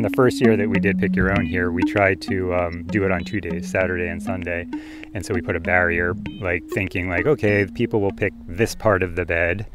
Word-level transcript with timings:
In 0.00 0.10
the 0.10 0.16
first 0.16 0.40
year 0.40 0.56
that 0.56 0.66
we 0.66 0.78
did 0.78 0.98
pick 0.98 1.14
your 1.14 1.30
own 1.30 1.44
here, 1.44 1.70
we 1.70 1.82
tried 1.82 2.22
to 2.22 2.54
um, 2.54 2.84
do 2.84 3.04
it 3.04 3.10
on 3.10 3.22
two 3.22 3.38
days, 3.38 3.70
Saturday 3.70 4.08
and 4.08 4.22
Sunday. 4.22 4.66
And 5.12 5.26
so 5.26 5.34
we 5.34 5.42
put 5.42 5.56
a 5.56 5.60
barrier, 5.60 6.14
like 6.40 6.66
thinking 6.68 7.10
like, 7.10 7.26
okay, 7.26 7.66
people 7.66 8.00
will 8.00 8.12
pick 8.12 8.32
this 8.46 8.74
part 8.74 9.02
of 9.02 9.14
the 9.14 9.26
bed. 9.26 9.66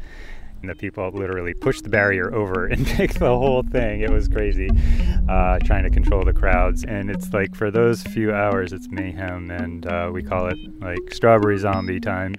And 0.60 0.68
the 0.68 0.74
people 0.74 1.08
literally 1.12 1.54
pushed 1.54 1.84
the 1.84 1.90
barrier 1.90 2.34
over 2.34 2.66
and 2.66 2.84
picked 2.98 3.20
the 3.20 3.28
whole 3.28 3.62
thing. 3.62 4.00
It 4.00 4.10
was 4.10 4.26
crazy, 4.26 4.68
uh, 5.28 5.60
trying 5.60 5.84
to 5.84 5.90
control 5.90 6.24
the 6.24 6.32
crowds. 6.32 6.82
And 6.82 7.08
it's 7.08 7.32
like 7.32 7.54
for 7.54 7.70
those 7.70 8.02
few 8.02 8.34
hours, 8.34 8.72
it's 8.72 8.88
mayhem, 8.90 9.52
and 9.52 9.86
uh, 9.86 10.10
we 10.12 10.24
call 10.24 10.48
it 10.48 10.58
like 10.80 11.14
strawberry 11.14 11.58
zombie 11.58 12.00
time. 12.00 12.34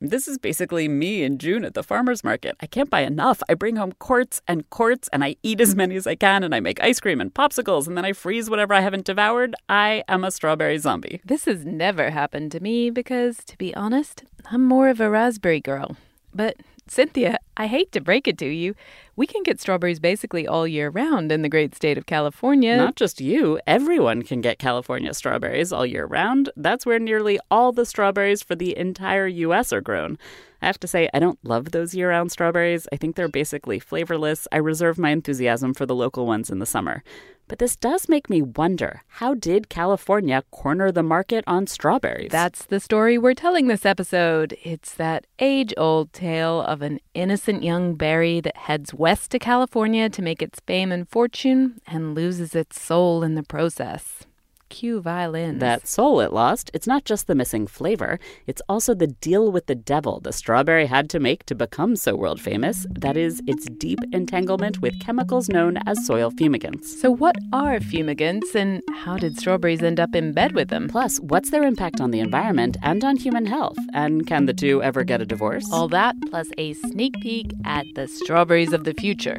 This 0.00 0.28
is 0.28 0.38
basically 0.38 0.86
me 0.86 1.24
in 1.24 1.38
June 1.38 1.64
at 1.64 1.74
the 1.74 1.82
farmer's 1.82 2.22
market. 2.22 2.56
I 2.60 2.66
can't 2.66 2.88
buy 2.88 3.00
enough. 3.00 3.42
I 3.48 3.54
bring 3.54 3.74
home 3.74 3.92
quarts 3.98 4.40
and 4.46 4.68
quarts 4.70 5.08
and 5.12 5.24
I 5.24 5.34
eat 5.42 5.60
as 5.60 5.74
many 5.82 5.96
as 5.96 6.06
I 6.06 6.14
can 6.14 6.44
and 6.44 6.54
I 6.54 6.60
make 6.60 6.80
ice 6.80 7.00
cream 7.00 7.20
and 7.20 7.34
popsicles 7.34 7.88
and 7.88 7.96
then 7.96 8.04
I 8.04 8.12
freeze 8.12 8.48
whatever 8.48 8.74
I 8.74 8.80
haven't 8.80 9.06
devoured. 9.06 9.56
I 9.68 10.04
am 10.06 10.22
a 10.22 10.30
strawberry 10.30 10.78
zombie. 10.78 11.20
This 11.24 11.46
has 11.46 11.64
never 11.66 12.10
happened 12.10 12.52
to 12.52 12.60
me 12.60 12.90
because, 12.90 13.38
to 13.46 13.58
be 13.58 13.74
honest, 13.74 14.22
I'm 14.52 14.64
more 14.64 14.88
of 14.88 15.00
a 15.00 15.10
raspberry 15.10 15.60
girl. 15.60 15.96
But 16.32 16.58
Cynthia, 16.86 17.38
I 17.56 17.66
hate 17.66 17.90
to 17.92 18.00
break 18.00 18.28
it 18.28 18.38
to 18.38 18.46
you. 18.46 18.76
We 19.18 19.26
can 19.26 19.42
get 19.42 19.60
strawberries 19.60 19.98
basically 19.98 20.46
all 20.46 20.64
year 20.64 20.90
round 20.90 21.32
in 21.32 21.42
the 21.42 21.48
great 21.48 21.74
state 21.74 21.98
of 21.98 22.06
California. 22.06 22.76
Not 22.76 22.94
just 22.94 23.20
you, 23.20 23.58
everyone 23.66 24.22
can 24.22 24.40
get 24.40 24.60
California 24.60 25.12
strawberries 25.12 25.72
all 25.72 25.84
year 25.84 26.06
round. 26.06 26.50
That's 26.54 26.86
where 26.86 27.00
nearly 27.00 27.40
all 27.50 27.72
the 27.72 27.84
strawberries 27.84 28.44
for 28.44 28.54
the 28.54 28.78
entire 28.78 29.26
U.S. 29.26 29.72
are 29.72 29.80
grown. 29.80 30.18
I 30.62 30.66
have 30.66 30.78
to 30.78 30.86
say, 30.86 31.10
I 31.12 31.18
don't 31.18 31.40
love 31.42 31.72
those 31.72 31.96
year 31.96 32.10
round 32.10 32.30
strawberries. 32.30 32.86
I 32.92 32.96
think 32.96 33.16
they're 33.16 33.26
basically 33.26 33.80
flavorless. 33.80 34.46
I 34.52 34.58
reserve 34.58 34.98
my 34.98 35.10
enthusiasm 35.10 35.74
for 35.74 35.84
the 35.84 35.96
local 35.96 36.24
ones 36.24 36.48
in 36.48 36.60
the 36.60 36.64
summer. 36.64 37.02
But 37.48 37.58
this 37.58 37.74
does 37.76 38.08
make 38.08 38.28
me 38.28 38.42
wonder 38.42 39.02
how 39.08 39.34
did 39.34 39.68
California 39.68 40.44
corner 40.50 40.92
the 40.92 41.02
market 41.02 41.42
on 41.46 41.66
strawberries? 41.66 42.30
That's 42.30 42.66
the 42.66 42.78
story 42.78 43.16
we're 43.16 43.34
telling 43.34 43.66
this 43.66 43.86
episode. 43.86 44.56
It's 44.62 44.94
that 44.94 45.26
age 45.38 45.72
old 45.76 46.12
tale 46.12 46.60
of 46.60 46.82
an 46.82 47.00
innocent 47.14 47.62
young 47.62 47.94
berry 47.94 48.40
that 48.40 48.56
heads 48.56 48.92
west 48.92 49.30
to 49.30 49.38
California 49.38 50.10
to 50.10 50.22
make 50.22 50.42
its 50.42 50.60
fame 50.60 50.92
and 50.92 51.08
fortune 51.08 51.80
and 51.86 52.14
loses 52.14 52.54
its 52.54 52.80
soul 52.80 53.22
in 53.22 53.34
the 53.34 53.42
process 53.42 54.27
cue 54.68 55.00
violins. 55.00 55.60
That 55.60 55.86
soul 55.86 56.20
it 56.20 56.32
lost, 56.32 56.70
it's 56.74 56.86
not 56.86 57.04
just 57.04 57.26
the 57.26 57.34
missing 57.34 57.66
flavor, 57.66 58.18
it's 58.46 58.62
also 58.68 58.94
the 58.94 59.06
deal 59.06 59.50
with 59.50 59.66
the 59.66 59.74
devil 59.74 60.20
the 60.20 60.32
strawberry 60.32 60.86
had 60.86 61.08
to 61.10 61.20
make 61.20 61.44
to 61.46 61.54
become 61.54 61.96
so 61.96 62.14
world 62.14 62.40
famous. 62.40 62.86
That 62.90 63.16
is, 63.16 63.42
its 63.46 63.66
deep 63.66 63.98
entanglement 64.12 64.80
with 64.80 65.00
chemicals 65.00 65.48
known 65.48 65.78
as 65.86 66.04
soil 66.06 66.30
fumigants. 66.30 66.86
So, 66.86 67.10
what 67.10 67.36
are 67.52 67.80
fumigants 67.80 68.54
and 68.54 68.82
how 69.04 69.16
did 69.16 69.38
strawberries 69.38 69.82
end 69.82 70.00
up 70.00 70.14
in 70.14 70.32
bed 70.32 70.52
with 70.54 70.68
them? 70.68 70.88
Plus, 70.88 71.18
what's 71.18 71.50
their 71.50 71.64
impact 71.64 72.00
on 72.00 72.10
the 72.10 72.20
environment 72.20 72.76
and 72.82 73.04
on 73.04 73.16
human 73.16 73.46
health? 73.46 73.78
And 73.92 74.26
can 74.26 74.46
the 74.46 74.54
two 74.54 74.82
ever 74.82 75.04
get 75.04 75.20
a 75.20 75.26
divorce? 75.26 75.68
All 75.72 75.88
that 75.88 76.16
plus 76.30 76.48
a 76.58 76.74
sneak 76.74 77.14
peek 77.20 77.52
at 77.64 77.86
the 77.94 78.08
strawberries 78.08 78.72
of 78.72 78.84
the 78.84 78.94
future. 78.94 79.38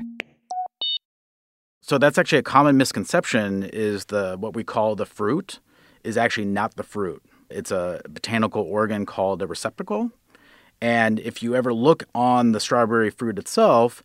So 1.89 1.97
that's 1.97 2.19
actually 2.19 2.37
a 2.37 2.43
common 2.43 2.77
misconception 2.77 3.63
is 3.63 4.05
the 4.05 4.37
what 4.39 4.53
we 4.53 4.63
call 4.63 4.95
the 4.95 5.07
fruit 5.07 5.59
is 6.03 6.17
actually 6.17 6.45
not 6.45 6.75
the 6.75 6.83
fruit. 6.83 7.23
It's 7.49 7.71
a 7.71 8.01
botanical 8.07 8.61
organ 8.61 9.07
called 9.07 9.41
a 9.41 9.47
receptacle. 9.47 10.11
And 10.79 11.19
if 11.19 11.41
you 11.41 11.55
ever 11.55 11.73
look 11.73 12.03
on 12.13 12.51
the 12.51 12.59
strawberry 12.59 13.09
fruit 13.09 13.39
itself, 13.39 14.03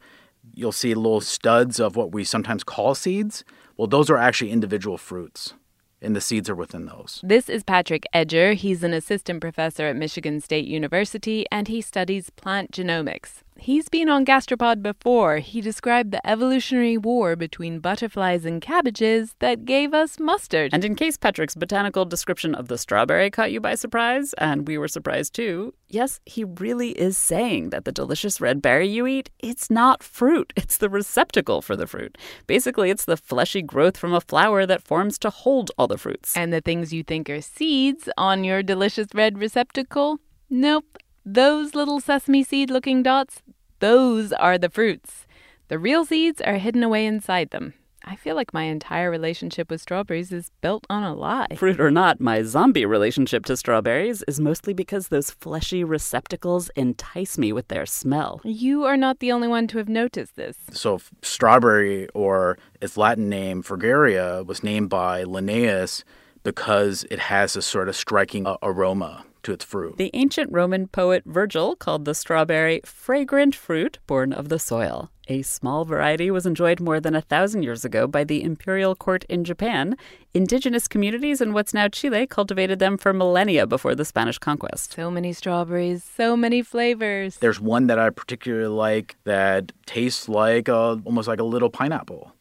you'll 0.55 0.73
see 0.73 0.95
little 0.95 1.21
studs 1.21 1.79
of 1.79 1.95
what 1.95 2.11
we 2.11 2.25
sometimes 2.25 2.65
call 2.65 2.95
seeds. 2.95 3.45
Well, 3.77 3.87
those 3.87 4.09
are 4.09 4.17
actually 4.17 4.51
individual 4.51 4.97
fruits 4.97 5.53
and 6.01 6.17
the 6.17 6.23
seeds 6.23 6.49
are 6.49 6.55
within 6.55 6.87
those. 6.87 7.21
This 7.23 7.51
is 7.51 7.63
Patrick 7.63 8.07
Edger. 8.15 8.55
He's 8.55 8.83
an 8.83 8.95
assistant 8.95 9.43
professor 9.43 9.89
at 9.89 9.97
Michigan 9.97 10.41
State 10.41 10.65
University 10.65 11.45
and 11.53 11.69
he 11.69 11.83
studies 11.83 12.31
plant 12.31 12.73
genomics. 12.73 13.44
He's 13.57 13.89
been 13.89 14.09
on 14.09 14.27
Gastropod 14.27 14.83
before. 14.83 15.39
He 15.39 15.61
described 15.61 16.11
the 16.11 16.27
evolutionary 16.27 16.99
war 16.99 17.37
between 17.37 17.79
butterflies 17.79 18.45
and 18.45 18.61
cabbages 18.61 19.35
that 19.39 19.65
gave 19.65 19.95
us 19.95 20.19
mustard. 20.19 20.75
And 20.75 20.85
in 20.85 20.95
case 20.95 21.17
Patrick's 21.17 21.55
botanical 21.55 22.05
description 22.05 22.55
of 22.55 22.69
the 22.69 22.77
strawberry 22.77 23.31
caught 23.31 23.53
you 23.53 23.61
by 23.61 23.77
surprise, 23.77 24.35
and 24.35 24.67
we 24.67 24.77
were 24.77 24.89
surprised 24.89 25.35
too, 25.35 25.73
yes, 25.89 26.21
he 26.27 26.45
really 26.45 26.91
is 26.91 27.17
saying 27.17 27.71
that 27.71 27.85
the 27.85 27.93
delicious 27.93 28.41
red 28.41 28.61
berry 28.61 28.89
you 28.89 29.07
eat, 29.07 29.31
it's 29.39 29.71
not 29.71 30.03
fruit. 30.03 30.53
It's 30.65 30.79
the 30.79 30.89
receptacle 30.89 31.61
for 31.61 31.77
the 31.77 31.87
fruit. 31.87 32.17
Basically, 32.47 32.91
it's 32.91 33.05
the 33.05 33.19
fleshy 33.19 33.63
growth 33.63 33.97
from 33.99 34.15
a 34.15 34.21
flower 34.21 34.67
that 34.67 34.83
forms 34.83 35.19
to 35.19 35.31
hold 35.31 35.71
all 35.77 35.87
the 35.87 35.99
fruits. 35.99 36.37
And 36.37 36.53
the 36.53 36.63
things 36.63 36.93
you 36.93 37.03
think 37.03 37.29
are 37.29 37.43
seeds 37.43 38.09
on 38.17 38.45
your 38.45 38.63
delicious 38.63 39.09
red 39.15 39.39
receptacle? 39.39 40.19
Nope. 40.49 40.99
Those 41.27 41.75
little 41.75 42.01
sesame 42.01 42.45
seed 42.45 42.71
looking 42.71 43.03
dots, 43.03 43.41
those 43.79 44.31
are 44.35 44.59
the 44.59 44.69
fruits. 44.69 45.27
The 45.69 45.79
real 45.79 46.05
seeds 46.05 46.43
are 46.43 46.57
hidden 46.57 46.83
away 46.83 47.07
inside 47.07 47.49
them. 47.49 47.73
I 48.05 48.15
feel 48.15 48.37
like 48.37 48.53
my 48.53 48.65
entire 48.65 49.11
relationship 49.11 49.71
with 49.71 49.81
strawberries 49.81 50.33
is 50.33 50.51
built 50.61 50.87
on 50.91 51.03
a 51.03 51.15
lie. 51.15 51.47
Fruit 51.57 51.81
or 51.81 51.91
not, 51.91 52.21
my 52.21 52.43
zombie 52.43 52.85
relationship 52.85 53.47
to 53.47 53.57
strawberries 53.57 54.23
is 54.29 54.39
mostly 54.39 54.75
because 54.75 55.09
those 55.09 55.31
fleshy 55.31 55.83
receptacles 55.83 56.69
entice 56.77 57.39
me 57.39 57.55
with 57.55 57.69
their 57.69 57.87
smell. 57.87 58.43
You 58.45 58.85
are 58.85 58.99
not 58.99 59.21
the 59.21 59.33
only 59.33 59.49
one 59.49 59.67
to 59.69 59.79
have 59.79 59.89
noticed 59.89 60.37
this. 60.37 60.59
So, 60.73 61.01
strawberry, 61.23 62.07
or 62.11 62.59
its 62.83 62.99
Latin 62.99 63.31
name, 63.31 63.63
Fragaria, 63.63 64.45
was 64.45 64.63
named 64.63 64.91
by 64.91 65.23
Linnaeus 65.23 66.05
because 66.43 67.07
it 67.11 67.19
has 67.19 67.57
a 67.57 67.63
sort 67.63 67.89
of 67.89 67.97
striking 67.97 68.47
uh, 68.47 68.59
aroma 68.63 69.25
to 69.45 69.53
its 69.53 69.65
fruit. 69.65 69.97
The 69.97 70.11
ancient 70.15 70.53
Roman 70.53 70.89
poet 70.89 71.23
Virgil 71.25 71.77
called 71.77 72.05
the 72.05 72.15
strawberry 72.15 72.81
fragrant 72.85 73.55
fruit 73.55 73.99
born 74.07 74.33
of 74.33 74.49
the 74.49 74.59
soil. 74.59 75.11
A 75.29 75.41
small 75.41 75.87
variety 75.87 76.31
was 76.31 76.45
enjoyed 76.45 76.81
more 76.81 77.01
than 77.01 77.15
a 77.15 77.23
thousand 77.23 77.63
years 77.63 77.83
ago 77.83 78.07
by 78.07 78.25
the 78.25 78.43
imperial 78.43 78.95
court 78.95 79.25
in 79.25 79.43
Japan. 79.43 79.97
Indigenous 80.35 80.87
communities 80.87 81.41
in 81.41 81.55
what's 81.55 81.73
now 81.73 81.89
Chile 81.89 82.27
cultivated 82.27 82.79
them 82.79 82.99
for 82.99 83.15
millennia 83.15 83.67
before 83.67 83.95
the 83.95 84.05
Spanish 84.05 84.39
conquest. 84.39 84.93
So 84.93 85.11
many 85.11 85.33
strawberries, 85.33 86.05
so 86.05 86.37
many 86.37 86.61
flavors. 86.61 87.39
There's 87.39 87.59
one 87.59 87.87
that 87.87 87.99
I 87.99 88.11
particularly 88.11 88.69
like 88.69 89.17
that 89.25 89.73
tastes 89.87 90.29
like 90.29 90.69
a, 90.69 91.01
almost 91.05 91.27
like 91.27 91.41
a 91.41 91.45
little 91.45 91.71
pineapple. 91.71 92.35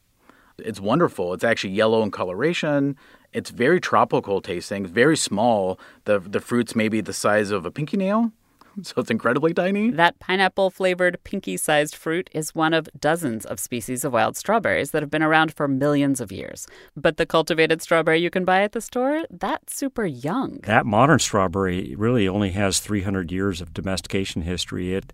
It's 0.57 0.81
wonderful. 0.81 1.33
It's 1.33 1.43
actually 1.43 1.73
yellow 1.73 2.03
in 2.03 2.11
coloration 2.11 2.97
It's 3.33 3.49
very 3.49 3.81
tropical 3.81 4.41
tasting, 4.41 4.85
very 4.85 5.17
small. 5.17 5.79
The 6.05 6.19
the 6.19 6.39
fruit's 6.39 6.75
maybe 6.75 7.01
the 7.01 7.13
size 7.13 7.51
of 7.51 7.65
a 7.65 7.71
pinky 7.71 7.97
nail. 7.97 8.31
so 8.81 8.93
it's 8.97 9.11
incredibly 9.11 9.53
tiny. 9.53 9.91
That 9.91 10.19
pineapple 10.19 10.69
flavored 10.69 11.17
pinky 11.23 11.57
sized 11.57 11.95
fruit 11.95 12.29
is 12.33 12.55
one 12.55 12.73
of 12.73 12.89
dozens 12.99 13.45
of 13.45 13.59
species 13.59 14.03
of 14.03 14.13
wild 14.13 14.35
strawberries 14.35 14.91
that 14.91 15.03
have 15.03 15.11
been 15.11 15.23
around 15.23 15.53
for 15.53 15.67
millions 15.67 16.21
of 16.21 16.31
years. 16.31 16.67
But 16.95 17.17
the 17.17 17.25
cultivated 17.25 17.81
strawberry 17.81 18.19
you 18.19 18.29
can 18.29 18.45
buy 18.45 18.63
at 18.63 18.71
the 18.71 18.81
store, 18.81 19.23
that's 19.29 19.75
super 19.75 20.05
young. 20.05 20.59
That 20.63 20.85
modern 20.85 21.19
strawberry 21.19 21.95
really 21.97 22.27
only 22.27 22.51
has 22.51 22.79
300 22.79 23.31
years 23.31 23.61
of 23.61 23.73
domestication 23.73 24.43
history. 24.43 24.93
It 24.93 25.13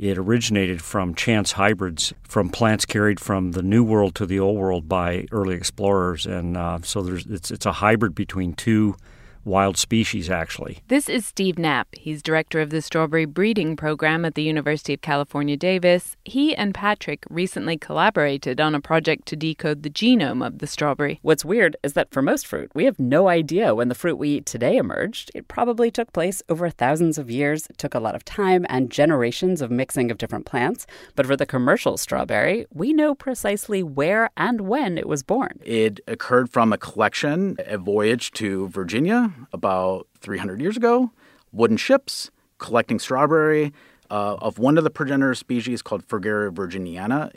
it 0.00 0.16
originated 0.16 0.80
from 0.80 1.14
chance 1.14 1.52
hybrids 1.52 2.14
from 2.22 2.48
plants 2.48 2.86
carried 2.86 3.20
from 3.20 3.52
the 3.52 3.62
New 3.62 3.84
World 3.84 4.14
to 4.14 4.24
the 4.24 4.40
Old 4.40 4.56
World 4.56 4.88
by 4.88 5.26
early 5.30 5.54
explorers, 5.54 6.24
and 6.24 6.56
uh, 6.56 6.78
so 6.82 7.02
there's 7.02 7.26
it's 7.26 7.50
it's 7.50 7.66
a 7.66 7.72
hybrid 7.72 8.14
between 8.14 8.54
two 8.54 8.96
wild 9.44 9.76
species, 9.76 10.28
actually. 10.30 10.78
This 10.88 11.08
is 11.08 11.26
Steve 11.26 11.58
Knapp. 11.58 11.88
He's 11.92 12.22
director 12.22 12.60
of 12.60 12.70
the 12.70 12.82
strawberry 12.82 13.24
breeding 13.24 13.76
program 13.76 14.24
at 14.24 14.34
the 14.34 14.42
University 14.42 14.94
of 14.94 15.00
California, 15.00 15.56
Davis. 15.56 16.16
He 16.24 16.54
and 16.54 16.74
Patrick 16.74 17.24
recently 17.30 17.76
collaborated 17.76 18.60
on 18.60 18.74
a 18.74 18.80
project 18.80 19.26
to 19.26 19.36
decode 19.36 19.82
the 19.82 19.90
genome 19.90 20.46
of 20.46 20.58
the 20.58 20.66
strawberry. 20.66 21.18
What's 21.22 21.44
weird 21.44 21.76
is 21.82 21.94
that 21.94 22.10
for 22.10 22.22
most 22.22 22.46
fruit, 22.46 22.70
we 22.74 22.84
have 22.84 22.98
no 22.98 23.28
idea 23.28 23.74
when 23.74 23.88
the 23.88 23.94
fruit 23.94 24.16
we 24.16 24.30
eat 24.30 24.46
today 24.46 24.76
emerged. 24.76 25.30
It 25.34 25.48
probably 25.48 25.90
took 25.90 26.12
place 26.12 26.42
over 26.48 26.68
thousands 26.70 27.18
of 27.18 27.30
years. 27.30 27.66
It 27.66 27.78
took 27.78 27.94
a 27.94 28.00
lot 28.00 28.14
of 28.14 28.24
time 28.24 28.66
and 28.68 28.90
generations 28.90 29.62
of 29.62 29.70
mixing 29.70 30.10
of 30.10 30.18
different 30.18 30.46
plants. 30.46 30.86
But 31.16 31.26
for 31.26 31.36
the 31.36 31.46
commercial 31.46 31.96
strawberry, 31.96 32.66
we 32.72 32.92
know 32.92 33.14
precisely 33.14 33.82
where 33.82 34.30
and 34.36 34.62
when 34.62 34.98
it 34.98 35.08
was 35.08 35.22
born. 35.22 35.60
It 35.64 36.00
occurred 36.06 36.50
from 36.50 36.72
a 36.72 36.78
collection, 36.78 37.56
a 37.66 37.78
voyage 37.78 38.30
to 38.32 38.68
Virginia 38.68 39.29
about 39.52 40.06
300 40.20 40.60
years 40.60 40.76
ago, 40.76 41.10
wooden 41.52 41.76
ships 41.76 42.30
collecting 42.58 42.98
strawberry 42.98 43.72
uh, 44.10 44.36
of 44.36 44.58
one 44.58 44.76
of 44.76 44.84
the 44.84 44.90
progenitor 44.90 45.34
species 45.34 45.82
called 45.82 46.06
Fragaria 46.06 46.52
virginiana 46.52 47.32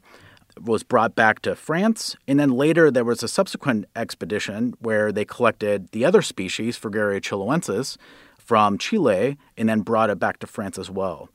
was 0.62 0.84
brought 0.84 1.16
back 1.16 1.42
to 1.42 1.56
France. 1.56 2.16
And 2.28 2.40
then 2.40 2.52
later 2.52 2.92
there 2.92 3.04
was 3.04 3.24
a 3.24 3.28
subsequent 3.28 3.86
expedition 3.96 4.76
where 4.80 5.12
they 5.12 5.26
collected 5.26 5.90
the 5.92 6.06
other 6.06 6.22
species, 6.22 6.78
Fragaria 6.78 7.22
chiloensis, 7.22 7.98
from 8.38 8.78
Chile 8.78 9.38
and 9.58 9.70
then 9.70 9.82
brought 9.82 10.10
it 10.10 10.20
back 10.20 10.40
to 10.40 10.48
France 10.48 10.78
as 10.78 10.90
well. 10.90 11.30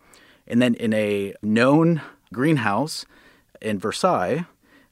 And 0.46 0.62
then 0.62 0.74
in 0.74 0.92
a 0.92 1.34
known 1.42 2.02
greenhouse 2.32 3.06
in 3.60 3.78
Versailles, 3.78 4.46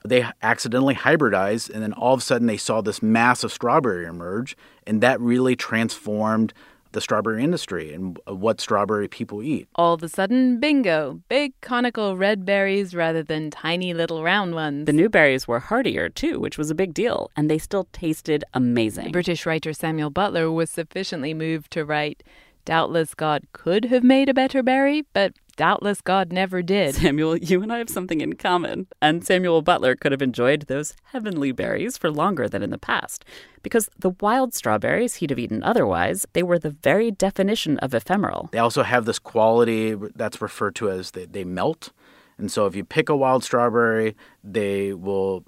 they 0.05 0.27
accidentally 0.43 0.95
hybridized, 0.95 1.71
and 1.71 1.83
then 1.83 1.93
all 1.93 2.15
of 2.15 2.21
a 2.21 2.23
sudden 2.23 2.47
they 2.47 2.57
saw 2.57 2.81
this 2.81 3.03
massive 3.03 3.53
strawberry 3.53 4.07
emerge, 4.07 4.57
and 4.87 5.01
that 5.03 5.21
really 5.21 5.57
transformed 5.57 6.53
the 6.93 7.01
strawberry 7.03 7.45
industry 7.45 7.93
and 7.93 8.19
what 8.27 8.59
strawberry 8.59 9.07
people 9.07 9.43
eat. 9.43 9.69
All 9.75 9.93
of 9.93 10.03
a 10.03 10.09
sudden, 10.09 10.59
bingo, 10.61 11.21
big 11.29 11.53
conical 11.61 12.17
red 12.17 12.47
berries 12.47 12.95
rather 12.95 13.23
than 13.23 13.51
tiny 13.51 13.93
little 13.93 14.23
round 14.23 14.55
ones. 14.55 14.87
The 14.87 14.95
new 14.95 15.11
berries 15.11 15.47
were 15.47 15.59
hardier 15.61 16.09
too, 16.09 16.41
which 16.41 16.57
was 16.57 16.71
a 16.71 16.75
big 16.75 16.95
deal, 16.95 17.31
and 17.37 17.51
they 17.51 17.59
still 17.59 17.87
tasted 17.93 18.45
amazing. 18.55 19.13
British 19.13 19.45
writer 19.45 19.75
Samuel 19.75 20.09
Butler 20.09 20.51
was 20.51 20.71
sufficiently 20.71 21.35
moved 21.35 21.71
to 21.73 21.85
write, 21.85 22.23
Doubtless 22.67 23.15
God 23.15 23.45
could 23.53 23.85
have 23.85 24.03
made 24.03 24.29
a 24.29 24.35
better 24.35 24.61
berry, 24.61 25.05
but 25.13 25.33
doubtless 25.55 26.01
God 26.01 26.33
never 26.33 26.63
did. 26.63 26.95
Samuel, 26.97 27.37
you 27.37 27.63
and 27.63 27.73
I 27.73 27.79
have 27.79 27.89
something 27.89 28.21
in 28.21 28.33
common. 28.33 28.89
And 29.01 29.25
Samuel 29.25 29.63
Butler 29.63 29.95
could 29.95 30.11
have 30.11 30.21
enjoyed 30.21 30.63
those 30.63 30.97
heavenly 31.05 31.53
berries 31.53 31.97
for 31.97 32.11
longer 32.11 32.49
than 32.49 32.65
in 32.65 32.71
the 32.71 32.77
past. 32.77 33.25
Because 33.63 33.89
the 33.97 34.17
wild 34.21 34.53
strawberries 34.53 35.15
he'd 35.15 35.31
have 35.31 35.39
eaten 35.39 35.63
otherwise, 35.63 36.27
they 36.33 36.43
were 36.43 36.59
the 36.59 36.71
very 36.71 37.13
definition 37.13 37.79
of 37.79 37.95
ephemeral. 37.95 38.49
They 38.51 38.59
also 38.59 38.83
have 38.83 39.05
this 39.05 39.21
quality 39.21 39.95
that's 40.17 40.43
referred 40.43 40.75
to 40.75 40.91
as 40.91 41.13
they, 41.13 41.27
they 41.27 41.45
melt. 41.45 41.93
And 42.37 42.51
so 42.51 42.67
if 42.67 42.75
you 42.75 42.83
pick 42.83 43.09
a 43.09 43.17
wild 43.17 43.45
strawberry, 43.45 44.17
they 44.43 44.93
will 44.93 45.45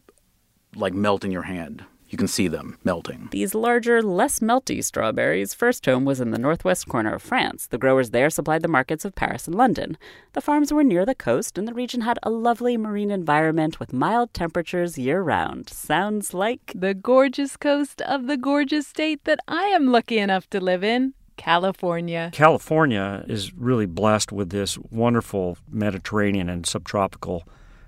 like 0.76 0.94
melt 0.94 1.24
in 1.24 1.32
your 1.32 1.42
hand 1.42 1.84
you 2.08 2.18
can 2.18 2.28
see 2.28 2.48
them 2.48 2.78
melting. 2.84 3.28
These 3.30 3.54
larger, 3.54 4.02
less 4.02 4.40
melty 4.40 4.82
strawberries' 4.82 5.54
first 5.54 5.84
home 5.84 6.04
was 6.04 6.20
in 6.20 6.30
the 6.30 6.38
northwest 6.38 6.88
corner 6.88 7.14
of 7.14 7.22
France. 7.22 7.66
The 7.66 7.78
growers 7.78 8.10
there 8.10 8.30
supplied 8.30 8.62
the 8.62 8.68
markets 8.68 9.04
of 9.04 9.14
Paris 9.14 9.46
and 9.46 9.54
London. 9.54 9.98
The 10.32 10.40
farms 10.40 10.72
were 10.72 10.84
near 10.84 11.04
the 11.04 11.14
coast, 11.14 11.58
and 11.58 11.68
the 11.68 11.74
region 11.74 12.00
had 12.00 12.18
a 12.22 12.30
lovely 12.30 12.76
marine 12.76 13.10
environment 13.10 13.78
with 13.78 13.92
mild 13.92 14.32
temperatures 14.32 14.98
year 14.98 15.20
round. 15.22 15.68
Sounds 15.68 16.32
like 16.32 16.72
the 16.74 16.94
gorgeous 16.94 17.56
coast 17.56 18.00
of 18.02 18.26
the 18.26 18.36
gorgeous 18.36 18.86
state 18.86 19.24
that 19.24 19.40
I 19.46 19.64
am 19.64 19.88
lucky 19.88 20.18
enough 20.18 20.48
to 20.50 20.60
live 20.60 20.82
in. 20.82 21.14
California. 21.36 22.30
California 22.32 23.24
is 23.28 23.54
really 23.54 23.86
blessed 23.86 24.32
with 24.32 24.50
this 24.50 24.76
wonderful 24.90 25.56
Mediterranean 25.70 26.48
and 26.48 26.66
subtropical 26.66 27.44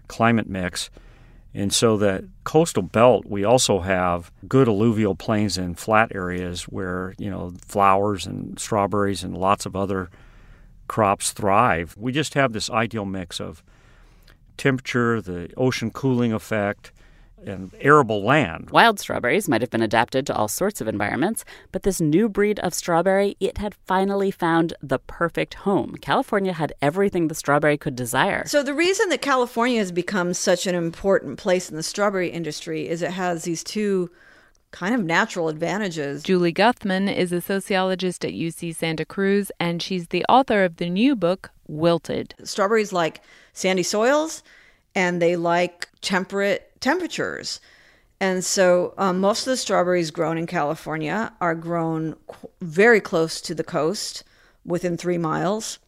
climate 0.09 0.49
mix. 0.49 0.89
And 1.53 1.73
so 1.73 1.97
that 1.97 2.25
coastal 2.45 2.83
belt, 2.83 3.27
we 3.27 3.45
also 3.45 3.81
have 3.81 4.31
good 4.47 4.69
alluvial 4.69 5.17
plains 5.17 5.59
and 5.59 5.77
flat 5.77 6.13
areas 6.15 6.65
where, 6.65 7.15
you 7.19 7.29
know, 7.29 7.53
flowers 7.67 8.25
and 8.25 8.59
strawberries 8.59 9.25
and 9.25 9.37
lots 9.37 9.67
of 9.67 9.75
other 9.75 10.11
crops 10.87 11.33
thrive. 11.33 11.97
We 11.99 12.13
just 12.13 12.35
have 12.35 12.53
this 12.53 12.71
ideal 12.71 13.05
mix 13.05 13.41
of 13.41 13.65
temperature, 14.57 15.21
the 15.21 15.53
ocean 15.57 15.91
cooling 15.91 16.33
effect, 16.33 16.93
and 17.47 17.71
arable 17.81 18.23
land. 18.23 18.71
Wild 18.71 19.01
strawberries 19.01 19.49
might 19.49 19.61
have 19.61 19.71
been 19.71 19.83
adapted 19.83 20.27
to 20.27 20.35
all 20.35 20.49
sorts 20.49 20.81
of 20.81 20.89
environments, 20.89 21.45
but 21.73 21.83
this 21.83 22.01
new 22.01 22.29
breed 22.29 22.59
of 22.61 22.75
strawberry, 22.75 23.37
it 23.41 23.59
had 23.59 23.75
finally 23.87 24.31
found 24.31 24.75
the 24.83 24.99
perfect 24.99 25.55
home. 25.55 25.97
California 26.01 26.53
had 26.53 26.73
everything 26.83 27.29
the 27.29 27.35
strawberry 27.35 27.79
could 27.79 27.97
desire. 27.97 28.47
So 28.47 28.63
the 28.63 28.75
reason 28.75 29.09
that 29.09 29.23
California 29.23 29.79
has 29.79 29.93
become 29.93 30.35
such 30.35 30.67
an 30.67 30.75
important 30.75 31.39
place 31.39 31.71
in 31.71 31.77
the 31.77 31.83
strawberry 31.83 32.31
industry 32.31 32.89
is 32.89 33.03
it 33.03 33.13
has 33.13 33.45
these 33.45 33.65
two 33.65 34.11
kind 34.71 34.95
of 34.95 35.05
natural 35.05 35.49
advantages. 35.49 36.23
Julie 36.23 36.53
Guthman 36.53 37.13
is 37.13 37.33
a 37.33 37.41
sociologist 37.41 38.25
at 38.25 38.33
UC 38.33 38.75
Santa 38.77 39.05
Cruz, 39.05 39.51
and 39.59 39.83
she's 39.83 40.09
the 40.09 40.25
author 40.29 40.65
of 40.65 40.77
the 40.77 40.89
new 40.89 41.17
book, 41.17 41.51
Wilted. 41.67 42.35
Strawberries 42.45 42.93
like 42.93 43.21
sandy 43.53 43.83
soils 43.83 44.43
and 44.95 45.21
they 45.21 45.37
like 45.37 45.89
temperate 46.01 46.70
temperatures. 46.81 47.61
And 48.21 48.45
so 48.45 48.95
um, 48.99 49.21
most 49.21 49.47
of 49.47 49.51
the 49.53 49.57
strawberries 49.57 50.11
grown 50.11 50.37
in 50.37 50.47
California 50.47 51.33
are 51.41 51.55
grown 51.55 52.17
very 52.61 53.01
close 53.01 53.41
to 53.43 53.55
the 53.55 53.65
coast, 53.65 54.25
within 54.65 54.97
three 54.97 55.19
miles. 55.19 55.79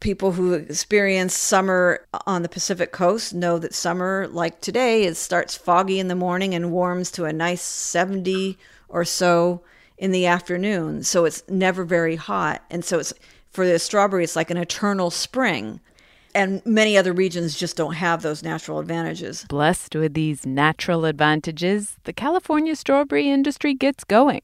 People 0.00 0.32
who 0.32 0.52
experience 0.52 1.34
summer 1.34 2.06
on 2.26 2.42
the 2.42 2.48
Pacific 2.48 2.92
coast 2.92 3.32
know 3.32 3.58
that 3.58 3.74
summer, 3.74 4.28
like 4.30 4.60
today, 4.60 5.04
it 5.04 5.16
starts 5.16 5.56
foggy 5.56 5.98
in 5.98 6.08
the 6.08 6.14
morning 6.14 6.54
and 6.54 6.72
warms 6.72 7.10
to 7.12 7.24
a 7.24 7.32
nice 7.32 7.62
70 7.62 8.58
or 8.88 9.04
so 9.04 9.62
in 9.96 10.12
the 10.12 10.26
afternoon. 10.26 11.02
So 11.04 11.24
it's 11.24 11.42
never 11.48 11.84
very 11.84 12.16
hot. 12.16 12.62
And 12.70 12.84
so 12.84 12.98
it's 12.98 13.14
for 13.50 13.66
the 13.66 13.78
strawberry, 13.78 14.24
it's 14.24 14.36
like 14.36 14.50
an 14.50 14.56
eternal 14.56 15.10
spring 15.10 15.80
and 16.34 16.64
many 16.66 16.96
other 16.98 17.12
regions 17.12 17.56
just 17.56 17.76
don't 17.76 17.94
have 17.94 18.22
those 18.22 18.42
natural 18.42 18.78
advantages. 18.78 19.44
Blessed 19.48 19.94
with 19.94 20.14
these 20.14 20.44
natural 20.44 21.04
advantages, 21.04 21.96
the 22.04 22.12
California 22.12 22.74
strawberry 22.76 23.30
industry 23.30 23.74
gets 23.74 24.04
going. 24.04 24.42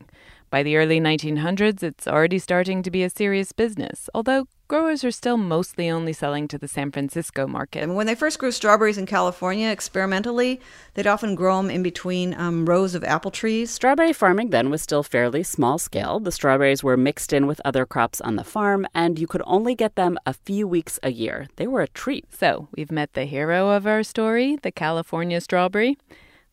By 0.51 0.63
the 0.63 0.77
early 0.77 1.01
1900s, 1.01 1.83
it's 1.83 2.09
already 2.09 2.39
starting 2.39 2.83
to 2.83 2.91
be 2.91 3.03
a 3.03 3.11
serious 3.11 3.53
business, 3.53 4.09
although 4.15 4.47
growers 4.71 5.03
are 5.03 5.11
still 5.11 5.37
mostly 5.37 5.91
only 5.91 6.13
selling 6.13 6.47
to 6.47 6.57
the 6.57 6.69
San 6.69 6.93
Francisco 6.93 7.45
market. 7.45 7.83
And 7.83 7.97
when 7.97 8.07
they 8.07 8.15
first 8.15 8.39
grew 8.39 8.53
strawberries 8.53 8.99
in 8.99 9.05
California 9.05 9.69
experimentally, 9.69 10.61
they'd 10.95 11.09
often 11.09 11.35
grow 11.35 11.57
them 11.57 11.71
in 11.71 11.83
between 11.83 12.35
um, 12.35 12.65
rows 12.65 12.95
of 12.95 13.03
apple 13.03 13.33
trees. 13.33 13.73
Strawberry 13.73 14.13
farming 14.13 14.51
then 14.51 14.71
was 14.71 14.81
still 14.81 15.03
fairly 15.03 15.43
small 15.43 15.77
scale. 15.77 16.21
The 16.21 16.31
strawberries 16.31 16.85
were 16.85 16.97
mixed 16.97 17.33
in 17.33 17.49
with 17.49 17.61
other 17.65 17.85
crops 17.85 18.21
on 18.21 18.37
the 18.37 18.45
farm, 18.45 18.87
and 18.95 19.19
you 19.19 19.27
could 19.27 19.43
only 19.45 19.75
get 19.75 19.97
them 19.97 20.17
a 20.25 20.35
few 20.35 20.69
weeks 20.69 21.01
a 21.03 21.11
year. 21.11 21.49
They 21.57 21.67
were 21.67 21.83
a 21.83 21.89
treat. 21.89 22.33
So 22.33 22.69
we've 22.77 22.93
met 22.93 23.15
the 23.15 23.25
hero 23.25 23.71
of 23.71 23.89
our 23.89 24.05
story, 24.05 24.55
the 24.55 24.71
California 24.71 25.41
strawberry. 25.41 25.99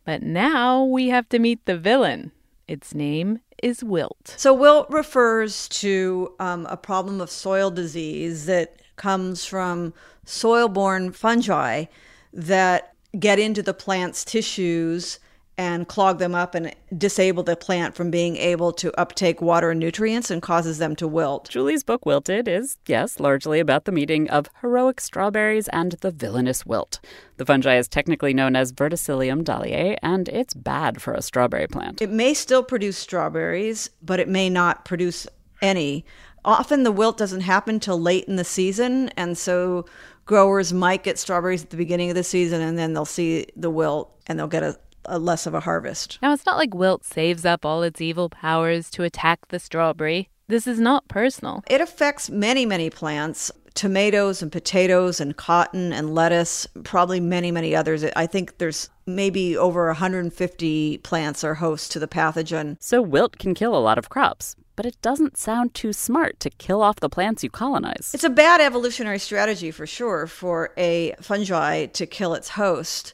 But 0.05 0.23
now 0.23 0.83
we 0.83 1.09
have 1.09 1.29
to 1.29 1.37
meet 1.37 1.63
the 1.65 1.77
villain. 1.77 2.31
Its 2.67 2.93
name 2.93 3.39
is 3.63 3.83
wilt. 3.83 4.35
So, 4.37 4.53
wilt 4.53 4.89
refers 4.89 5.67
to 5.69 6.33
um, 6.39 6.65
a 6.69 6.77
problem 6.77 7.21
of 7.21 7.31
soil 7.31 7.71
disease 7.71 8.45
that 8.45 8.81
comes 8.95 9.45
from 9.45 9.93
soil 10.25 10.67
borne 10.67 11.11
fungi 11.11 11.85
that 12.33 12.93
get 13.17 13.39
into 13.39 13.63
the 13.63 13.73
plant's 13.73 14.25
tissues 14.25 15.19
and 15.57 15.87
clog 15.87 16.19
them 16.19 16.35
up 16.35 16.53
and 16.53 16.73
disable 16.95 17.41
the 17.41 17.55
plant 17.55 17.95
from 17.95 18.11
being 18.11 18.37
able 18.37 18.71
to 18.71 18.93
uptake 18.99 19.41
water 19.41 19.71
and 19.71 19.79
nutrients 19.79 20.29
and 20.29 20.41
causes 20.41 20.77
them 20.77 20.95
to 20.95 21.07
wilt. 21.07 21.49
Julie's 21.49 21.83
book 21.83 22.05
Wilted 22.05 22.47
is, 22.47 22.77
yes, 22.85 23.19
largely 23.19 23.59
about 23.59 23.85
the 23.85 23.91
meeting 23.91 24.29
of 24.29 24.49
heroic 24.61 25.01
strawberries 25.01 25.67
and 25.69 25.93
the 26.01 26.11
villainous 26.11 26.65
wilt. 26.65 26.99
The 27.37 27.45
fungi 27.45 27.77
is 27.77 27.87
technically 27.87 28.33
known 28.33 28.55
as 28.55 28.71
Verticillium 28.71 29.43
dahliae, 29.43 29.97
and 30.03 30.29
it's 30.29 30.53
bad 30.53 31.01
for 31.01 31.13
a 31.13 31.21
strawberry 31.21 31.67
plant. 31.67 32.01
It 32.01 32.11
may 32.11 32.33
still 32.33 32.63
produce 32.63 32.97
strawberries, 32.97 33.89
but 34.01 34.19
it 34.19 34.29
may 34.29 34.49
not 34.49 34.85
produce 34.85 35.27
any. 35.61 36.05
Often 36.45 36.83
the 36.83 36.91
wilt 36.91 37.17
doesn't 37.17 37.41
happen 37.41 37.79
till 37.79 37.99
late 37.99 38.25
in 38.25 38.35
the 38.35 38.43
season, 38.43 39.09
and 39.17 39.37
so 39.37 39.85
growers 40.27 40.71
might 40.71 41.03
get 41.03 41.17
strawberries 41.17 41.63
at 41.63 41.71
the 41.71 41.77
beginning 41.77 42.09
of 42.09 42.15
the 42.15 42.23
season 42.23 42.61
and 42.61 42.77
then 42.77 42.93
they'll 42.93 43.05
see 43.05 43.47
the 43.55 43.69
wilt 43.69 44.13
and 44.27 44.37
they'll 44.37 44.45
get 44.45 44.61
a 44.61 44.77
a 45.07 45.19
less 45.19 45.45
of 45.45 45.53
a 45.53 45.61
harvest. 45.61 46.19
Now, 46.21 46.33
it's 46.33 46.45
not 46.45 46.57
like 46.57 46.73
wilt 46.73 47.03
saves 47.03 47.45
up 47.45 47.65
all 47.65 47.83
its 47.83 48.01
evil 48.01 48.29
powers 48.29 48.89
to 48.91 49.03
attack 49.03 49.47
the 49.49 49.59
strawberry. 49.59 50.29
This 50.47 50.67
is 50.67 50.79
not 50.79 51.07
personal. 51.07 51.63
It 51.69 51.81
affects 51.81 52.29
many, 52.29 52.65
many 52.65 52.89
plants 52.89 53.51
tomatoes 53.77 54.41
and 54.41 54.51
potatoes 54.51 55.19
and 55.19 55.37
cotton 55.37 55.93
and 55.93 56.13
lettuce, 56.13 56.65
probably 56.83 57.19
many, 57.19 57.51
many 57.51 57.75
others. 57.75 58.03
I 58.15 58.25
think 58.25 58.57
there's 58.57 58.89
maybe 59.05 59.55
over 59.55 59.85
150 59.85 60.97
plants 60.99 61.43
are 61.43 61.53
host 61.53 61.91
to 61.91 61.99
the 61.99 62.07
pathogen. 62.07 62.77
So 62.79 63.03
wilt 63.03 63.37
can 63.37 63.53
kill 63.53 63.77
a 63.77 63.79
lot 63.79 63.99
of 63.99 64.09
crops, 64.09 64.55
but 64.75 64.87
it 64.87 64.99
doesn't 65.03 65.37
sound 65.37 65.75
too 65.75 65.93
smart 65.93 66.39
to 66.39 66.49
kill 66.49 66.81
off 66.81 66.95
the 66.95 67.07
plants 67.07 67.43
you 67.43 67.51
colonize. 67.51 68.09
It's 68.15 68.23
a 68.23 68.31
bad 68.31 68.61
evolutionary 68.61 69.19
strategy 69.19 69.69
for 69.69 69.85
sure 69.85 70.25
for 70.25 70.73
a 70.75 71.13
fungi 71.21 71.85
to 71.85 72.07
kill 72.07 72.33
its 72.33 72.49
host. 72.49 73.13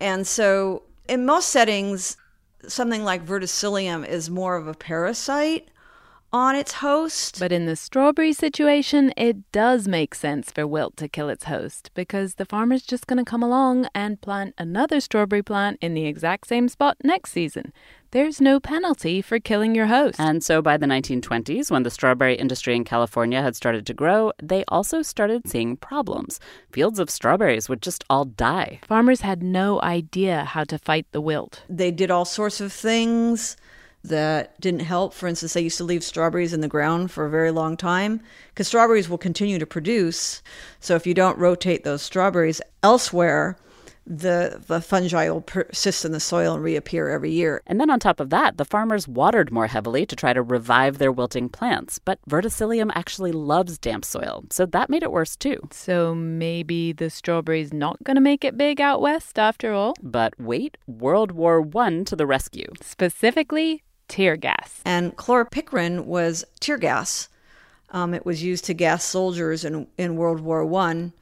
And 0.00 0.26
so 0.26 0.82
in 1.08 1.26
most 1.26 1.48
settings, 1.48 2.16
something 2.66 3.04
like 3.04 3.24
verticillium 3.24 4.06
is 4.06 4.30
more 4.30 4.56
of 4.56 4.66
a 4.66 4.74
parasite 4.74 5.68
on 6.32 6.56
its 6.56 6.72
host. 6.72 7.38
But 7.38 7.52
in 7.52 7.66
the 7.66 7.76
strawberry 7.76 8.32
situation, 8.32 9.12
it 9.16 9.50
does 9.52 9.88
make 9.88 10.14
sense 10.14 10.50
for 10.50 10.66
wilt 10.66 10.96
to 10.98 11.08
kill 11.08 11.28
its 11.28 11.44
host 11.44 11.90
because 11.94 12.34
the 12.34 12.44
farmer's 12.44 12.82
just 12.82 13.06
going 13.06 13.24
to 13.24 13.30
come 13.30 13.42
along 13.42 13.86
and 13.94 14.20
plant 14.20 14.54
another 14.58 15.00
strawberry 15.00 15.42
plant 15.42 15.78
in 15.80 15.94
the 15.94 16.06
exact 16.06 16.48
same 16.48 16.68
spot 16.68 16.96
next 17.02 17.32
season 17.32 17.72
there's 18.10 18.40
no 18.40 18.60
penalty 18.60 19.20
for 19.20 19.38
killing 19.38 19.74
your 19.74 19.86
host. 19.86 20.18
And 20.18 20.42
so 20.42 20.62
by 20.62 20.76
the 20.76 20.86
1920s, 20.86 21.70
when 21.70 21.82
the 21.82 21.90
strawberry 21.90 22.34
industry 22.34 22.74
in 22.76 22.84
California 22.84 23.42
had 23.42 23.56
started 23.56 23.86
to 23.86 23.94
grow, 23.94 24.32
they 24.42 24.64
also 24.68 25.02
started 25.02 25.48
seeing 25.48 25.76
problems. 25.76 26.40
Fields 26.70 26.98
of 26.98 27.10
strawberries 27.10 27.68
would 27.68 27.82
just 27.82 28.04
all 28.08 28.24
die. 28.24 28.80
Farmers 28.86 29.20
had 29.20 29.42
no 29.42 29.80
idea 29.82 30.44
how 30.44 30.64
to 30.64 30.78
fight 30.78 31.06
the 31.12 31.20
wilt. 31.20 31.62
They 31.68 31.90
did 31.90 32.10
all 32.10 32.24
sorts 32.24 32.60
of 32.60 32.72
things 32.72 33.56
that 34.04 34.58
didn't 34.60 34.80
help. 34.80 35.12
For 35.12 35.26
instance, 35.26 35.52
they 35.52 35.62
used 35.62 35.78
to 35.78 35.84
leave 35.84 36.04
strawberries 36.04 36.52
in 36.52 36.60
the 36.60 36.68
ground 36.68 37.10
for 37.10 37.26
a 37.26 37.30
very 37.30 37.50
long 37.50 37.76
time 37.76 38.20
because 38.48 38.68
strawberries 38.68 39.08
will 39.08 39.18
continue 39.18 39.58
to 39.58 39.66
produce. 39.66 40.42
So 40.80 40.94
if 40.94 41.06
you 41.06 41.14
don't 41.14 41.38
rotate 41.38 41.84
those 41.84 42.02
strawberries 42.02 42.60
elsewhere, 42.82 43.56
the, 44.06 44.62
the 44.66 44.80
fungi 44.80 45.28
will 45.28 45.40
persist 45.40 46.04
in 46.04 46.12
the 46.12 46.20
soil 46.20 46.54
and 46.54 46.62
reappear 46.62 47.08
every 47.08 47.32
year. 47.32 47.62
And 47.66 47.80
then 47.80 47.90
on 47.90 47.98
top 47.98 48.20
of 48.20 48.30
that, 48.30 48.56
the 48.56 48.64
farmers 48.64 49.08
watered 49.08 49.50
more 49.50 49.66
heavily 49.66 50.06
to 50.06 50.16
try 50.16 50.32
to 50.32 50.42
revive 50.42 50.98
their 50.98 51.10
wilting 51.10 51.48
plants. 51.48 51.98
But 51.98 52.20
verticillium 52.28 52.90
actually 52.94 53.32
loves 53.32 53.78
damp 53.78 54.04
soil, 54.04 54.44
so 54.50 54.66
that 54.66 54.90
made 54.90 55.02
it 55.02 55.12
worse 55.12 55.36
too. 55.36 55.68
So 55.72 56.14
maybe 56.14 56.92
the 56.92 57.10
strawberry's 57.10 57.72
not 57.72 58.02
going 58.04 58.14
to 58.14 58.20
make 58.20 58.44
it 58.44 58.56
big 58.56 58.80
out 58.80 59.00
west 59.00 59.38
after 59.38 59.72
all? 59.72 59.94
But 60.02 60.38
wait, 60.38 60.76
World 60.86 61.32
War 61.32 61.66
I 61.76 62.02
to 62.04 62.16
the 62.16 62.26
rescue. 62.26 62.72
Specifically, 62.80 63.82
tear 64.08 64.36
gas. 64.36 64.80
And 64.84 65.16
chloropicrin 65.16 66.04
was 66.04 66.44
tear 66.60 66.78
gas. 66.78 67.28
Um, 67.90 68.14
it 68.14 68.26
was 68.26 68.42
used 68.42 68.64
to 68.66 68.74
gas 68.74 69.04
soldiers 69.04 69.64
in, 69.64 69.86
in 69.96 70.16
World 70.16 70.40
War 70.40 70.64
One 70.64 71.12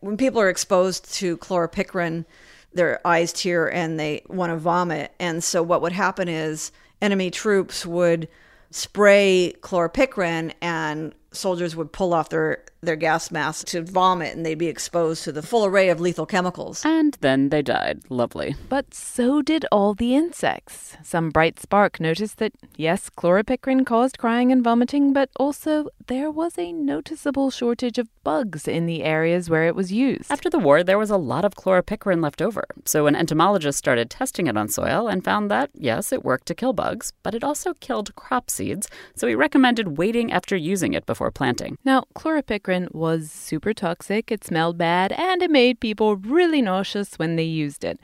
when 0.00 0.16
people 0.16 0.40
are 0.40 0.48
exposed 0.48 1.12
to 1.14 1.36
chloropicrin, 1.38 2.24
their 2.72 3.06
eyes 3.06 3.32
tear 3.32 3.72
and 3.72 3.98
they 3.98 4.22
want 4.28 4.50
to 4.50 4.56
vomit. 4.56 5.12
And 5.18 5.42
so 5.42 5.62
what 5.62 5.82
would 5.82 5.92
happen 5.92 6.28
is 6.28 6.70
enemy 7.00 7.30
troops 7.30 7.84
would 7.86 8.28
spray 8.70 9.54
chloropicrin 9.60 10.52
and 10.60 11.14
soldiers 11.32 11.74
would 11.74 11.92
pull 11.92 12.12
off 12.12 12.28
their, 12.28 12.64
their 12.80 12.96
gas 12.96 13.30
mask 13.30 13.66
to 13.68 13.82
vomit 13.82 14.34
and 14.34 14.44
they'd 14.44 14.56
be 14.56 14.66
exposed 14.66 15.24
to 15.24 15.32
the 15.32 15.42
full 15.42 15.66
array 15.66 15.90
of 15.90 16.00
lethal 16.00 16.26
chemicals. 16.26 16.84
And 16.84 17.16
then 17.20 17.50
they 17.50 17.62
died. 17.62 18.00
Lovely. 18.08 18.54
But 18.68 18.94
so 18.94 19.42
did 19.42 19.66
all 19.70 19.94
the 19.94 20.14
insects. 20.14 20.96
Some 21.02 21.30
bright 21.30 21.60
spark 21.60 22.00
noticed 22.00 22.38
that, 22.38 22.52
yes, 22.76 23.10
chloropicrin 23.10 23.84
caused 23.84 24.18
crying 24.18 24.50
and 24.50 24.64
vomiting, 24.64 25.12
but 25.12 25.30
also 25.36 25.88
there 26.06 26.30
was 26.30 26.58
a 26.58 26.72
noticeable 26.72 27.50
shortage 27.50 27.98
of 27.98 28.08
bugs 28.24 28.66
in 28.66 28.86
the 28.86 29.04
areas 29.04 29.50
where 29.50 29.66
it 29.66 29.74
was 29.74 29.92
used. 29.92 30.30
After 30.30 30.50
the 30.50 30.58
war, 30.58 30.82
there 30.82 30.98
was 30.98 31.10
a 31.10 31.16
lot 31.16 31.44
of 31.44 31.54
chloropicrin 31.54 32.22
left 32.22 32.40
over. 32.40 32.64
So 32.84 33.06
an 33.06 33.14
entomologist 33.14 33.78
started 33.78 34.10
testing 34.10 34.46
it 34.46 34.56
on 34.56 34.68
soil 34.68 35.08
and 35.08 35.24
found 35.24 35.50
that, 35.50 35.70
yes, 35.74 36.12
it 36.12 36.24
worked 36.24 36.46
to 36.46 36.54
kill 36.54 36.72
bugs, 36.72 37.12
but 37.22 37.34
it 37.34 37.44
also 37.44 37.74
killed 37.74 38.14
crop 38.16 38.50
seeds. 38.50 38.88
So 39.14 39.26
he 39.26 39.34
recommended 39.34 39.98
waiting 39.98 40.32
after 40.32 40.56
using 40.56 40.94
it 40.94 41.04
before 41.04 41.18
before 41.18 41.32
planting. 41.32 41.76
Now, 41.84 42.04
chloropicrin 42.14 42.67
was 42.92 43.30
super 43.30 43.72
toxic, 43.72 44.30
it 44.30 44.44
smelled 44.44 44.78
bad, 44.78 45.12
and 45.12 45.42
it 45.42 45.50
made 45.50 45.80
people 45.80 46.16
really 46.16 46.62
nauseous 46.62 47.18
when 47.18 47.36
they 47.36 47.44
used 47.44 47.84
it. 47.84 47.98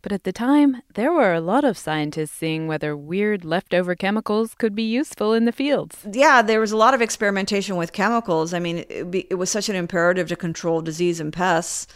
But 0.00 0.12
at 0.12 0.24
the 0.24 0.32
time, 0.32 0.82
there 0.94 1.12
were 1.12 1.34
a 1.34 1.40
lot 1.40 1.64
of 1.64 1.76
scientists 1.76 2.30
seeing 2.30 2.68
whether 2.68 2.96
weird 2.96 3.44
leftover 3.44 3.94
chemicals 3.94 4.54
could 4.54 4.74
be 4.74 4.82
useful 4.82 5.34
in 5.34 5.44
the 5.44 5.52
fields. 5.52 6.06
Yeah, 6.10 6.40
there 6.40 6.60
was 6.60 6.72
a 6.72 6.76
lot 6.76 6.94
of 6.94 7.02
experimentation 7.02 7.76
with 7.76 7.92
chemicals. 7.92 8.54
I 8.54 8.58
mean, 8.58 8.84
it, 8.88 9.26
it 9.30 9.38
was 9.38 9.50
such 9.50 9.68
an 9.68 9.76
imperative 9.76 10.28
to 10.28 10.36
control 10.36 10.80
disease 10.80 11.20
and 11.20 11.32
pests 11.32 11.86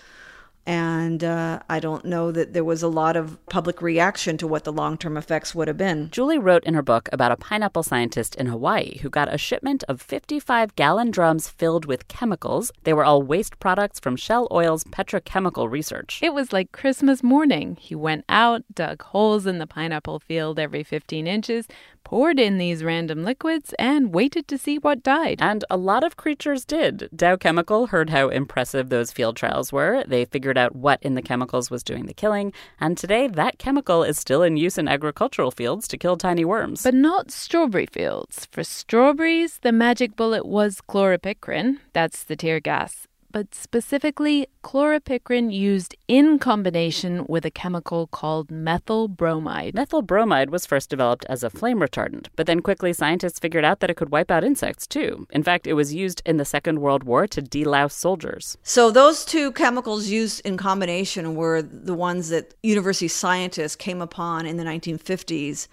and 0.64 1.25
uh, 1.25 1.61
I 1.69 1.81
don't 1.81 2.04
know 2.04 2.31
that 2.31 2.52
there 2.52 2.64
was 2.64 2.83
a 2.83 2.88
lot 2.88 3.16
of 3.16 3.45
public 3.47 3.83
reaction 3.83 4.37
to 4.38 4.47
what 4.47 4.64
the 4.64 4.73
long 4.73 4.97
term 4.97 5.16
effects 5.16 5.54
would 5.54 5.69
have 5.69 5.76
been. 5.76 6.09
Julie 6.11 6.38
wrote 6.38 6.64
in 6.64 6.75
her 6.75 6.83
book 6.83 7.09
about 7.12 7.33
a 7.33 7.37
pineapple 7.37 7.83
scientist 7.83 8.37
in 8.37 8.47
Hawaii 8.47 8.99
who 8.99 9.11
got 9.11 9.33
a 9.33 9.38
shipment 9.38 9.83
of 9.88 10.00
55 10.00 10.76
gallon 10.76 11.11
drums 11.11 11.49
filled 11.49 11.85
with 11.85 12.07
chemicals. 12.09 12.71
They 12.85 12.92
were 12.92 13.04
all 13.04 13.23
waste 13.23 13.59
products 13.59 13.99
from 13.99 14.16
Shell 14.16 14.49
Oil's 14.52 14.85
petrochemical 14.85 15.71
research. 15.71 16.21
It 16.23 16.35
was 16.35 16.52
like 16.52 16.71
Christmas 16.71 17.23
morning. 17.23 17.76
He 17.81 17.95
went 17.95 18.25
out, 18.28 18.62
dug 18.73 19.02
holes 19.02 19.47
in 19.47 19.59
the 19.59 19.66
pineapple 19.66 20.21
field 20.21 20.59
every 20.59 20.85
15 20.85 21.26
inches, 21.26 21.66
poured 22.04 22.38
in 22.38 22.59
these 22.59 22.85
random 22.85 23.25
liquids, 23.25 23.75
and 23.78 24.14
waited 24.14 24.47
to 24.49 24.59
see 24.59 24.76
what 24.78 25.02
died. 25.02 25.38
And 25.40 25.64
a 25.71 25.76
lot 25.76 26.04
of 26.04 26.16
creatures 26.16 26.64
did. 26.64 27.09
Dow 27.14 27.37
Chemical 27.37 27.88
heard 27.88 28.11
how 28.11 28.28
impressive 28.28 28.88
those 28.88 29.12
field 29.12 29.37
trials 29.37 29.73
were. 29.73 30.04
They 30.07 30.25
figured 30.25 30.51
out 30.56 30.76
what 30.76 31.02
in 31.02 31.14
the 31.14 31.23
chemicals 31.23 31.71
was 31.71 31.82
doing 31.82 32.06
the 32.06 32.14
killing, 32.14 32.52
and 32.80 32.97
today 32.97 33.28
that 33.28 33.59
chemical 33.59 34.02
is 34.02 34.18
still 34.18 34.42
in 34.42 34.56
use 34.56 34.78
in 34.78 34.88
agricultural 34.88 35.50
fields 35.50 35.88
to 35.88 35.99
kill 35.99 36.16
tiny 36.16 36.44
worms. 36.44 36.82
But 36.82 36.94
not 36.94 37.30
strawberry 37.30 37.87
fields. 37.87 38.47
For 38.50 38.64
strawberries, 38.64 39.59
the 39.59 39.73
magic 39.73 40.16
bullet 40.16 40.47
was 40.47 40.80
chloropicrin, 40.80 41.78
that's 41.92 42.25
the 42.25 42.37
tear 42.37 42.61
gas, 42.61 43.06
but 43.33 43.55
specifically 43.55 44.47
chloropicrin 44.62 45.53
used 45.53 45.97
in 46.07 46.39
combination 46.39 47.25
with 47.29 47.45
a 47.45 47.51
chemical 47.51 48.07
called 48.07 48.51
methyl 48.51 49.09
bromide. 49.09 49.75
Methyl 49.75 50.03
bromide 50.03 50.51
was 50.51 50.67
first 50.67 50.91
developed 50.91 51.25
as 51.29 51.43
a 51.43 51.51
flame 51.51 51.81
retardant, 51.81 52.27
but 52.37 52.47
then 52.47 52.61
quickly 52.61 52.93
scientists 52.93 53.39
figured 53.39 53.65
out 53.65 53.81
that 53.81 53.91
it 53.91 53.97
could 53.97 54.11
wipe 54.11 54.31
out 54.31 54.45
insects 54.45 54.87
too. 54.87 55.27
In 55.31 55.43
fact, 55.43 55.67
it 55.67 55.73
was 55.73 55.95
used 55.95 56.23
in 56.25 56.37
the 56.37 56.45
Second 56.45 56.81
World 56.81 57.05
War 57.05 57.27
to 57.27 57.43
delouse 57.43 57.93
soldiers. 57.93 58.57
So 58.62 58.91
those 58.91 59.25
two 59.25 59.53
chemicals 59.53 60.09
used 60.09 60.41
in 60.47 60.57
combination 60.57 61.35
were 61.35 61.62
the 61.62 61.95
ones 61.95 62.29
that 62.29 62.55
university 62.62 63.09
scientists 63.09 63.77
came 63.77 64.03
upon 64.03 64.47
in 64.47 64.57
the 64.59 64.65
1950s. 64.65 65.69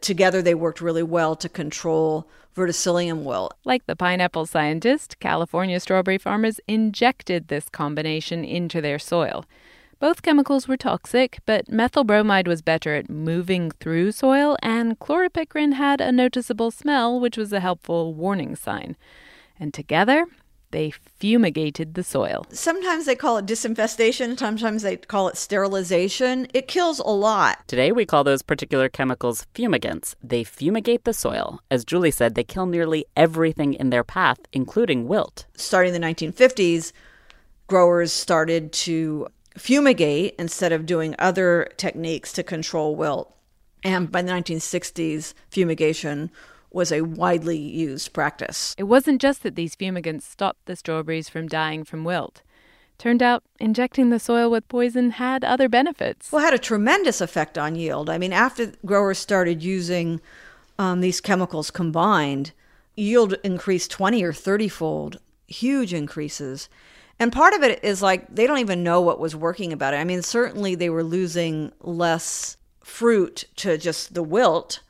Together, 0.00 0.40
they 0.40 0.54
worked 0.54 0.80
really 0.80 1.02
well 1.02 1.36
to 1.36 1.48
control 1.48 2.26
verticillium 2.56 3.22
wilt. 3.24 3.54
Like 3.64 3.86
the 3.86 3.96
pineapple 3.96 4.46
scientist, 4.46 5.18
California 5.20 5.78
strawberry 5.80 6.18
farmers 6.18 6.60
injected 6.66 7.48
this 7.48 7.68
combination 7.68 8.44
into 8.44 8.80
their 8.80 8.98
soil. 8.98 9.44
Both 9.98 10.22
chemicals 10.22 10.66
were 10.66 10.78
toxic, 10.78 11.40
but 11.44 11.68
methyl 11.68 12.04
bromide 12.04 12.48
was 12.48 12.62
better 12.62 12.94
at 12.94 13.10
moving 13.10 13.70
through 13.70 14.12
soil, 14.12 14.56
and 14.62 14.98
chloropicrin 14.98 15.74
had 15.74 16.00
a 16.00 16.10
noticeable 16.10 16.70
smell, 16.70 17.20
which 17.20 17.36
was 17.36 17.52
a 17.52 17.60
helpful 17.60 18.14
warning 18.14 18.56
sign. 18.56 18.96
And 19.58 19.74
together, 19.74 20.24
they 20.70 20.90
fumigated 20.90 21.94
the 21.94 22.02
soil. 22.02 22.46
Sometimes 22.50 23.06
they 23.06 23.16
call 23.16 23.38
it 23.38 23.46
disinfestation, 23.46 24.38
sometimes 24.38 24.82
they 24.82 24.96
call 24.96 25.28
it 25.28 25.36
sterilization. 25.36 26.46
It 26.54 26.68
kills 26.68 26.98
a 26.98 27.08
lot. 27.08 27.66
Today 27.68 27.92
we 27.92 28.06
call 28.06 28.24
those 28.24 28.42
particular 28.42 28.88
chemicals 28.88 29.46
fumigants. 29.54 30.14
They 30.22 30.44
fumigate 30.44 31.04
the 31.04 31.12
soil. 31.12 31.60
As 31.70 31.84
Julie 31.84 32.10
said, 32.10 32.34
they 32.34 32.44
kill 32.44 32.66
nearly 32.66 33.06
everything 33.16 33.74
in 33.74 33.90
their 33.90 34.04
path, 34.04 34.38
including 34.52 35.08
wilt. 35.08 35.46
Starting 35.56 35.94
in 35.94 36.00
the 36.00 36.06
1950s, 36.06 36.92
growers 37.66 38.12
started 38.12 38.72
to 38.72 39.28
fumigate 39.56 40.34
instead 40.38 40.72
of 40.72 40.86
doing 40.86 41.14
other 41.18 41.68
techniques 41.76 42.32
to 42.32 42.42
control 42.42 42.96
wilt. 42.96 43.34
And 43.82 44.10
by 44.10 44.22
the 44.22 44.30
1960s, 44.30 45.34
fumigation 45.50 46.30
was 46.72 46.92
a 46.92 47.02
widely 47.02 47.58
used 47.58 48.12
practice. 48.12 48.74
It 48.78 48.84
wasn't 48.84 49.20
just 49.20 49.42
that 49.42 49.56
these 49.56 49.76
fumigants 49.76 50.22
stopped 50.22 50.66
the 50.66 50.76
strawberries 50.76 51.28
from 51.28 51.48
dying 51.48 51.84
from 51.84 52.04
wilt. 52.04 52.42
Turned 52.98 53.22
out 53.22 53.42
injecting 53.58 54.10
the 54.10 54.18
soil 54.18 54.50
with 54.50 54.68
poison 54.68 55.12
had 55.12 55.42
other 55.42 55.68
benefits. 55.68 56.30
Well, 56.30 56.42
it 56.42 56.44
had 56.44 56.54
a 56.54 56.58
tremendous 56.58 57.20
effect 57.20 57.56
on 57.56 57.74
yield. 57.74 58.10
I 58.10 58.18
mean, 58.18 58.32
after 58.32 58.72
growers 58.84 59.18
started 59.18 59.62
using 59.62 60.20
um, 60.78 61.00
these 61.00 61.20
chemicals 61.20 61.70
combined, 61.70 62.52
yield 62.96 63.34
increased 63.42 63.90
20 63.90 64.22
or 64.22 64.32
30 64.32 64.68
fold, 64.68 65.18
huge 65.46 65.94
increases. 65.94 66.68
And 67.18 67.32
part 67.32 67.54
of 67.54 67.62
it 67.62 67.82
is 67.82 68.02
like 68.02 68.34
they 68.34 68.46
don't 68.46 68.58
even 68.58 68.82
know 68.82 69.00
what 69.00 69.18
was 69.18 69.34
working 69.34 69.72
about 69.72 69.94
it. 69.94 69.98
I 69.98 70.04
mean, 70.04 70.22
certainly 70.22 70.74
they 70.74 70.90
were 70.90 71.04
losing 71.04 71.72
less 71.80 72.56
fruit 72.82 73.44
to 73.56 73.78
just 73.78 74.14
the 74.14 74.22
wilt, 74.22 74.80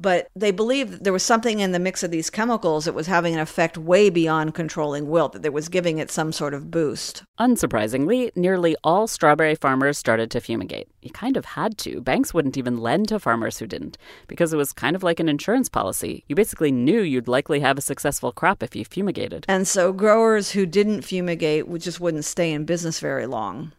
but 0.00 0.28
they 0.34 0.50
believed 0.50 1.04
there 1.04 1.12
was 1.12 1.22
something 1.22 1.60
in 1.60 1.72
the 1.72 1.78
mix 1.78 2.02
of 2.02 2.10
these 2.10 2.30
chemicals 2.30 2.84
that 2.84 2.94
was 2.94 3.06
having 3.06 3.34
an 3.34 3.40
effect 3.40 3.76
way 3.76 4.08
beyond 4.08 4.54
controlling 4.54 5.08
wilt, 5.08 5.32
that 5.32 5.44
it 5.44 5.52
was 5.52 5.68
giving 5.68 5.98
it 5.98 6.10
some 6.10 6.32
sort 6.32 6.54
of 6.54 6.70
boost. 6.70 7.22
Unsurprisingly, 7.38 8.30
nearly 8.34 8.76
all 8.82 9.06
strawberry 9.06 9.54
farmers 9.54 9.98
started 9.98 10.30
to 10.30 10.40
fumigate. 10.40 10.88
You 11.02 11.10
kind 11.10 11.36
of 11.36 11.44
had 11.44 11.76
to. 11.78 12.00
Banks 12.00 12.32
wouldn't 12.32 12.56
even 12.56 12.78
lend 12.78 13.08
to 13.08 13.18
farmers 13.18 13.58
who 13.58 13.66
didn't, 13.66 13.98
because 14.26 14.52
it 14.52 14.56
was 14.56 14.72
kind 14.72 14.96
of 14.96 15.02
like 15.02 15.20
an 15.20 15.28
insurance 15.28 15.68
policy. 15.68 16.24
You 16.28 16.34
basically 16.34 16.72
knew 16.72 17.02
you'd 17.02 17.28
likely 17.28 17.60
have 17.60 17.76
a 17.76 17.82
successful 17.82 18.32
crop 18.32 18.62
if 18.62 18.74
you 18.74 18.84
fumigated. 18.84 19.44
And 19.48 19.68
so 19.68 19.92
growers 19.92 20.52
who 20.52 20.64
didn't 20.66 21.02
fumigate 21.02 21.70
just 21.78 22.00
wouldn't 22.00 22.24
stay 22.24 22.52
in 22.52 22.64
business 22.64 23.00
very 23.00 23.26
long. 23.26 23.72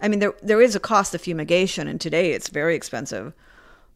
I 0.00 0.08
mean, 0.08 0.18
there 0.18 0.34
there 0.42 0.60
is 0.60 0.74
a 0.74 0.80
cost 0.80 1.14
of 1.14 1.20
fumigation, 1.20 1.86
and 1.86 2.00
today 2.00 2.32
it's 2.32 2.48
very 2.48 2.74
expensive 2.74 3.32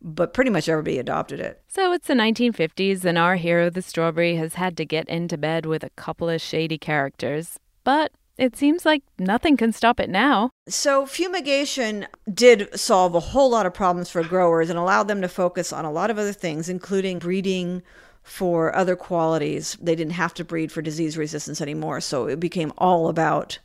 but 0.01 0.35
pretty 0.35 0.51
much 0.51 0.69
everybody 0.69 0.99
adopted 0.99 1.41
it. 1.41 1.63
So 1.69 1.93
it's 1.93 2.07
the 2.07 2.15
1950s, 2.15 3.05
and 3.05 3.19
our 3.19 3.37
hero, 3.37 3.71
the 3.71 3.83
strawberry, 3.83 4.37
has 4.37 4.55
had 4.55 4.77
to 4.77 4.85
get 4.85 5.09
into 5.09 5.37
bed 5.37 5.67
with 5.67 5.83
a 5.83 5.91
couple 5.91 6.29
of 6.29 6.41
shady 6.41 6.79
characters. 6.79 7.59
But 7.85 8.13
it 8.39 8.57
seems 8.57 8.85
like 8.85 9.03
nothing 9.19 9.57
can 9.57 9.73
stop 9.73 9.99
it 9.99 10.11
now. 10.11 10.51
So, 10.69 11.07
fumigation 11.07 12.07
did 12.33 12.79
solve 12.79 13.15
a 13.15 13.21
whole 13.21 13.51
lot 13.51 13.67
of 13.67 13.73
problems 13.73 14.11
for 14.11 14.23
growers 14.23 14.69
and 14.69 14.79
allowed 14.79 15.09
them 15.09 15.23
to 15.23 15.29
focus 15.29 15.73
on 15.73 15.85
a 15.85 15.93
lot 15.93 16.11
of 16.11 16.19
other 16.19 16.33
things, 16.33 16.69
including 16.69 17.19
breeding 17.19 17.83
for 18.23 18.75
other 18.75 18.97
qualities. 18.97 19.79
They 19.81 19.95
didn't 19.95 20.15
have 20.15 20.35
to 20.35 20.45
breed 20.45 20.71
for 20.71 20.83
disease 20.83 21.17
resistance 21.17 21.61
anymore. 21.61 22.01
So, 22.01 22.27
it 22.27 22.39
became 22.39 22.73
all 22.77 23.09
about 23.09 23.59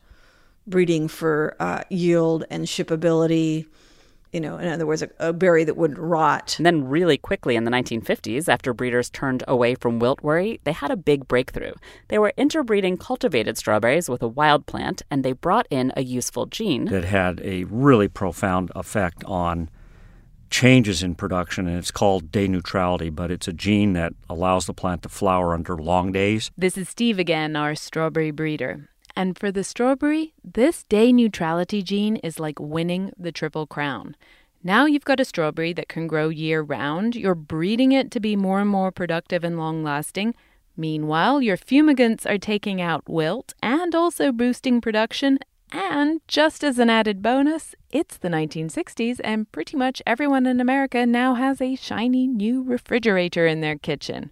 breeding 0.65 1.07
for 1.07 1.55
uh, 1.59 1.83
yield 1.89 2.45
and 2.49 2.65
shippability 2.65 3.65
you 4.31 4.39
know, 4.39 4.57
in 4.57 4.67
other 4.67 4.85
words, 4.85 5.01
a, 5.01 5.09
a, 5.19 5.33
berry 5.33 5.63
that 5.63 5.77
wouldn't 5.77 5.99
rot. 5.99 6.55
And 6.57 6.65
then, 6.65 6.87
really 6.87 7.17
quickly 7.17 7.55
in 7.55 7.65
the 7.65 7.71
1950s, 7.71 8.47
after 8.47 8.73
breeders 8.73 9.09
turned 9.09 9.43
away 9.47 9.75
from 9.75 9.99
wilt 9.99 10.21
worry, 10.21 10.59
they 10.63 10.71
had 10.71 10.91
a 10.91 10.97
big 10.97 11.27
breakthrough. 11.27 11.73
They 12.07 12.17
were 12.17 12.33
interbreeding 12.37 12.97
cultivated 12.97 13.57
strawberries 13.57 14.09
with 14.09 14.21
a 14.21 14.27
wild 14.27 14.65
plant, 14.65 15.01
and 15.11 15.23
they 15.23 15.33
brought 15.33 15.67
in 15.69 15.91
a 15.95 16.03
useful 16.03 16.45
gene 16.45 16.85
that 16.85 17.03
had 17.03 17.41
a 17.43 17.65
really 17.65 18.07
profound 18.07 18.71
effect 18.75 19.23
on 19.25 19.69
changes 20.49 21.01
in 21.01 21.15
production, 21.15 21.67
and 21.67 21.77
it's 21.77 21.91
called 21.91 22.31
day 22.31 22.47
neutrality, 22.47 23.09
but 23.09 23.31
it's 23.31 23.47
a 23.47 23.53
gene 23.53 23.93
that 23.93 24.13
allows 24.29 24.65
the 24.65 24.73
plant 24.73 25.01
to 25.03 25.09
flower 25.09 25.53
under 25.53 25.75
long 25.77 26.11
days. 26.11 26.51
This 26.57 26.77
is 26.77 26.89
Steve 26.89 27.17
again, 27.17 27.55
our 27.55 27.73
strawberry 27.73 28.31
breeder. 28.31 28.89
And 29.15 29.37
for 29.37 29.51
the 29.51 29.63
strawberry, 29.63 30.33
this 30.43 30.83
day 30.83 31.11
neutrality 31.11 31.81
gene 31.81 32.17
is 32.17 32.39
like 32.39 32.59
winning 32.59 33.11
the 33.17 33.31
Triple 33.31 33.67
Crown. 33.67 34.15
Now 34.63 34.85
you've 34.85 35.05
got 35.05 35.19
a 35.19 35.25
strawberry 35.25 35.73
that 35.73 35.89
can 35.89 36.07
grow 36.07 36.29
year 36.29 36.61
round. 36.61 37.15
You're 37.15 37.35
breeding 37.35 37.91
it 37.91 38.11
to 38.11 38.19
be 38.19 38.35
more 38.35 38.59
and 38.59 38.69
more 38.69 38.91
productive 38.91 39.43
and 39.43 39.57
long 39.57 39.83
lasting. 39.83 40.35
Meanwhile, 40.77 41.41
your 41.41 41.57
fumigants 41.57 42.29
are 42.29 42.37
taking 42.37 42.79
out 42.79 43.09
wilt 43.09 43.53
and 43.61 43.93
also 43.95 44.31
boosting 44.31 44.79
production. 44.79 45.39
And 45.71 46.21
just 46.27 46.63
as 46.63 46.79
an 46.79 46.89
added 46.89 47.21
bonus, 47.21 47.75
it's 47.91 48.17
the 48.17 48.27
1960s, 48.27 49.21
and 49.23 49.51
pretty 49.51 49.77
much 49.77 50.01
everyone 50.05 50.45
in 50.45 50.59
America 50.59 51.05
now 51.05 51.35
has 51.35 51.61
a 51.61 51.75
shiny 51.75 52.27
new 52.27 52.61
refrigerator 52.61 53.47
in 53.47 53.61
their 53.61 53.77
kitchen. 53.77 54.31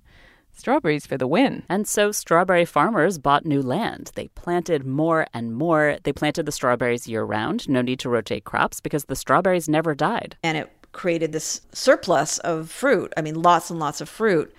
Strawberries 0.59 1.07
for 1.07 1.17
the 1.17 1.27
win. 1.27 1.63
And 1.69 1.87
so 1.87 2.11
strawberry 2.11 2.65
farmers 2.65 3.17
bought 3.17 3.45
new 3.45 3.61
land. 3.61 4.11
They 4.15 4.27
planted 4.29 4.85
more 4.85 5.25
and 5.33 5.55
more. 5.55 5.97
They 6.03 6.13
planted 6.13 6.45
the 6.45 6.51
strawberries 6.51 7.07
year 7.07 7.23
round. 7.23 7.69
No 7.69 7.81
need 7.81 7.99
to 7.99 8.09
rotate 8.09 8.43
crops 8.43 8.81
because 8.81 9.05
the 9.05 9.15
strawberries 9.15 9.69
never 9.69 9.95
died. 9.95 10.35
And 10.43 10.57
it 10.57 10.69
created 10.91 11.31
this 11.31 11.61
surplus 11.71 12.39
of 12.39 12.69
fruit. 12.69 13.13
I 13.15 13.21
mean, 13.21 13.41
lots 13.41 13.69
and 13.69 13.79
lots 13.79 14.01
of 14.01 14.09
fruit. 14.09 14.53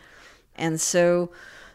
And 0.57 0.81
so 0.81 1.31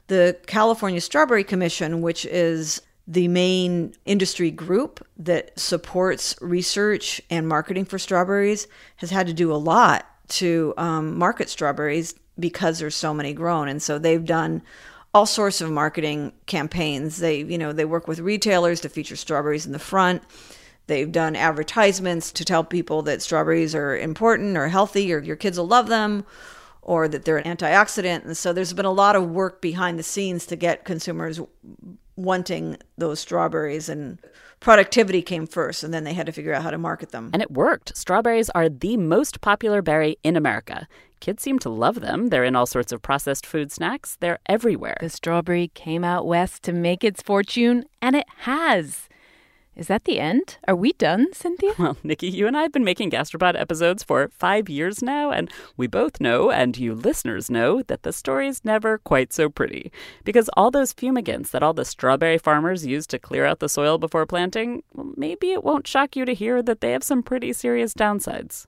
the 0.07 0.37
California 0.47 1.01
Strawberry 1.01 1.43
Commission, 1.43 2.01
which 2.01 2.25
is 2.25 2.81
the 3.07 3.27
main 3.27 3.93
industry 4.05 4.49
group 4.49 5.05
that 5.17 5.57
supports 5.59 6.35
research 6.41 7.21
and 7.29 7.47
marketing 7.47 7.85
for 7.85 7.99
strawberries, 7.99 8.67
has 8.97 9.11
had 9.11 9.27
to 9.27 9.33
do 9.33 9.51
a 9.51 9.55
lot 9.55 10.07
to 10.27 10.73
um, 10.77 11.17
market 11.17 11.49
strawberries 11.49 12.15
because 12.39 12.79
there's 12.79 12.95
so 12.95 13.13
many 13.13 13.33
grown. 13.33 13.67
And 13.67 13.81
so 13.81 13.97
they've 13.97 14.23
done 14.23 14.61
all 15.13 15.25
sorts 15.25 15.61
of 15.61 15.71
marketing 15.71 16.33
campaigns. 16.45 17.17
They, 17.17 17.37
you 17.39 17.57
know, 17.57 17.71
they 17.71 17.85
work 17.85 18.07
with 18.07 18.19
retailers 18.19 18.81
to 18.81 18.89
feature 18.89 19.15
strawberries 19.15 19.65
in 19.65 19.71
the 19.71 19.79
front. 19.79 20.21
They've 20.87 21.11
done 21.11 21.35
advertisements 21.35 22.31
to 22.33 22.45
tell 22.45 22.63
people 22.63 23.01
that 23.03 23.21
strawberries 23.21 23.73
are 23.73 23.97
important 23.97 24.57
or 24.57 24.67
healthy 24.67 25.13
or 25.13 25.19
your 25.19 25.35
kids 25.35 25.57
will 25.57 25.67
love 25.67 25.87
them 25.87 26.25
or 26.81 27.07
that 27.07 27.25
they're 27.25 27.37
an 27.37 27.57
antioxidant. 27.57 28.25
And 28.25 28.37
so 28.37 28.53
there's 28.53 28.73
been 28.73 28.85
a 28.85 28.91
lot 28.91 29.15
of 29.15 29.31
work 29.31 29.61
behind 29.61 29.97
the 29.97 30.03
scenes 30.03 30.45
to 30.47 30.55
get 30.55 30.85
consumers 30.85 31.39
wanting 32.15 32.77
those 32.97 33.19
strawberries 33.19 33.89
and 33.89 34.19
productivity 34.59 35.21
came 35.21 35.47
first 35.47 35.83
and 35.83 35.93
then 35.93 36.03
they 36.03 36.13
had 36.13 36.25
to 36.25 36.31
figure 36.31 36.53
out 36.53 36.63
how 36.63 36.71
to 36.71 36.77
market 36.77 37.11
them. 37.11 37.29
And 37.33 37.41
it 37.41 37.51
worked. 37.51 37.95
Strawberries 37.95 38.49
are 38.51 38.69
the 38.69 38.97
most 38.97 39.41
popular 39.41 39.81
berry 39.81 40.17
in 40.23 40.35
America. 40.35 40.87
Kids 41.19 41.41
seem 41.41 41.59
to 41.59 41.69
love 41.69 42.01
them. 42.01 42.27
They're 42.27 42.43
in 42.43 42.55
all 42.55 42.65
sorts 42.65 42.91
of 42.91 43.01
processed 43.01 43.45
food 43.45 43.71
snacks. 43.71 44.17
They're 44.19 44.39
everywhere. 44.47 44.97
The 44.99 45.09
strawberry 45.09 45.69
came 45.69 46.03
out 46.03 46.27
west 46.27 46.63
to 46.63 46.73
make 46.73 47.03
its 47.03 47.21
fortune, 47.21 47.85
and 48.01 48.15
it 48.15 48.27
has. 48.39 49.07
Is 49.75 49.87
that 49.87 50.05
the 50.05 50.19
end? 50.19 50.57
Are 50.69 50.75
we 50.75 50.93
done, 50.93 51.27
Cynthia? 51.33 51.73
Well, 51.79 51.97
Nikki, 52.03 52.29
you 52.29 52.47
and 52.47 52.55
I 52.55 52.61
have 52.61 52.71
been 52.71 52.85
making 52.85 53.11
Gastropod 53.11 53.59
episodes 53.59 54.03
for 54.03 54.29
five 54.29 54.69
years 54.69 55.01
now, 55.01 55.31
and 55.31 55.51
we 55.75 55.87
both 55.87 56.21
know, 56.21 56.49
and 56.49 56.77
you 56.77 56.95
listeners 56.95 57.49
know, 57.49 57.81
that 57.83 58.03
the 58.03 58.13
story's 58.13 58.63
never 58.63 58.99
quite 58.99 59.33
so 59.33 59.49
pretty. 59.49 59.91
Because 60.23 60.49
all 60.55 60.71
those 60.71 60.93
fumigants 60.93 61.51
that 61.51 61.61
all 61.61 61.73
the 61.73 61.83
strawberry 61.83 62.37
farmers 62.37 62.85
use 62.85 63.05
to 63.07 63.19
clear 63.19 63.45
out 63.45 63.59
the 63.59 63.67
soil 63.67 63.97
before 63.97 64.25
planting, 64.25 64.81
well, 64.93 65.11
maybe 65.17 65.51
it 65.51 65.63
won't 65.63 65.87
shock 65.87 66.15
you 66.15 66.23
to 66.23 66.33
hear 66.33 66.63
that 66.63 66.79
they 66.79 66.93
have 66.93 67.03
some 67.03 67.21
pretty 67.21 67.51
serious 67.51 67.93
downsides. 67.93 68.67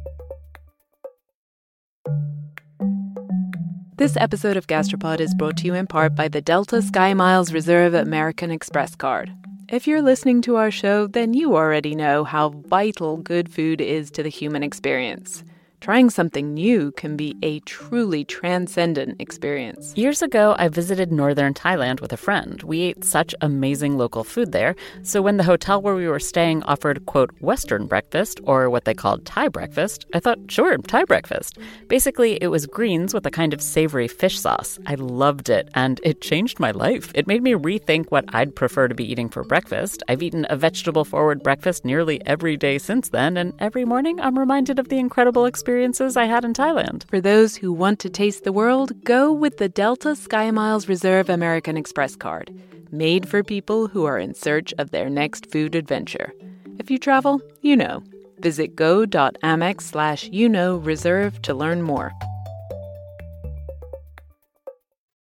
This 4.01 4.17
episode 4.17 4.57
of 4.57 4.65
Gastropod 4.65 5.19
is 5.19 5.35
brought 5.35 5.57
to 5.57 5.67
you 5.67 5.75
in 5.75 5.85
part 5.85 6.15
by 6.15 6.27
the 6.27 6.41
Delta 6.41 6.81
Sky 6.81 7.13
Miles 7.13 7.53
Reserve 7.53 7.93
American 7.93 8.49
Express 8.49 8.95
card. 8.95 9.31
If 9.69 9.85
you're 9.85 10.01
listening 10.01 10.41
to 10.41 10.55
our 10.55 10.71
show, 10.71 11.05
then 11.05 11.35
you 11.35 11.55
already 11.55 11.93
know 11.93 12.23
how 12.23 12.49
vital 12.49 13.17
good 13.17 13.53
food 13.53 13.79
is 13.79 14.09
to 14.09 14.23
the 14.23 14.29
human 14.29 14.63
experience 14.63 15.43
trying 15.81 16.11
something 16.11 16.53
new 16.53 16.91
can 16.91 17.17
be 17.17 17.35
a 17.41 17.59
truly 17.61 18.23
transcendent 18.23 19.19
experience. 19.19 19.93
Years 19.97 20.21
ago, 20.21 20.55
I 20.59 20.67
visited 20.67 21.11
northern 21.11 21.55
Thailand 21.55 22.01
with 22.01 22.13
a 22.13 22.17
friend. 22.17 22.61
We 22.61 22.81
ate 22.81 23.03
such 23.03 23.33
amazing 23.41 23.97
local 23.97 24.23
food 24.23 24.51
there. 24.51 24.75
So 25.01 25.23
when 25.23 25.37
the 25.37 25.43
hotel 25.43 25.81
where 25.81 25.95
we 25.95 26.07
were 26.07 26.19
staying 26.19 26.61
offered, 26.63 27.07
quote, 27.07 27.31
Western 27.41 27.87
breakfast, 27.87 28.39
or 28.43 28.69
what 28.69 28.85
they 28.85 28.93
called 28.93 29.25
Thai 29.25 29.47
breakfast, 29.47 30.05
I 30.13 30.19
thought, 30.19 30.37
sure, 30.49 30.77
Thai 30.77 31.03
breakfast. 31.05 31.57
Basically, 31.87 32.37
it 32.43 32.47
was 32.47 32.67
greens 32.67 33.11
with 33.11 33.25
a 33.25 33.31
kind 33.31 33.51
of 33.51 33.61
savory 33.61 34.07
fish 34.07 34.39
sauce. 34.39 34.77
I 34.85 34.93
loved 34.93 35.49
it, 35.49 35.67
and 35.73 35.99
it 36.03 36.21
changed 36.21 36.59
my 36.59 36.69
life. 36.69 37.11
It 37.15 37.25
made 37.25 37.41
me 37.41 37.53
rethink 37.53 38.11
what 38.11 38.25
I'd 38.35 38.55
prefer 38.55 38.87
to 38.87 38.93
be 38.93 39.11
eating 39.11 39.29
for 39.29 39.43
breakfast. 39.43 40.03
I've 40.07 40.21
eaten 40.21 40.45
a 40.51 40.55
vegetable 40.55 41.05
forward 41.05 41.41
breakfast 41.41 41.85
nearly 41.85 42.23
every 42.27 42.55
day 42.55 42.77
since 42.77 43.09
then, 43.09 43.35
and 43.35 43.55
every 43.57 43.83
morning 43.83 44.21
I'm 44.21 44.37
reminded 44.37 44.77
of 44.77 44.89
the 44.89 44.99
incredible 44.99 45.45
experience 45.45 45.70
experiences 45.71 46.17
I 46.17 46.25
had 46.25 46.43
in 46.43 46.53
Thailand. 46.53 47.09
For 47.09 47.21
those 47.21 47.55
who 47.55 47.71
want 47.71 47.99
to 47.99 48.09
taste 48.09 48.43
the 48.43 48.51
world, 48.51 49.05
go 49.05 49.31
with 49.31 49.55
the 49.55 49.69
Delta 49.69 50.17
Sky 50.17 50.51
Miles 50.51 50.89
Reserve 50.89 51.29
American 51.29 51.77
Express 51.77 52.13
card, 52.13 52.53
made 52.91 53.29
for 53.29 53.41
people 53.41 53.87
who 53.87 54.03
are 54.03 54.19
in 54.19 54.33
search 54.33 54.73
of 54.77 54.91
their 54.91 55.09
next 55.09 55.49
food 55.49 55.73
adventure. 55.73 56.33
If 56.77 56.91
you 56.91 56.99
travel, 56.99 57.41
you 57.61 57.77
know. 57.77 58.03
Visit 58.39 58.75
go.amex 58.75 59.83
slash 59.83 60.25
you 60.25 60.49
know 60.49 60.75
reserve 60.75 61.41
to 61.43 61.53
learn 61.53 61.83
more. 61.83 62.11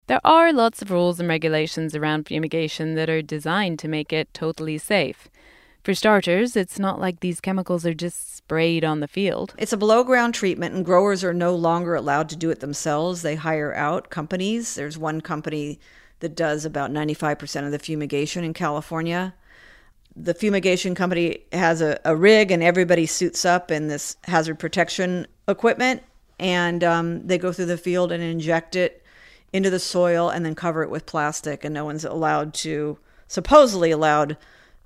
There 0.07 0.21
are 0.25 0.51
lots 0.51 0.81
of 0.81 0.91
rules 0.91 1.21
and 1.21 1.29
regulations 1.29 1.95
around 1.95 2.27
fumigation 2.27 2.95
that 2.95 3.11
are 3.11 3.21
designed 3.21 3.79
to 3.81 3.89
make 3.89 4.15
it 4.15 4.33
totally 4.33 4.79
safe. 4.79 5.29
For 5.83 5.95
starters, 5.95 6.55
it's 6.55 6.79
not 6.79 7.01
like 7.01 7.21
these 7.21 7.41
chemicals 7.41 7.85
are 7.85 7.95
just 7.95 8.37
sprayed 8.37 8.85
on 8.85 9.01
the 9.01 9.09
field. 9.09 9.53
It's 9.59 9.73
a 9.73 9.77
below 9.77 10.05
ground 10.05 10.33
treatment, 10.33 10.77
and 10.77 10.85
growers 10.85 11.25
are 11.25 11.35
no 11.35 11.57
longer 11.57 11.97
allowed 11.97 12.29
to 12.29 12.37
do 12.37 12.51
it 12.51 12.61
themselves. 12.61 13.23
They 13.23 13.35
hire 13.35 13.75
out 13.75 14.09
companies. 14.09 14.77
There's 14.77 14.97
one 14.97 15.21
company 15.21 15.81
that 16.21 16.37
does 16.37 16.65
about 16.65 16.93
95% 16.93 17.67
of 17.67 17.73
the 17.73 17.81
fumigation 17.81 18.45
in 18.45 18.55
California. 18.55 19.35
The 20.15 20.35
fumigation 20.35 20.95
company 20.95 21.39
has 21.53 21.83
a, 21.83 21.99
a 22.05 22.15
rig, 22.15 22.53
and 22.53 22.63
everybody 22.63 23.07
suits 23.07 23.45
up 23.45 23.73
in 23.73 23.89
this 23.89 24.17
hazard 24.25 24.61
protection 24.61 25.27
equipment, 25.49 26.05
and 26.39 26.85
um, 26.85 27.27
they 27.27 27.39
go 27.39 27.53
through 27.53 27.67
the 27.67 27.77
field 27.77 28.13
and 28.13 28.23
inject 28.23 28.77
it 28.77 29.03
into 29.53 29.69
the 29.69 29.81
soil 29.81 30.29
and 30.29 30.47
then 30.47 30.55
cover 30.55 30.85
it 30.85 30.91
with 30.91 31.07
plastic, 31.07 31.65
and 31.65 31.75
no 31.75 31.85
one's 31.85 32.05
allowed 32.05 32.55
to, 32.55 32.99
supposedly 33.27 33.91
allowed 33.91 34.37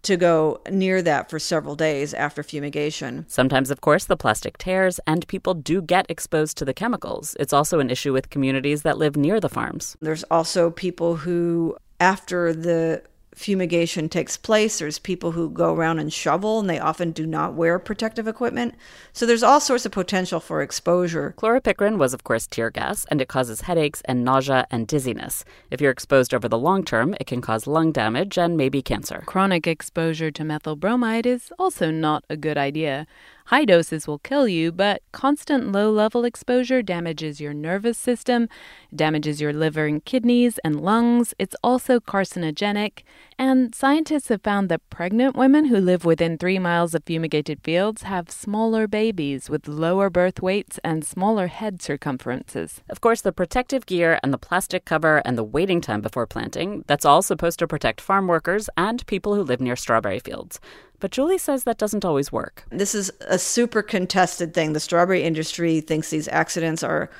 to 0.06 0.16
go 0.16 0.60
near 0.70 1.02
that 1.02 1.28
for 1.28 1.38
several 1.38 1.76
days 1.76 2.14
after 2.14 2.42
fumigation. 2.42 3.24
Sometimes, 3.28 3.70
of 3.70 3.80
course, 3.80 4.04
the 4.04 4.16
plastic 4.16 4.56
tears 4.58 4.98
and 5.06 5.26
people 5.28 5.54
do 5.54 5.82
get 5.82 6.06
exposed 6.08 6.56
to 6.58 6.64
the 6.64 6.74
chemicals. 6.74 7.36
It's 7.38 7.52
also 7.52 7.80
an 7.80 7.90
issue 7.90 8.12
with 8.12 8.30
communities 8.30 8.82
that 8.82 8.98
live 8.98 9.16
near 9.16 9.40
the 9.40 9.48
farms. 9.48 9.96
There's 10.00 10.24
also 10.24 10.70
people 10.70 11.16
who, 11.16 11.76
after 12.00 12.54
the 12.54 13.02
fumigation 13.36 14.08
takes 14.08 14.36
place. 14.36 14.78
There's 14.78 14.98
people 14.98 15.32
who 15.32 15.50
go 15.50 15.74
around 15.74 15.98
and 15.98 16.12
shovel, 16.12 16.58
and 16.58 16.68
they 16.68 16.80
often 16.80 17.12
do 17.12 17.26
not 17.26 17.54
wear 17.54 17.78
protective 17.78 18.26
equipment. 18.26 18.74
So 19.12 19.26
there's 19.26 19.42
all 19.42 19.60
sorts 19.60 19.86
of 19.86 19.92
potential 19.92 20.40
for 20.40 20.62
exposure. 20.62 21.34
Chloropicrin 21.36 21.98
was, 21.98 22.14
of 22.14 22.24
course, 22.24 22.46
tear 22.46 22.70
gas, 22.70 23.04
and 23.10 23.20
it 23.20 23.28
causes 23.28 23.60
headaches 23.60 24.02
and 24.06 24.24
nausea 24.24 24.66
and 24.70 24.88
dizziness. 24.88 25.44
If 25.70 25.80
you're 25.80 25.92
exposed 25.92 26.32
over 26.32 26.48
the 26.48 26.58
long 26.58 26.82
term, 26.82 27.14
it 27.20 27.26
can 27.26 27.42
cause 27.42 27.66
lung 27.66 27.92
damage 27.92 28.38
and 28.38 28.56
maybe 28.56 28.80
cancer. 28.82 29.22
Chronic 29.26 29.66
exposure 29.66 30.30
to 30.30 30.44
methyl 30.44 30.74
bromide 30.74 31.26
is 31.26 31.52
also 31.58 31.90
not 31.90 32.24
a 32.30 32.36
good 32.36 32.56
idea. 32.56 33.06
High 33.46 33.64
doses 33.64 34.08
will 34.08 34.18
kill 34.18 34.48
you, 34.48 34.72
but 34.72 35.02
constant 35.12 35.70
low 35.70 35.88
level 35.92 36.24
exposure 36.24 36.82
damages 36.82 37.40
your 37.40 37.54
nervous 37.54 37.96
system, 37.96 38.48
damages 38.92 39.40
your 39.40 39.52
liver 39.52 39.86
and 39.86 40.04
kidneys 40.04 40.58
and 40.64 40.80
lungs. 40.80 41.32
It's 41.38 41.54
also 41.62 42.00
carcinogenic. 42.00 43.04
And 43.38 43.74
scientists 43.74 44.28
have 44.28 44.40
found 44.42 44.70
that 44.70 44.88
pregnant 44.88 45.36
women 45.36 45.66
who 45.66 45.76
live 45.76 46.06
within 46.06 46.38
three 46.38 46.58
miles 46.58 46.94
of 46.94 47.04
fumigated 47.04 47.60
fields 47.62 48.02
have 48.02 48.30
smaller 48.30 48.86
babies 48.86 49.50
with 49.50 49.68
lower 49.68 50.08
birth 50.08 50.40
weights 50.40 50.80
and 50.82 51.04
smaller 51.04 51.48
head 51.48 51.82
circumferences. 51.82 52.80
Of 52.88 53.02
course, 53.02 53.20
the 53.20 53.32
protective 53.32 53.84
gear 53.84 54.18
and 54.22 54.32
the 54.32 54.38
plastic 54.38 54.86
cover 54.86 55.18
and 55.26 55.36
the 55.36 55.44
waiting 55.44 55.82
time 55.82 56.00
before 56.00 56.26
planting, 56.26 56.82
that's 56.86 57.04
all 57.04 57.20
supposed 57.20 57.58
to 57.58 57.66
protect 57.66 58.00
farm 58.00 58.26
workers 58.26 58.70
and 58.78 59.06
people 59.06 59.34
who 59.34 59.42
live 59.42 59.60
near 59.60 59.76
strawberry 59.76 60.18
fields. 60.18 60.58
But 60.98 61.10
Julie 61.10 61.36
says 61.36 61.64
that 61.64 61.76
doesn't 61.76 62.06
always 62.06 62.32
work. 62.32 62.64
This 62.70 62.94
is 62.94 63.12
a 63.28 63.38
super 63.38 63.82
contested 63.82 64.54
thing. 64.54 64.72
The 64.72 64.80
strawberry 64.80 65.22
industry 65.22 65.82
thinks 65.82 66.08
these 66.08 66.28
accidents 66.28 66.82
are 66.82 67.10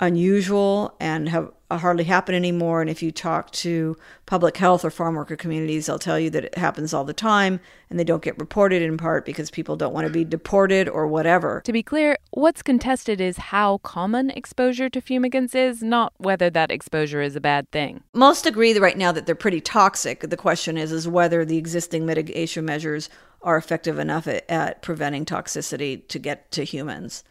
unusual 0.00 0.94
and 1.00 1.28
have 1.28 1.50
uh, 1.70 1.78
hardly 1.78 2.04
happen 2.04 2.34
anymore. 2.34 2.80
And 2.80 2.90
if 2.90 3.02
you 3.02 3.10
talk 3.10 3.50
to 3.52 3.96
public 4.26 4.56
health 4.56 4.84
or 4.84 4.90
farm 4.90 5.14
worker 5.14 5.36
communities, 5.36 5.86
they'll 5.86 5.98
tell 5.98 6.18
you 6.18 6.30
that 6.30 6.44
it 6.44 6.58
happens 6.58 6.92
all 6.92 7.04
the 7.04 7.12
time 7.12 7.60
and 7.88 7.98
they 7.98 8.04
don't 8.04 8.22
get 8.22 8.38
reported 8.38 8.82
in 8.82 8.96
part 8.96 9.24
because 9.24 9.50
people 9.50 9.76
don't 9.76 9.94
want 9.94 10.06
to 10.06 10.12
be 10.12 10.24
deported 10.24 10.88
or 10.88 11.06
whatever. 11.06 11.62
To 11.64 11.72
be 11.72 11.82
clear, 11.82 12.16
what's 12.32 12.62
contested 12.62 13.20
is 13.20 13.36
how 13.36 13.78
common 13.78 14.30
exposure 14.30 14.88
to 14.90 15.00
fumigants 15.00 15.54
is, 15.54 15.82
not 15.82 16.12
whether 16.18 16.50
that 16.50 16.70
exposure 16.70 17.22
is 17.22 17.36
a 17.36 17.40
bad 17.40 17.70
thing. 17.70 18.02
Most 18.12 18.46
agree 18.46 18.76
right 18.78 18.98
now 18.98 19.12
that 19.12 19.26
they're 19.26 19.34
pretty 19.34 19.60
toxic. 19.60 20.20
The 20.20 20.36
question 20.36 20.76
is 20.76 20.92
is 20.92 21.08
whether 21.08 21.44
the 21.44 21.56
existing 21.56 22.04
mitigation 22.04 22.64
measures 22.64 23.08
are 23.42 23.56
effective 23.56 23.98
enough 23.98 24.26
at, 24.26 24.48
at 24.50 24.82
preventing 24.82 25.24
toxicity 25.24 26.06
to 26.08 26.18
get 26.18 26.50
to 26.50 26.64
humans. 26.64 27.24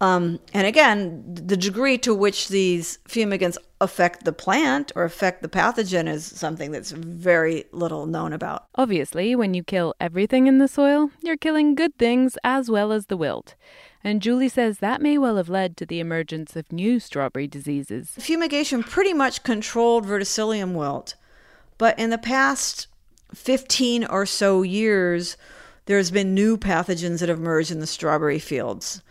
Um, 0.00 0.40
and 0.52 0.66
again, 0.66 1.22
the 1.26 1.56
degree 1.56 1.98
to 1.98 2.14
which 2.14 2.48
these 2.48 2.98
fumigants 3.08 3.56
affect 3.80 4.24
the 4.24 4.32
plant 4.32 4.92
or 4.96 5.04
affect 5.04 5.40
the 5.40 5.48
pathogen 5.48 6.08
is 6.08 6.24
something 6.24 6.72
that's 6.72 6.90
very 6.90 7.64
little 7.72 8.06
known 8.06 8.32
about. 8.32 8.66
Obviously, 8.74 9.36
when 9.36 9.54
you 9.54 9.62
kill 9.62 9.94
everything 10.00 10.46
in 10.46 10.58
the 10.58 10.68
soil, 10.68 11.10
you're 11.22 11.36
killing 11.36 11.74
good 11.74 11.96
things 11.96 12.36
as 12.42 12.70
well 12.70 12.92
as 12.92 13.06
the 13.06 13.16
wilt. 13.16 13.54
And 14.02 14.20
Julie 14.20 14.48
says 14.48 14.78
that 14.78 15.00
may 15.00 15.16
well 15.16 15.36
have 15.36 15.48
led 15.48 15.76
to 15.78 15.86
the 15.86 16.00
emergence 16.00 16.56
of 16.56 16.70
new 16.70 17.00
strawberry 17.00 17.46
diseases. 17.46 18.10
Fumigation 18.18 18.82
pretty 18.82 19.14
much 19.14 19.42
controlled 19.42 20.04
verticillium 20.04 20.74
wilt, 20.74 21.14
but 21.78 21.98
in 21.98 22.10
the 22.10 22.18
past 22.18 22.88
15 23.34 24.04
or 24.04 24.26
so 24.26 24.62
years, 24.62 25.36
there's 25.86 26.10
been 26.10 26.34
new 26.34 26.58
pathogens 26.58 27.20
that 27.20 27.28
have 27.28 27.38
emerged 27.38 27.70
in 27.70 27.80
the 27.80 27.86
strawberry 27.86 28.38
fields. 28.38 29.02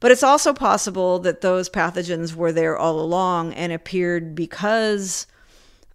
But 0.00 0.10
it's 0.10 0.22
also 0.22 0.54
possible 0.54 1.18
that 1.20 1.42
those 1.42 1.68
pathogens 1.68 2.34
were 2.34 2.52
there 2.52 2.76
all 2.76 3.00
along 3.00 3.52
and 3.52 3.70
appeared 3.72 4.34
because 4.34 5.26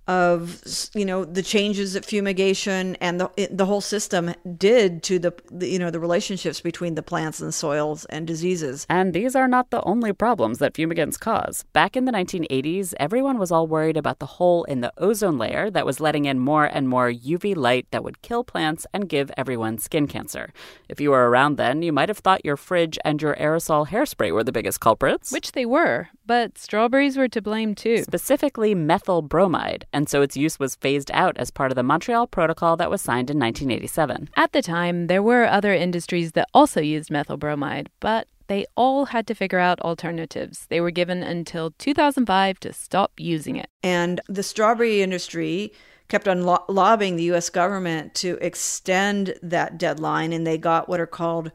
of 0.08 0.62
you 0.94 1.06
know 1.06 1.26
the 1.26 1.41
changes 1.41 1.94
that 1.94 2.06
fumigation 2.06 2.96
and 2.98 3.20
the 3.20 3.48
the 3.52 3.65
whole 3.65 3.82
system 3.82 4.34
did 4.58 5.02
to 5.04 5.18
the, 5.18 5.34
the, 5.52 5.68
you 5.68 5.80
know 5.80 5.89
the 5.89 6.00
relationships 6.00 6.62
between 6.62 6.96
the 6.96 7.02
plants 7.02 7.41
and 7.41 7.54
soils 7.54 8.06
and 8.06 8.28
diseases. 8.28 8.86
And 8.89 9.13
these 9.13 9.36
are 9.36 9.48
not 9.48 9.72
the 9.72 9.82
only 9.84 10.13
problems 10.13 10.60
that 10.60 10.74
fumigants 10.74 11.20
cause. 11.20 11.65
Back 11.74 11.98
in 11.98 12.06
the 12.06 12.12
1980s, 12.12 12.94
everyone 13.00 13.39
was 13.39 13.52
all 13.52 13.68
worried 13.68 13.98
about 13.98 14.20
the 14.20 14.26
hole 14.26 14.63
in 14.65 14.82
the 14.82 14.94
ozone 14.98 15.38
layer 15.38 15.72
that 15.72 15.86
was 15.86 16.00
letting 16.00 16.26
in 16.26 16.39
more 16.39 16.65
and 16.65 16.88
more 16.88 17.12
UV 17.12 17.56
light 17.56 17.88
that 17.91 18.04
would 18.04 18.22
kill 18.22 18.44
plants 18.44 18.86
and 18.94 19.10
give 19.10 19.32
everyone 19.38 19.78
skin 19.78 20.08
cancer. 20.08 20.54
If 20.88 21.02
you 21.02 21.12
were 21.12 21.30
around 21.30 21.56
then, 21.58 21.82
you 21.82 21.91
might 21.91 22.10
have 22.10 22.20
thought 22.20 22.46
your 22.46 22.58
fridge 22.58 23.00
and 23.04 23.22
your 23.22 23.36
aerosol 23.36 23.88
hairspray 23.88 24.32
were 24.32 24.44
the 24.44 24.52
biggest 24.52 24.80
culprits, 24.80 25.32
which 25.32 25.54
they 25.54 25.65
were, 25.65 26.10
but 26.26 26.58
strawberries 26.58 27.18
were 27.18 27.28
to 27.28 27.41
blame 27.41 27.74
too. 27.74 28.04
Specifically 28.04 28.76
methyl 28.76 29.22
bromide 29.22 29.86
and 29.96 30.10
so 30.10 30.22
its 30.22 30.36
use 30.36 30.60
was 30.60 30.76
phased 30.76 31.10
out 31.14 31.38
as 31.38 31.50
part 31.50 31.72
of 31.72 31.76
the 31.76 31.84
Montreal 31.84 32.28
Protocol 32.28 32.76
that 32.76 32.92
was 32.92 33.02
signed 33.02 33.30
in 33.30 33.40
1987. 33.40 34.30
At 34.36 34.52
the 34.52 34.62
time, 34.62 35.08
there 35.08 35.24
were 35.24 35.46
other 35.46 35.74
industries 35.74 36.34
that 36.34 36.50
also 36.54 36.82
used 36.82 37.10
methyl 37.10 37.38
bromide, 37.38 37.90
but 38.02 38.28
they 38.48 38.66
all 38.76 39.06
had 39.06 39.26
to 39.28 39.34
figure 39.34 39.58
out 39.58 39.80
alternatives. 39.80 40.68
They 40.68 40.82
were 40.82 40.92
given 40.92 41.24
until 41.24 41.72
2005 41.80 42.60
to 42.60 42.74
stop 42.74 43.14
using 43.18 43.56
it. 43.56 43.70
And 43.82 44.20
the 44.28 44.44
strawberry 44.44 45.02
industry 45.02 45.72
kept 46.10 46.28
on 46.28 46.44
lo- 46.44 46.66
lobbying 46.68 47.16
the 47.16 47.32
US 47.32 47.50
government 47.50 48.14
to 48.16 48.38
extend 48.42 49.36
that 49.42 49.78
deadline, 49.78 50.34
and 50.34 50.46
they 50.46 50.58
got 50.58 50.90
what 50.90 51.00
are 51.00 51.08
called 51.08 51.52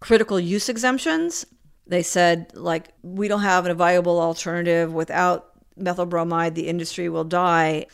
critical 0.00 0.40
use 0.40 0.68
exemptions. 0.68 1.46
They 1.86 2.02
said, 2.02 2.50
like, 2.54 2.88
we 3.02 3.28
don't 3.28 3.42
have 3.42 3.66
a 3.66 3.74
viable 3.74 4.20
alternative 4.20 4.92
without 4.92 5.53
methyl 5.76 6.06
bromide, 6.06 6.54
the 6.54 6.68
industry 6.68 7.08
will 7.08 7.24
die. 7.24 7.86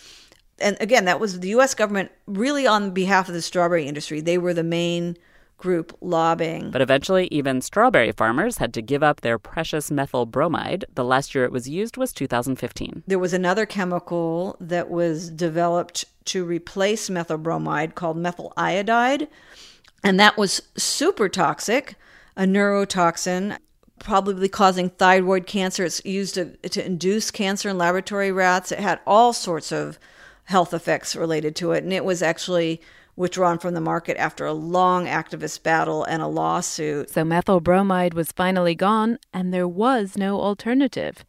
And 0.58 0.76
again, 0.80 1.06
that 1.06 1.20
was 1.20 1.40
the 1.40 1.48
US 1.50 1.74
government 1.74 2.10
really 2.26 2.66
on 2.66 2.90
behalf 2.90 3.28
of 3.28 3.34
the 3.34 3.42
strawberry 3.42 3.86
industry. 3.86 4.20
They 4.20 4.38
were 4.38 4.54
the 4.54 4.62
main 4.62 5.16
group 5.60 5.96
lobbying. 6.00 6.70
But 6.70 6.80
eventually, 6.80 7.28
even 7.30 7.60
strawberry 7.60 8.12
farmers 8.12 8.58
had 8.58 8.72
to 8.74 8.82
give 8.82 9.02
up 9.02 9.20
their 9.20 9.38
precious 9.38 9.90
methyl 9.90 10.26
bromide. 10.26 10.86
The 10.94 11.04
last 11.04 11.34
year 11.34 11.44
it 11.44 11.52
was 11.52 11.68
used 11.68 11.96
was 11.96 12.12
2015. 12.12 13.04
There 13.06 13.18
was 13.18 13.34
another 13.34 13.66
chemical 13.66 14.56
that 14.58 14.90
was 14.90 15.30
developed 15.30 16.06
to 16.26 16.44
replace 16.44 17.10
methyl 17.10 17.38
bromide 17.38 17.94
called 17.94 18.16
methyl 18.16 18.52
iodide. 18.56 19.28
And 20.02 20.18
that 20.18 20.38
was 20.38 20.62
super 20.76 21.28
toxic, 21.28 21.94
a 22.36 22.44
neurotoxin, 22.44 23.58
probably 24.00 24.48
causing 24.48 24.90
thyroid 24.90 25.46
cancer. 25.46 25.84
It's 25.84 26.04
used 26.04 26.34
to, 26.34 26.56
to 26.56 26.84
induce 26.84 27.30
cancer 27.30 27.68
in 27.68 27.78
laboratory 27.78 28.32
rats. 28.32 28.72
It 28.72 28.80
had 28.80 29.00
all 29.06 29.32
sorts 29.32 29.70
of 29.70 29.98
health 30.44 30.74
effects 30.74 31.14
related 31.14 31.54
to 31.56 31.72
it. 31.72 31.84
And 31.84 31.92
it 31.92 32.04
was 32.04 32.22
actually 32.22 32.80
withdrawn 33.14 33.58
from 33.58 33.74
the 33.74 33.80
market 33.80 34.16
after 34.16 34.46
a 34.46 34.52
long 34.52 35.06
activist 35.06 35.62
battle 35.62 36.02
and 36.04 36.22
a 36.22 36.26
lawsuit. 36.26 37.10
So 37.10 37.24
methyl 37.24 37.60
bromide 37.60 38.14
was 38.14 38.32
finally 38.32 38.74
gone, 38.74 39.18
and 39.32 39.52
there 39.52 39.68
was 39.68 40.16
no 40.16 40.40
alternative. 40.40 41.24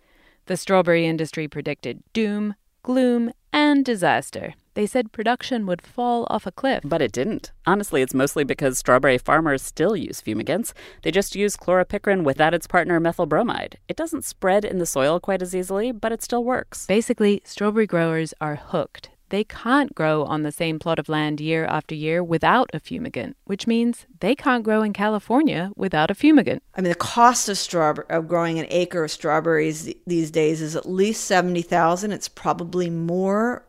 The 0.45 0.57
strawberry 0.57 1.05
industry 1.05 1.47
predicted 1.47 2.01
doom, 2.13 2.55
gloom, 2.81 3.31
and 3.53 3.85
disaster. 3.85 4.55
They 4.73 4.85
said 4.85 5.11
production 5.11 5.65
would 5.65 5.81
fall 5.81 6.25
off 6.29 6.47
a 6.47 6.51
cliff. 6.51 6.83
But 6.85 7.01
it 7.01 7.11
didn't. 7.11 7.51
Honestly, 7.65 8.01
it's 8.01 8.13
mostly 8.13 8.43
because 8.43 8.77
strawberry 8.77 9.17
farmers 9.17 9.61
still 9.61 9.95
use 9.95 10.21
fumigants. 10.21 10.73
They 11.01 11.11
just 11.11 11.35
use 11.35 11.57
chloropicrin 11.57 12.23
without 12.23 12.53
its 12.53 12.67
partner 12.67 12.99
methyl 12.99 13.25
bromide. 13.25 13.77
It 13.87 13.97
doesn't 13.97 14.25
spread 14.25 14.63
in 14.63 14.77
the 14.77 14.85
soil 14.85 15.19
quite 15.19 15.41
as 15.41 15.55
easily, 15.55 15.91
but 15.91 16.11
it 16.11 16.23
still 16.23 16.43
works. 16.43 16.85
Basically, 16.85 17.41
strawberry 17.43 17.85
growers 17.85 18.33
are 18.39 18.55
hooked. 18.55 19.09
They 19.27 19.45
can't 19.45 19.95
grow 19.95 20.25
on 20.25 20.43
the 20.43 20.51
same 20.51 20.77
plot 20.77 20.99
of 20.99 21.07
land 21.07 21.39
year 21.39 21.65
after 21.65 21.95
year 21.95 22.21
without 22.21 22.69
a 22.73 22.81
fumigant, 22.81 23.35
which 23.45 23.65
means 23.65 24.05
they 24.19 24.35
can't 24.35 24.61
grow 24.61 24.83
in 24.83 24.91
California 24.91 25.71
without 25.77 26.11
a 26.11 26.13
fumigant. 26.13 26.59
I 26.75 26.81
mean, 26.81 26.89
the 26.89 26.95
cost 26.95 27.47
of 27.47 27.57
strawberry 27.57 28.05
of 28.09 28.27
growing 28.27 28.59
an 28.59 28.67
acre 28.69 29.05
of 29.05 29.11
strawberries 29.11 29.93
these 30.05 30.31
days 30.31 30.61
is 30.61 30.75
at 30.75 30.85
least 30.85 31.23
seventy 31.23 31.61
thousand. 31.61 32.11
It's 32.11 32.27
probably 32.27 32.89
more 32.89 33.65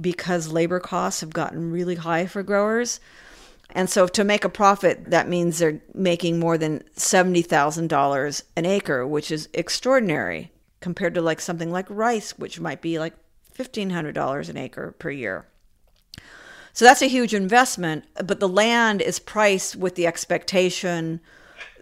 because 0.00 0.52
labor 0.52 0.80
costs 0.80 1.20
have 1.20 1.32
gotten 1.32 1.70
really 1.70 1.96
high 1.96 2.26
for 2.26 2.42
growers. 2.42 3.00
And 3.72 3.88
so 3.88 4.06
to 4.08 4.24
make 4.24 4.44
a 4.44 4.48
profit, 4.48 5.10
that 5.10 5.28
means 5.28 5.58
they're 5.58 5.80
making 5.94 6.38
more 6.38 6.58
than 6.58 6.82
$70,000 6.96 8.42
an 8.56 8.66
acre, 8.66 9.06
which 9.06 9.30
is 9.30 9.48
extraordinary 9.54 10.50
compared 10.80 11.14
to 11.14 11.22
like 11.22 11.40
something 11.40 11.70
like 11.70 11.86
rice, 11.88 12.38
which 12.38 12.58
might 12.58 12.80
be 12.80 12.98
like 12.98 13.14
$1,500 13.56 14.48
an 14.48 14.56
acre 14.56 14.94
per 14.98 15.10
year. 15.10 15.46
So 16.72 16.84
that's 16.84 17.02
a 17.02 17.06
huge 17.06 17.34
investment, 17.34 18.04
but 18.24 18.40
the 18.40 18.48
land 18.48 19.02
is 19.02 19.18
priced 19.18 19.76
with 19.76 19.96
the 19.96 20.06
expectation 20.06 21.20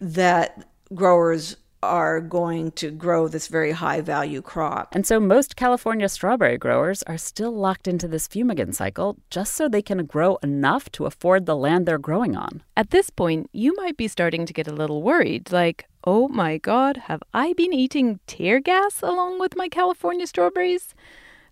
that 0.01 0.69
growers 0.95 1.57
are 1.83 2.21
going 2.21 2.73
to 2.73 2.91
grow 2.91 3.29
this 3.29 3.49
very 3.49 3.73
high 3.73 4.01
value 4.01 4.43
crop. 4.43 4.95
And 4.95 5.07
so 5.07 5.21
most 5.21 5.57
California 5.57 6.09
strawberry 6.09 6.59
growers 6.59 7.03
are 7.05 7.19
still 7.19 7.53
locked 7.53 7.87
into 7.87 8.09
this 8.09 8.27
fumigant 8.27 8.75
cycle 8.75 9.17
just 9.31 9.55
so 9.55 9.69
they 9.69 9.83
can 9.83 10.05
grow 10.07 10.37
enough 10.43 10.91
to 10.93 11.07
afford 11.07 11.47
the 11.47 11.57
land 11.57 11.87
they're 11.87 11.99
growing 11.99 12.37
on. 12.37 12.62
At 12.77 12.91
this 12.91 13.11
point, 13.11 13.49
you 13.53 13.75
might 13.77 13.97
be 13.97 14.09
starting 14.09 14.47
to 14.47 14.53
get 14.53 14.69
a 14.69 14.73
little 14.73 15.03
worried 15.03 15.53
like, 15.53 15.87
oh 16.05 16.29
my 16.29 16.59
God, 16.59 16.97
have 17.09 17.23
I 17.33 17.53
been 17.53 17.73
eating 17.73 18.21
tear 18.27 18.61
gas 18.61 19.03
along 19.03 19.38
with 19.38 19.57
my 19.57 19.69
California 19.69 20.27
strawberries? 20.27 20.95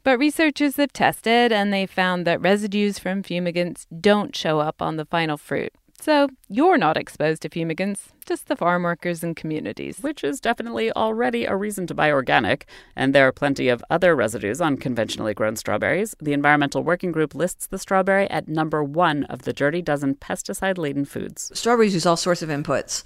But 0.03 0.19
researchers 0.19 0.77
have 0.77 0.93
tested 0.93 1.51
and 1.51 1.73
they 1.73 1.85
found 1.85 2.27
that 2.27 2.41
residues 2.41 2.99
from 2.99 3.23
fumigants 3.23 3.87
don't 4.01 4.37
show 4.37 4.61
up 4.61 4.81
on 4.81 4.97
the 4.97 5.05
final 5.05 5.37
fruit. 5.37 5.73
So 6.01 6.29
you're 6.49 6.79
not 6.79 6.97
exposed 6.97 7.43
to 7.43 7.49
fumigants, 7.49 8.09
just 8.27 8.49
the 8.49 8.57
farm 8.57 8.83
workers 8.85 9.25
and 9.25 9.35
communities. 9.35 9.99
Which 10.01 10.23
is 10.23 10.41
definitely 10.41 10.93
already 10.93 11.45
a 11.47 11.57
reason 11.57 11.87
to 11.89 11.95
buy 11.95 12.13
organic, 12.13 12.67
and 12.95 13.15
there 13.15 13.27
are 13.27 13.33
plenty 13.33 13.69
of 13.69 13.83
other 13.91 14.15
residues 14.15 14.61
on 14.61 14.77
conventionally 14.77 15.35
grown 15.35 15.57
strawberries. 15.57 16.15
The 16.21 16.33
Environmental 16.33 16.83
Working 16.83 17.13
Group 17.13 17.35
lists 17.35 17.67
the 17.67 17.79
strawberry 17.79 18.31
at 18.31 18.47
number 18.47 18.85
one 18.85 19.25
of 19.25 19.43
the 19.43 19.53
dirty 19.53 19.83
dozen 19.83 20.15
pesticide 20.17 20.79
laden 20.79 21.05
foods. 21.05 21.51
Strawberries 21.55 21.95
use 21.95 22.07
all 22.07 22.17
sorts 22.17 22.43
of 22.43 22.51
inputs. 22.51 23.03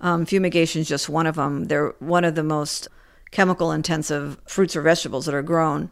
Um, 0.00 0.24
fumigation 0.24 0.80
is 0.80 0.88
just 0.88 1.08
one 1.08 1.26
of 1.26 1.36
them. 1.36 1.64
They're 1.66 1.94
one 1.98 2.24
of 2.24 2.34
the 2.34 2.42
most 2.42 2.88
chemical 3.30 3.70
intensive 3.70 4.38
fruits 4.46 4.74
or 4.74 4.82
vegetables 4.82 5.26
that 5.26 5.34
are 5.34 5.42
grown. 5.42 5.90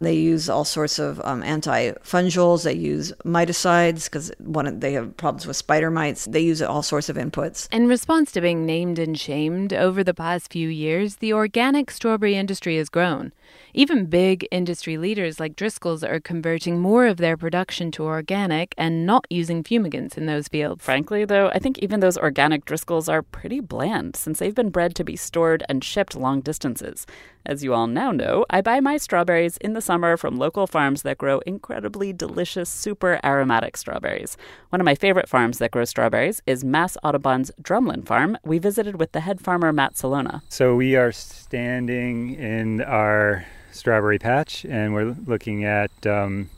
They 0.00 0.14
use 0.14 0.48
all 0.48 0.64
sorts 0.64 0.98
of 0.98 1.20
um, 1.24 1.42
antifungals. 1.42 2.64
They 2.64 2.74
use 2.74 3.12
miticides 3.24 4.04
because 4.04 4.30
one 4.38 4.80
they 4.80 4.92
have 4.92 5.16
problems 5.16 5.46
with 5.46 5.56
spider 5.56 5.90
mites. 5.90 6.26
They 6.26 6.40
use 6.40 6.60
all 6.62 6.82
sorts 6.82 7.08
of 7.08 7.16
inputs. 7.16 7.68
In 7.72 7.86
response 7.86 8.32
to 8.32 8.40
being 8.40 8.66
named 8.66 8.98
and 8.98 9.18
shamed 9.18 9.72
over 9.72 10.04
the 10.04 10.14
past 10.14 10.52
few 10.52 10.68
years, 10.68 11.16
the 11.16 11.32
organic 11.32 11.90
strawberry 11.90 12.34
industry 12.34 12.76
has 12.76 12.88
grown. 12.88 13.32
Even 13.78 14.06
big 14.06 14.48
industry 14.50 14.96
leaders 14.96 15.38
like 15.38 15.54
Driscoll's 15.54 16.02
are 16.02 16.18
converting 16.18 16.80
more 16.80 17.06
of 17.06 17.18
their 17.18 17.36
production 17.36 17.90
to 17.90 18.04
organic 18.04 18.74
and 18.78 19.04
not 19.04 19.26
using 19.28 19.62
fumigants 19.62 20.16
in 20.16 20.24
those 20.24 20.48
fields. 20.48 20.82
Frankly, 20.82 21.26
though, 21.26 21.48
I 21.48 21.58
think 21.58 21.76
even 21.80 22.00
those 22.00 22.16
organic 22.16 22.64
Driscolls 22.64 23.12
are 23.12 23.20
pretty 23.20 23.60
bland 23.60 24.16
since 24.16 24.38
they've 24.38 24.54
been 24.54 24.70
bred 24.70 24.94
to 24.94 25.04
be 25.04 25.14
stored 25.14 25.62
and 25.68 25.84
shipped 25.84 26.16
long 26.16 26.40
distances. 26.40 27.06
As 27.44 27.62
you 27.62 27.74
all 27.74 27.86
now 27.86 28.12
know, 28.12 28.46
I 28.48 28.62
buy 28.62 28.80
my 28.80 28.96
strawberries 28.96 29.58
in 29.58 29.74
the 29.74 29.82
summer 29.82 30.16
from 30.16 30.38
local 30.38 30.66
farms 30.66 31.02
that 31.02 31.18
grow 31.18 31.40
incredibly 31.40 32.14
delicious, 32.14 32.70
super 32.70 33.20
aromatic 33.22 33.76
strawberries. 33.76 34.38
One 34.70 34.80
of 34.80 34.86
my 34.86 34.94
favorite 34.94 35.28
farms 35.28 35.58
that 35.58 35.70
grows 35.70 35.90
strawberries 35.90 36.40
is 36.46 36.64
Mass 36.64 36.96
Audubon's 37.04 37.50
Drumlin 37.60 38.06
Farm. 38.06 38.38
We 38.42 38.58
visited 38.58 38.98
with 38.98 39.12
the 39.12 39.20
head 39.20 39.38
farmer, 39.38 39.70
Matt 39.70 39.96
Celona. 39.96 40.40
So 40.48 40.74
we 40.74 40.96
are 40.96 41.12
standing 41.12 42.32
in 42.36 42.80
our 42.80 43.44
strawberry 43.76 44.18
patch, 44.18 44.64
and 44.64 44.94
we're 44.94 45.16
looking 45.26 45.64
at 45.64 46.06
um, 46.06 46.50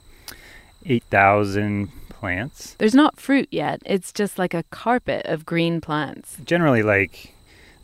8,000 0.87 1.91
plants. 2.09 2.75
There's 2.79 2.95
not 2.95 3.21
fruit 3.21 3.49
yet. 3.51 3.81
It's 3.87 4.13
just 4.13 4.39
like 4.39 4.55
a 4.55 4.65
carpet 4.65 5.25
of 5.27 5.47
green 5.47 5.81
plants. 5.81 6.39
Generally, 6.45 6.83
like 6.83 7.35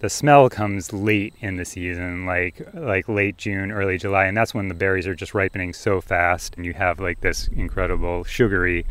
the 0.01 0.11
smell 0.11 0.51
comes 0.51 0.92
late 0.92 1.35
in 1.40 1.57
the 1.57 1.64
season, 1.64 2.27
like 2.27 2.66
like 2.75 3.09
late 3.09 3.37
June, 3.37 3.70
early 3.70 3.97
July, 3.97 4.27
and 4.27 4.37
that's 4.37 4.53
when 4.55 4.68
the 4.68 4.75
berries 4.75 5.07
are 5.07 5.14
just 5.14 5.35
ripening 5.35 5.73
so 5.73 6.01
fast, 6.01 6.57
and 6.57 6.66
you 6.66 6.73
have 6.75 7.01
like 7.01 7.20
this 7.20 7.49
incredible 7.49 8.25
sugary 8.25 8.85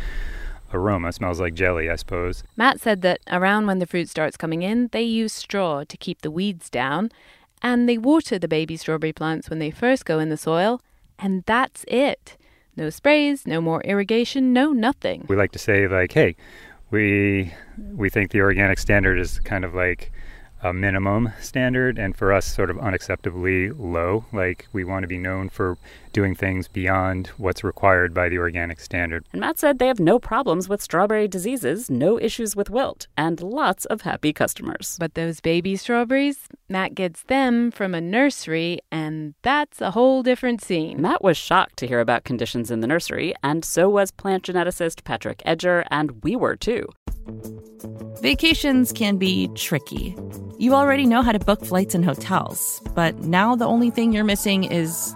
aroma. 0.73 1.09
It 1.09 1.15
smells 1.15 1.39
like 1.39 1.53
jelly, 1.53 1.89
I 1.89 1.97
suppose. 1.97 2.43
Matt 2.57 2.81
said 2.81 3.01
that 3.01 3.19
around 3.29 3.67
when 3.67 3.79
the 3.79 3.85
fruit 3.85 4.09
starts 4.09 4.37
coming 4.37 4.63
in, 4.63 4.87
they 4.91 5.03
use 5.03 5.33
straw 5.33 5.83
to 5.83 5.97
keep 5.97 6.21
the 6.21 6.31
weeds 6.31 6.69
down, 6.69 7.11
and 7.63 7.89
they 7.89 7.97
water 7.97 8.37
the 8.37 8.47
baby 8.47 8.77
strawberry 8.77 9.13
plants 9.13 9.49
when 9.49 9.59
they 9.59 9.71
first 9.71 10.05
go 10.05 10.19
in 10.19 10.29
the 10.29 10.37
soil, 10.37 10.81
and 11.17 11.43
that's 11.45 11.85
it. 11.87 12.37
No 12.75 12.89
sprays, 12.89 13.47
no 13.47 13.61
more 13.61 13.81
irrigation, 13.81 14.51
no 14.51 14.71
nothing. 14.71 15.25
We 15.27 15.35
like 15.35 15.51
to 15.53 15.59
say 15.59 15.87
like, 15.87 16.11
hey, 16.11 16.35
we 16.91 17.53
we 17.77 18.09
think 18.09 18.31
the 18.31 18.41
organic 18.41 18.77
standard 18.77 19.17
is 19.17 19.39
kind 19.39 19.63
of 19.63 19.73
like 19.73 20.11
a 20.61 20.73
minimum 20.73 21.31
standard 21.41 21.99
and 21.99 22.15
for 22.15 22.31
us 22.31 22.45
sort 22.45 22.69
of 22.69 22.77
unacceptably 22.77 23.73
low 23.77 24.25
like 24.31 24.67
we 24.71 24.85
want 24.85 25.03
to 25.03 25.07
be 25.07 25.17
known 25.17 25.49
for 25.49 25.77
doing 26.13 26.35
things 26.35 26.67
beyond 26.67 27.27
what's 27.37 27.63
required 27.63 28.13
by 28.13 28.29
the 28.29 28.37
organic 28.37 28.79
standard. 28.79 29.25
And 29.31 29.41
matt 29.41 29.59
said 29.59 29.79
they 29.79 29.87
have 29.87 29.99
no 29.99 30.19
problems 30.19 30.69
with 30.69 30.81
strawberry 30.81 31.27
diseases 31.27 31.89
no 31.89 32.19
issues 32.19 32.55
with 32.55 32.69
wilt 32.69 33.07
and 33.17 33.41
lots 33.41 33.85
of 33.85 34.01
happy 34.01 34.31
customers. 34.31 34.97
But 34.99 35.15
those 35.15 35.41
baby 35.41 35.75
strawberries 35.75 36.47
matt 36.69 36.95
gets 36.95 37.23
them 37.23 37.71
from 37.71 37.93
a 37.93 38.01
nursery 38.01 38.79
and 38.91 39.33
that's 39.41 39.81
a 39.81 39.91
whole 39.91 40.23
different 40.23 40.61
scene. 40.61 41.01
Matt 41.01 41.23
was 41.23 41.37
shocked 41.37 41.77
to 41.77 41.87
hear 41.87 41.99
about 41.99 42.23
conditions 42.23 42.71
in 42.71 42.79
the 42.79 42.87
nursery 42.87 43.33
and 43.43 43.65
so 43.65 43.89
was 43.89 44.11
plant 44.11 44.43
geneticist 44.43 45.03
patrick 45.03 45.41
edger 45.45 45.85
and 45.91 46.23
we 46.23 46.35
were 46.35 46.55
too. 46.55 46.87
Vacations 48.21 48.93
can 48.93 49.17
be 49.17 49.49
tricky. 49.55 50.15
You 50.57 50.73
already 50.73 51.05
know 51.05 51.21
how 51.21 51.33
to 51.33 51.39
book 51.39 51.65
flights 51.65 51.93
and 51.93 52.05
hotels, 52.05 52.81
but 52.95 53.19
now 53.19 53.55
the 53.55 53.65
only 53.65 53.89
thing 53.89 54.13
you're 54.13 54.23
missing 54.23 54.63
is, 54.63 55.15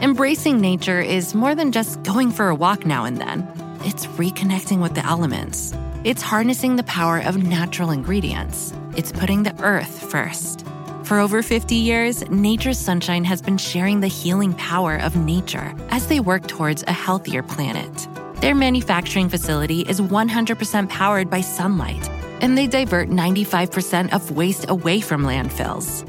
Embracing 0.00 0.60
nature 0.60 1.00
is 1.00 1.34
more 1.34 1.56
than 1.56 1.72
just 1.72 2.00
going 2.04 2.30
for 2.30 2.50
a 2.50 2.54
walk 2.54 2.86
now 2.86 3.04
and 3.04 3.18
then, 3.18 3.40
it's 3.80 4.06
reconnecting 4.06 4.80
with 4.80 4.94
the 4.94 5.04
elements. 5.04 5.74
It's 6.04 6.22
harnessing 6.22 6.76
the 6.76 6.84
power 6.84 7.18
of 7.18 7.42
natural 7.42 7.90
ingredients. 7.90 8.72
It's 8.96 9.10
putting 9.10 9.42
the 9.42 9.60
earth 9.60 10.08
first. 10.08 10.64
For 11.02 11.18
over 11.18 11.42
50 11.42 11.74
years, 11.74 12.22
Nature's 12.30 12.78
Sunshine 12.78 13.24
has 13.24 13.42
been 13.42 13.58
sharing 13.58 13.98
the 13.98 14.06
healing 14.06 14.54
power 14.54 14.98
of 14.98 15.16
nature 15.16 15.74
as 15.88 16.06
they 16.06 16.20
work 16.20 16.46
towards 16.46 16.84
a 16.86 16.92
healthier 16.92 17.42
planet. 17.42 18.08
Their 18.40 18.54
manufacturing 18.54 19.28
facility 19.28 19.80
is 19.80 20.00
100% 20.00 20.88
powered 20.88 21.28
by 21.28 21.40
sunlight, 21.40 22.08
and 22.40 22.56
they 22.56 22.68
divert 22.68 23.08
95% 23.08 24.12
of 24.12 24.30
waste 24.30 24.70
away 24.70 25.00
from 25.00 25.24
landfills. 25.24 26.08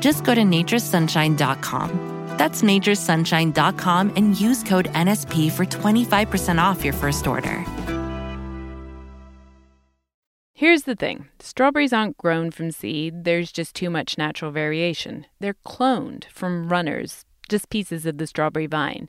Just 0.00 0.24
go 0.24 0.34
to 0.34 0.42
naturesunshine.com. 0.42 2.36
That's 2.38 2.62
naturesunshine.com 2.62 4.12
and 4.14 4.40
use 4.40 4.62
code 4.62 4.86
NSP 4.92 5.50
for 5.52 5.64
25% 5.64 6.62
off 6.62 6.84
your 6.84 6.94
first 6.94 7.26
order. 7.26 7.64
Here's 10.58 10.82
the 10.82 10.96
thing 10.96 11.28
strawberries 11.38 11.92
aren't 11.92 12.18
grown 12.18 12.50
from 12.50 12.72
seed, 12.72 13.22
there's 13.22 13.52
just 13.52 13.76
too 13.76 13.90
much 13.90 14.18
natural 14.18 14.50
variation. 14.50 15.24
They're 15.38 15.54
cloned 15.64 16.24
from 16.32 16.68
runners, 16.68 17.24
just 17.48 17.70
pieces 17.70 18.06
of 18.06 18.18
the 18.18 18.26
strawberry 18.26 18.66
vine. 18.66 19.08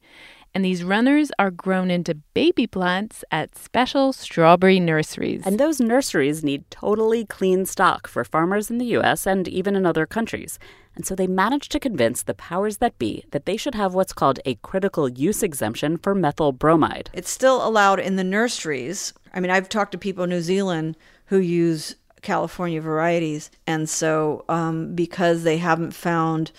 And 0.54 0.64
these 0.64 0.84
runners 0.84 1.32
are 1.40 1.50
grown 1.50 1.90
into 1.90 2.16
baby 2.16 2.68
plants 2.68 3.24
at 3.32 3.58
special 3.58 4.14
strawberry 4.14 4.80
nurseries. 4.80 5.42
And 5.44 5.60
those 5.60 5.80
nurseries 5.80 6.44
need 6.44 6.70
totally 6.70 7.26
clean 7.26 7.66
stock 7.66 8.08
for 8.08 8.24
farmers 8.24 8.70
in 8.70 8.78
the 8.78 8.98
US 8.98 9.26
and 9.26 9.48
even 9.48 9.76
in 9.76 9.88
other 9.88 10.06
countries. 10.06 10.60
And 11.00 11.06
so 11.06 11.16
they 11.16 11.28
managed 11.28 11.72
to 11.72 11.80
convince 11.80 12.24
the 12.24 12.34
powers 12.34 12.80
that 12.80 13.00
be 13.00 13.24
that 13.32 13.46
they 13.46 13.56
should 13.56 13.74
have 13.74 13.94
what's 13.94 14.12
called 14.12 14.42
a 14.44 14.56
critical 14.56 15.08
use 15.08 15.42
exemption 15.42 15.96
for 15.96 16.14
methyl 16.14 16.52
bromide. 16.52 17.10
It's 17.14 17.30
still 17.30 17.66
allowed 17.66 18.02
in 18.02 18.18
the 18.18 18.24
nurseries. 18.26 19.14
I 19.34 19.40
mean, 19.40 19.50
I've 19.50 19.70
talked 19.70 19.94
to 19.94 19.98
people 19.98 20.26
in 20.26 20.30
New 20.30 20.42
Zealand 20.42 20.98
who 21.28 21.38
use 21.40 21.96
California 22.22 22.82
varieties. 22.82 23.50
And 23.66 23.90
so, 23.90 24.44
um, 24.50 24.94
because 24.94 25.44
they 25.44 25.58
haven't 25.58 25.94
found 25.94 26.52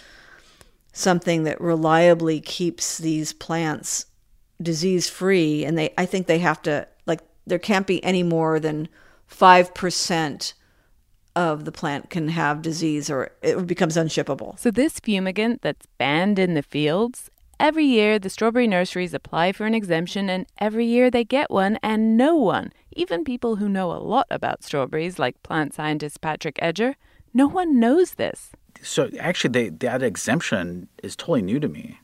something 0.94 1.44
that 1.44 1.61
reliably 1.61 2.40
keeps 2.40 2.96
these 2.96 3.35
plants 3.35 4.07
disease 4.62 5.07
free, 5.07 5.66
and 5.66 5.76
they, 5.76 5.92
I 5.98 6.07
think 6.07 6.26
they 6.26 6.38
have 6.38 6.62
to, 6.62 6.88
like, 7.05 7.20
there 7.46 7.59
can't 7.59 7.87
be 7.87 8.03
any 8.03 8.22
more 8.22 8.59
than 8.59 8.88
5% 9.31 10.53
of 11.40 11.64
the 11.64 11.72
plant 11.72 12.11
can 12.11 12.29
have 12.29 12.61
disease 12.61 13.09
or 13.09 13.31
it 13.42 13.66
becomes 13.66 13.96
unshippable. 13.96 14.59
So, 14.59 14.70
this 14.70 15.00
fumigant 15.00 15.62
that's 15.62 15.87
banned 15.98 16.38
in 16.38 16.55
the 16.55 16.62
fields, 16.62 17.31
every 17.59 17.87
year 17.87 18.18
the 18.18 18.29
strawberry 18.29 18.66
nurseries 18.66 19.14
apply 19.14 19.53
for 19.53 19.64
an 19.64 19.74
exemption, 19.74 20.29
and 20.29 20.46
every 20.59 20.87
year 20.87 21.11
they 21.11 21.24
get 21.24 21.50
one, 21.50 21.79
and 21.83 22.16
no 22.16 22.37
one, 22.37 22.72
even 22.92 23.24
people 23.24 23.57
who 23.57 23.68
know 23.68 23.90
a 23.90 24.00
lot 24.14 24.26
about 24.31 24.62
strawberries, 24.62 25.18
like 25.18 25.42
plant 25.42 25.72
scientist 25.72 26.20
Patrick 26.20 26.57
Edger, 26.57 26.94
no 27.33 27.46
one 27.46 27.81
knows 27.81 28.14
this. 28.14 28.53
So, 28.83 29.11
actually, 29.18 29.50
they, 29.50 29.68
that 29.70 30.03
exemption 30.03 30.88
is 31.03 31.16
totally 31.16 31.42
new 31.42 31.59
to 31.61 31.68
me. 31.68 32.00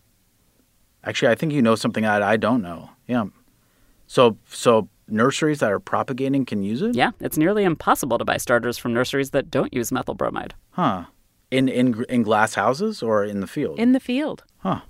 Actually, 1.04 1.32
I 1.32 1.34
think 1.34 1.52
you 1.52 1.62
know 1.62 1.74
something 1.74 2.04
that 2.04 2.22
I 2.22 2.36
don't 2.36 2.62
know. 2.62 2.90
Yeah. 3.06 3.26
So, 4.06 4.38
so 4.48 4.88
nurseries 5.08 5.60
that 5.60 5.72
are 5.72 5.80
propagating 5.80 6.44
can 6.44 6.62
use 6.62 6.82
it? 6.82 6.94
Yeah, 6.94 7.12
it's 7.20 7.38
nearly 7.38 7.64
impossible 7.64 8.18
to 8.18 8.24
buy 8.24 8.36
starters 8.36 8.78
from 8.78 8.92
nurseries 8.92 9.30
that 9.30 9.50
don't 9.50 9.72
use 9.72 9.92
methyl 9.92 10.14
bromide. 10.14 10.54
Huh. 10.70 11.04
In 11.50 11.68
in 11.68 12.04
in 12.08 12.22
glass 12.22 12.54
houses 12.54 13.02
or 13.02 13.24
in 13.24 13.40
the 13.40 13.46
field? 13.46 13.78
In 13.78 13.92
the 13.92 14.00
field. 14.00 14.44
Huh. 14.58 14.80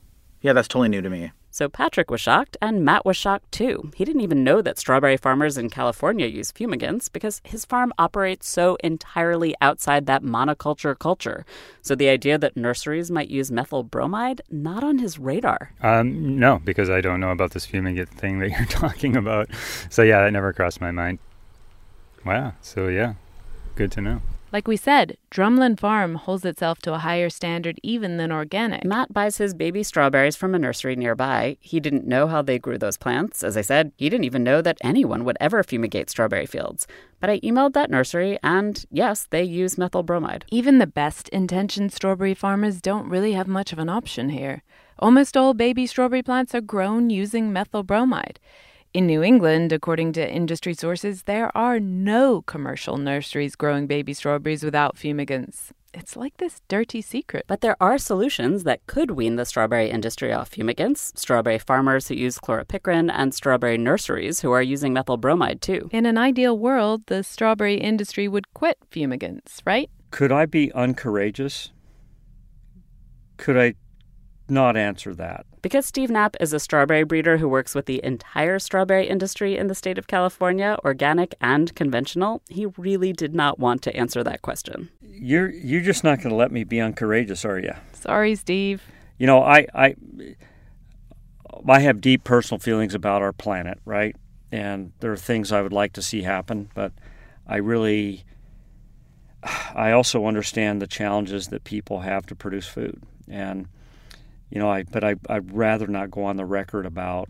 Yeah, 0.40 0.52
that's 0.52 0.68
totally 0.68 0.88
new 0.88 1.02
to 1.02 1.10
me. 1.10 1.32
So 1.56 1.70
Patrick 1.70 2.10
was 2.10 2.20
shocked, 2.20 2.58
and 2.60 2.84
Matt 2.84 3.06
was 3.06 3.16
shocked 3.16 3.50
too. 3.50 3.90
He 3.96 4.04
didn't 4.04 4.20
even 4.20 4.44
know 4.44 4.60
that 4.60 4.78
strawberry 4.78 5.16
farmers 5.16 5.56
in 5.56 5.70
California 5.70 6.26
use 6.26 6.52
fumigants 6.52 7.10
because 7.10 7.40
his 7.44 7.64
farm 7.64 7.94
operates 7.98 8.46
so 8.46 8.76
entirely 8.84 9.54
outside 9.62 10.04
that 10.04 10.22
monoculture 10.22 10.98
culture. 10.98 11.46
So 11.80 11.94
the 11.94 12.10
idea 12.10 12.36
that 12.36 12.58
nurseries 12.58 13.10
might 13.10 13.30
use 13.30 13.50
methyl 13.50 13.84
bromide, 13.84 14.42
not 14.50 14.84
on 14.84 14.98
his 14.98 15.18
radar. 15.18 15.72
Um, 15.80 16.38
no, 16.38 16.60
because 16.62 16.90
I 16.90 17.00
don't 17.00 17.20
know 17.20 17.30
about 17.30 17.52
this 17.52 17.66
fumigant 17.66 18.10
thing 18.10 18.38
that 18.40 18.50
you're 18.58 18.66
talking 18.66 19.16
about. 19.16 19.48
So 19.88 20.02
yeah, 20.02 20.20
that 20.20 20.34
never 20.34 20.52
crossed 20.52 20.82
my 20.82 20.90
mind. 20.90 21.20
Wow. 22.22 22.52
So 22.60 22.88
yeah, 22.88 23.14
good 23.76 23.92
to 23.92 24.02
know. 24.02 24.20
Like 24.56 24.68
we 24.68 24.78
said, 24.78 25.18
Drumlin 25.30 25.78
Farm 25.78 26.14
holds 26.14 26.42
itself 26.46 26.78
to 26.78 26.94
a 26.94 26.98
higher 26.98 27.28
standard 27.28 27.78
even 27.82 28.16
than 28.16 28.32
organic. 28.32 28.86
Matt 28.86 29.12
buys 29.12 29.36
his 29.36 29.52
baby 29.52 29.82
strawberries 29.82 30.34
from 30.34 30.54
a 30.54 30.58
nursery 30.58 30.96
nearby. 30.96 31.58
He 31.60 31.78
didn't 31.78 32.06
know 32.06 32.26
how 32.26 32.40
they 32.40 32.58
grew 32.58 32.78
those 32.78 32.96
plants. 32.96 33.44
As 33.44 33.58
I 33.58 33.60
said, 33.60 33.92
he 33.98 34.08
didn't 34.08 34.24
even 34.24 34.42
know 34.42 34.62
that 34.62 34.78
anyone 34.80 35.26
would 35.26 35.36
ever 35.40 35.62
fumigate 35.62 36.08
strawberry 36.08 36.46
fields. 36.46 36.86
But 37.20 37.28
I 37.28 37.40
emailed 37.40 37.74
that 37.74 37.90
nursery, 37.90 38.38
and 38.42 38.82
yes, 38.90 39.26
they 39.28 39.42
use 39.42 39.76
methyl 39.76 40.02
bromide. 40.02 40.46
Even 40.50 40.78
the 40.78 40.86
best 40.86 41.28
intentioned 41.28 41.92
strawberry 41.92 42.32
farmers 42.32 42.80
don't 42.80 43.10
really 43.10 43.32
have 43.32 43.46
much 43.48 43.74
of 43.74 43.78
an 43.78 43.90
option 43.90 44.30
here. 44.30 44.62
Almost 44.98 45.36
all 45.36 45.52
baby 45.52 45.86
strawberry 45.86 46.22
plants 46.22 46.54
are 46.54 46.62
grown 46.62 47.10
using 47.10 47.52
methyl 47.52 47.82
bromide. 47.82 48.40
In 48.96 49.06
New 49.06 49.22
England, 49.22 49.74
according 49.74 50.14
to 50.14 50.26
industry 50.26 50.72
sources, 50.72 51.24
there 51.24 51.54
are 51.54 51.78
no 51.78 52.40
commercial 52.40 52.96
nurseries 52.96 53.54
growing 53.54 53.86
baby 53.86 54.14
strawberries 54.14 54.64
without 54.64 54.96
fumigants. 54.96 55.70
It's 55.92 56.16
like 56.16 56.38
this 56.38 56.62
dirty 56.66 57.02
secret. 57.02 57.44
But 57.46 57.60
there 57.60 57.76
are 57.78 57.98
solutions 57.98 58.64
that 58.64 58.86
could 58.86 59.10
wean 59.10 59.36
the 59.36 59.44
strawberry 59.44 59.90
industry 59.90 60.32
off 60.32 60.50
fumigants 60.50 61.12
strawberry 61.14 61.58
farmers 61.58 62.08
who 62.08 62.14
use 62.14 62.38
chloropicrin, 62.38 63.10
and 63.12 63.34
strawberry 63.34 63.76
nurseries 63.76 64.40
who 64.40 64.50
are 64.52 64.62
using 64.62 64.94
methyl 64.94 65.18
bromide 65.18 65.60
too. 65.60 65.90
In 65.92 66.06
an 66.06 66.16
ideal 66.16 66.58
world, 66.58 67.02
the 67.08 67.22
strawberry 67.22 67.74
industry 67.74 68.28
would 68.28 68.54
quit 68.54 68.78
fumigants, 68.90 69.60
right? 69.66 69.90
Could 70.10 70.32
I 70.32 70.46
be 70.46 70.72
uncourageous? 70.72 71.70
Could 73.36 73.58
I 73.58 73.74
not 74.50 74.76
answer 74.76 75.14
that. 75.14 75.46
Because 75.62 75.86
Steve 75.86 76.10
Knapp 76.10 76.36
is 76.40 76.52
a 76.52 76.60
strawberry 76.60 77.04
breeder 77.04 77.38
who 77.38 77.48
works 77.48 77.74
with 77.74 77.86
the 77.86 78.02
entire 78.04 78.58
strawberry 78.58 79.08
industry 79.08 79.56
in 79.56 79.66
the 79.66 79.74
state 79.74 79.98
of 79.98 80.06
California, 80.06 80.78
organic 80.84 81.34
and 81.40 81.74
conventional, 81.74 82.42
he 82.48 82.66
really 82.76 83.12
did 83.12 83.34
not 83.34 83.58
want 83.58 83.82
to 83.82 83.96
answer 83.96 84.22
that 84.22 84.42
question. 84.42 84.90
You're 85.00 85.50
you're 85.50 85.82
just 85.82 86.04
not 86.04 86.18
going 86.18 86.30
to 86.30 86.36
let 86.36 86.52
me 86.52 86.64
be 86.64 86.80
uncourageous, 86.80 87.44
are 87.44 87.58
you? 87.58 87.72
Sorry, 87.92 88.34
Steve. 88.34 88.82
You 89.18 89.26
know, 89.26 89.42
I 89.42 89.66
I 89.74 89.96
I 91.68 91.80
have 91.80 92.00
deep 92.00 92.24
personal 92.24 92.58
feelings 92.58 92.94
about 92.94 93.22
our 93.22 93.32
planet, 93.32 93.78
right? 93.84 94.14
And 94.52 94.92
there 95.00 95.12
are 95.12 95.16
things 95.16 95.52
I 95.52 95.62
would 95.62 95.72
like 95.72 95.94
to 95.94 96.02
see 96.02 96.22
happen, 96.22 96.70
but 96.74 96.92
I 97.46 97.56
really 97.56 98.24
I 99.74 99.92
also 99.92 100.26
understand 100.26 100.80
the 100.80 100.86
challenges 100.86 101.48
that 101.48 101.64
people 101.64 102.00
have 102.00 102.26
to 102.26 102.34
produce 102.34 102.66
food. 102.66 103.02
And 103.28 103.68
you 104.50 104.58
know, 104.58 104.70
I 104.70 104.84
but 104.84 105.04
I 105.04 105.16
I'd 105.28 105.52
rather 105.52 105.86
not 105.86 106.10
go 106.10 106.24
on 106.24 106.36
the 106.36 106.44
record 106.44 106.86
about 106.86 107.28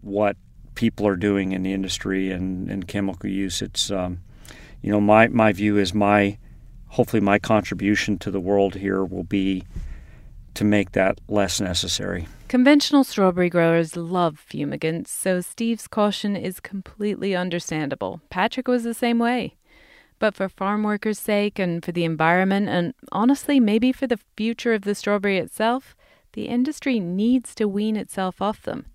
what 0.00 0.36
people 0.74 1.06
are 1.06 1.16
doing 1.16 1.52
in 1.52 1.62
the 1.62 1.72
industry 1.72 2.30
and, 2.30 2.70
and 2.70 2.86
chemical 2.86 3.28
use. 3.28 3.62
It's 3.62 3.90
um, 3.90 4.20
you 4.82 4.90
know 4.90 5.00
my 5.00 5.28
my 5.28 5.52
view 5.52 5.78
is 5.78 5.94
my 5.94 6.38
hopefully 6.88 7.20
my 7.20 7.38
contribution 7.38 8.18
to 8.18 8.30
the 8.30 8.40
world 8.40 8.74
here 8.74 9.04
will 9.04 9.24
be 9.24 9.64
to 10.54 10.64
make 10.64 10.92
that 10.92 11.20
less 11.28 11.60
necessary. 11.60 12.26
Conventional 12.48 13.04
strawberry 13.04 13.48
growers 13.48 13.96
love 13.96 14.44
fumigants, 14.50 15.06
so 15.06 15.40
Steve's 15.40 15.86
caution 15.86 16.34
is 16.34 16.58
completely 16.58 17.36
understandable. 17.36 18.20
Patrick 18.28 18.66
was 18.66 18.82
the 18.82 18.92
same 18.92 19.20
way. 19.20 19.54
But 20.20 20.34
for 20.34 20.48
farm 20.48 20.84
workers' 20.84 21.18
sake 21.18 21.58
and 21.58 21.84
for 21.84 21.90
the 21.90 22.04
environment, 22.04 22.68
and 22.68 22.94
honestly, 23.10 23.58
maybe 23.58 23.90
for 23.90 24.06
the 24.06 24.20
future 24.36 24.74
of 24.74 24.82
the 24.82 24.94
strawberry 24.94 25.38
itself, 25.38 25.96
the 26.34 26.44
industry 26.44 27.00
needs 27.00 27.54
to 27.56 27.66
wean 27.66 27.96
itself 27.96 28.40
off 28.40 28.62
them. 28.62 28.86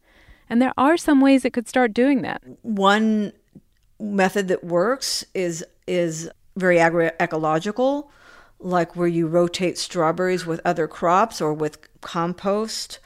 And 0.50 0.62
there 0.62 0.74
are 0.78 0.96
some 0.96 1.20
ways 1.20 1.44
it 1.44 1.52
could 1.52 1.68
start 1.68 1.94
doing 1.94 2.22
that. 2.22 2.42
One 2.62 3.34
method 4.00 4.48
that 4.48 4.64
works 4.64 5.26
is 5.34 5.66
is 5.88 6.30
very 6.56 6.78
agroecological, 6.78 8.08
like 8.60 8.96
where 8.96 9.08
you 9.08 9.28
rotate 9.28 9.78
strawberries 9.78 10.46
with 10.46 10.62
other 10.64 10.88
crops 10.88 11.42
or 11.42 11.54
with 11.54 11.80
compost 12.02 13.00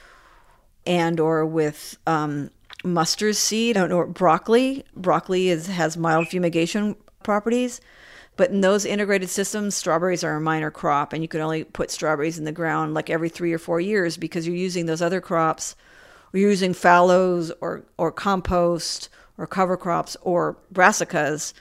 and 0.86 1.18
or 1.18 1.44
with 1.44 1.98
um, 2.06 2.50
mustard 2.84 3.36
seed 3.36 3.76
or 3.76 4.06
broccoli. 4.06 4.84
Broccoli 4.94 5.48
is, 5.48 5.66
has 5.66 5.96
mild 5.96 6.28
fumigation 6.28 6.96
properties. 7.22 7.80
But 8.36 8.50
in 8.50 8.60
those 8.60 8.84
integrated 8.84 9.28
systems, 9.28 9.74
strawberries 9.74 10.24
are 10.24 10.36
a 10.36 10.40
minor 10.40 10.70
crop, 10.70 11.12
and 11.12 11.22
you 11.22 11.28
can 11.28 11.40
only 11.40 11.64
put 11.64 11.90
strawberries 11.90 12.38
in 12.38 12.44
the 12.44 12.52
ground 12.52 12.94
like 12.94 13.10
every 13.10 13.28
three 13.28 13.52
or 13.52 13.58
four 13.58 13.80
years 13.80 14.16
because 14.16 14.46
you're 14.46 14.56
using 14.56 14.86
those 14.86 15.02
other 15.02 15.20
crops. 15.20 15.76
You're 16.32 16.48
using 16.48 16.72
fallows 16.72 17.52
or, 17.60 17.84
or 17.98 18.12
compost 18.12 19.08
or 19.36 19.46
cover 19.46 19.76
crops 19.76 20.16
or 20.22 20.56
brassicas 20.72 21.52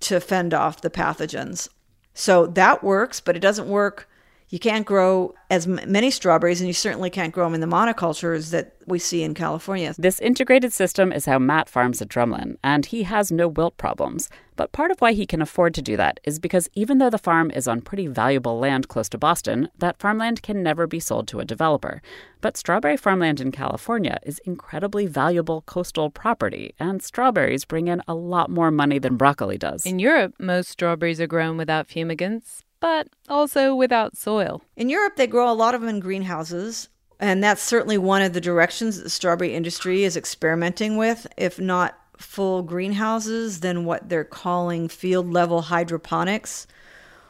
to 0.00 0.20
fend 0.20 0.54
off 0.54 0.82
the 0.82 0.90
pathogens. 0.90 1.68
So 2.14 2.46
that 2.46 2.84
works, 2.84 3.20
but 3.20 3.36
it 3.36 3.40
doesn't 3.40 3.68
work 3.68 4.08
you 4.54 4.60
can't 4.60 4.86
grow 4.86 5.34
as 5.50 5.66
many 5.66 6.12
strawberries, 6.12 6.60
and 6.60 6.68
you 6.68 6.72
certainly 6.72 7.10
can't 7.10 7.34
grow 7.34 7.44
them 7.44 7.54
in 7.54 7.60
the 7.60 7.66
monocultures 7.66 8.50
that 8.50 8.76
we 8.86 9.00
see 9.00 9.24
in 9.24 9.34
California. 9.34 9.92
This 9.98 10.20
integrated 10.20 10.72
system 10.72 11.10
is 11.10 11.26
how 11.26 11.40
Matt 11.40 11.68
farms 11.68 12.00
at 12.00 12.06
Drumlin, 12.06 12.56
and 12.62 12.86
he 12.86 13.02
has 13.02 13.32
no 13.32 13.48
wilt 13.48 13.76
problems. 13.78 14.30
But 14.54 14.70
part 14.70 14.92
of 14.92 15.00
why 15.00 15.12
he 15.12 15.26
can 15.26 15.42
afford 15.42 15.74
to 15.74 15.82
do 15.82 15.96
that 15.96 16.20
is 16.22 16.38
because 16.38 16.68
even 16.74 16.98
though 16.98 17.10
the 17.10 17.18
farm 17.18 17.50
is 17.50 17.66
on 17.66 17.80
pretty 17.80 18.06
valuable 18.06 18.56
land 18.56 18.86
close 18.86 19.08
to 19.08 19.18
Boston, 19.18 19.70
that 19.78 19.98
farmland 19.98 20.42
can 20.42 20.62
never 20.62 20.86
be 20.86 21.00
sold 21.00 21.26
to 21.28 21.40
a 21.40 21.44
developer. 21.44 22.00
But 22.40 22.56
strawberry 22.56 22.96
farmland 22.96 23.40
in 23.40 23.50
California 23.50 24.18
is 24.22 24.38
incredibly 24.44 25.06
valuable 25.06 25.62
coastal 25.62 26.10
property, 26.10 26.74
and 26.78 27.02
strawberries 27.02 27.64
bring 27.64 27.88
in 27.88 28.02
a 28.06 28.14
lot 28.14 28.50
more 28.50 28.70
money 28.70 29.00
than 29.00 29.16
broccoli 29.16 29.58
does. 29.58 29.84
In 29.84 29.98
Europe, 29.98 30.34
most 30.38 30.70
strawberries 30.70 31.20
are 31.20 31.26
grown 31.26 31.56
without 31.56 31.88
fumigants, 31.88 32.62
but 32.84 33.08
also 33.30 33.74
without 33.74 34.14
soil. 34.14 34.60
In 34.76 34.90
Europe, 34.90 35.16
they 35.16 35.26
grow 35.26 35.50
a 35.50 35.54
lot 35.54 35.74
of 35.74 35.80
them 35.80 35.88
in 35.88 36.00
greenhouses. 36.00 36.90
And 37.18 37.42
that's 37.42 37.62
certainly 37.62 37.96
one 37.96 38.20
of 38.20 38.34
the 38.34 38.42
directions 38.42 38.98
that 38.98 39.04
the 39.04 39.08
strawberry 39.08 39.54
industry 39.54 40.04
is 40.04 40.18
experimenting 40.18 40.98
with. 40.98 41.26
If 41.38 41.58
not 41.58 41.98
full 42.18 42.60
greenhouses, 42.60 43.60
then 43.60 43.86
what 43.86 44.10
they're 44.10 44.22
calling 44.22 44.88
field 44.88 45.32
level 45.32 45.62
hydroponics, 45.62 46.66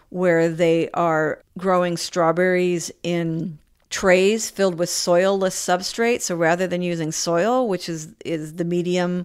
where 0.08 0.48
they 0.48 0.90
are 0.90 1.40
growing 1.56 1.98
strawberries 1.98 2.90
in 3.04 3.56
trays 3.90 4.50
filled 4.50 4.76
with 4.76 4.88
soilless 4.88 5.54
substrate. 5.54 6.22
So 6.22 6.34
rather 6.34 6.66
than 6.66 6.82
using 6.82 7.12
soil, 7.12 7.68
which 7.68 7.88
is, 7.88 8.08
is 8.24 8.54
the 8.54 8.64
medium 8.64 9.24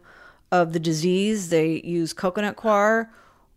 of 0.51 0.73
the 0.73 0.79
disease, 0.79 1.49
they 1.49 1.81
use 1.83 2.13
coconut 2.13 2.55
coir 2.55 3.09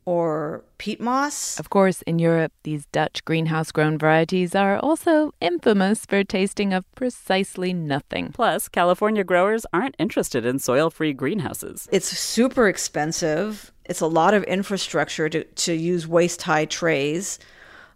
or 0.04 0.64
peat 0.78 1.00
moss. 1.00 1.58
Of 1.58 1.70
course, 1.70 2.02
in 2.02 2.18
Europe, 2.18 2.52
these 2.64 2.86
Dutch 2.86 3.24
greenhouse 3.24 3.70
grown 3.70 3.98
varieties 3.98 4.54
are 4.54 4.78
also 4.78 5.32
infamous 5.40 6.04
for 6.06 6.24
tasting 6.24 6.72
of 6.72 6.84
precisely 6.94 7.72
nothing. 7.72 8.32
Plus, 8.32 8.68
California 8.68 9.24
growers 9.24 9.64
aren't 9.72 9.94
interested 9.98 10.44
in 10.44 10.58
soil 10.58 10.90
free 10.90 11.12
greenhouses. 11.12 11.88
It's 11.92 12.08
super 12.08 12.68
expensive. 12.68 13.72
It's 13.84 14.00
a 14.00 14.06
lot 14.06 14.34
of 14.34 14.44
infrastructure 14.44 15.28
to, 15.28 15.44
to 15.44 15.74
use 15.74 16.06
waist 16.06 16.42
high 16.42 16.64
trays. 16.64 17.38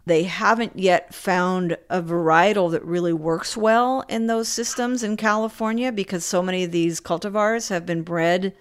They 0.06 0.22
haven't 0.22 0.78
yet 0.78 1.12
found 1.12 1.76
a 1.90 2.00
varietal 2.00 2.70
that 2.70 2.84
really 2.84 3.12
works 3.12 3.56
well 3.56 4.04
in 4.08 4.28
those 4.28 4.46
systems 4.48 5.02
in 5.02 5.16
California 5.16 5.90
because 5.90 6.24
so 6.24 6.42
many 6.42 6.62
of 6.62 6.70
these 6.70 7.00
cultivars 7.00 7.70
have 7.70 7.84
been 7.84 8.02
bred 8.02 8.54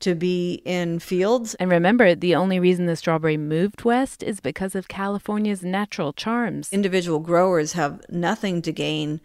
to 0.00 0.14
be 0.14 0.62
in 0.64 0.98
fields. 0.98 1.54
And 1.54 1.70
remember, 1.70 2.14
the 2.14 2.34
only 2.34 2.58
reason 2.58 2.86
the 2.86 2.96
strawberry 2.96 3.36
moved 3.36 3.84
west 3.84 4.22
is 4.22 4.40
because 4.40 4.74
of 4.74 4.88
California's 4.88 5.62
natural 5.62 6.12
charms. 6.12 6.72
Individual 6.72 7.20
growers 7.20 7.74
have 7.74 8.00
nothing 8.10 8.62
to 8.62 8.72
gain 8.72 9.20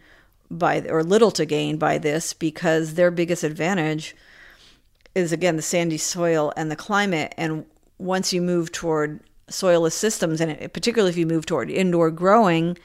by 0.50 0.80
or 0.88 1.02
little 1.02 1.30
to 1.32 1.44
gain 1.44 1.76
by 1.76 1.98
this 1.98 2.32
because 2.32 2.94
their 2.94 3.10
biggest 3.10 3.42
advantage 3.42 4.14
is 5.14 5.32
again 5.32 5.56
the 5.56 5.62
sandy 5.62 5.98
soil 5.98 6.52
and 6.56 6.70
the 6.70 6.76
climate 6.76 7.34
and 7.36 7.64
once 7.98 8.32
you 8.32 8.40
move 8.40 8.70
toward 8.70 9.20
soilless 9.48 9.92
systems 9.92 10.40
and 10.40 10.72
particularly 10.72 11.10
if 11.10 11.16
you 11.16 11.26
move 11.26 11.46
toward 11.46 11.70
indoor 11.70 12.10
growing 12.10 12.76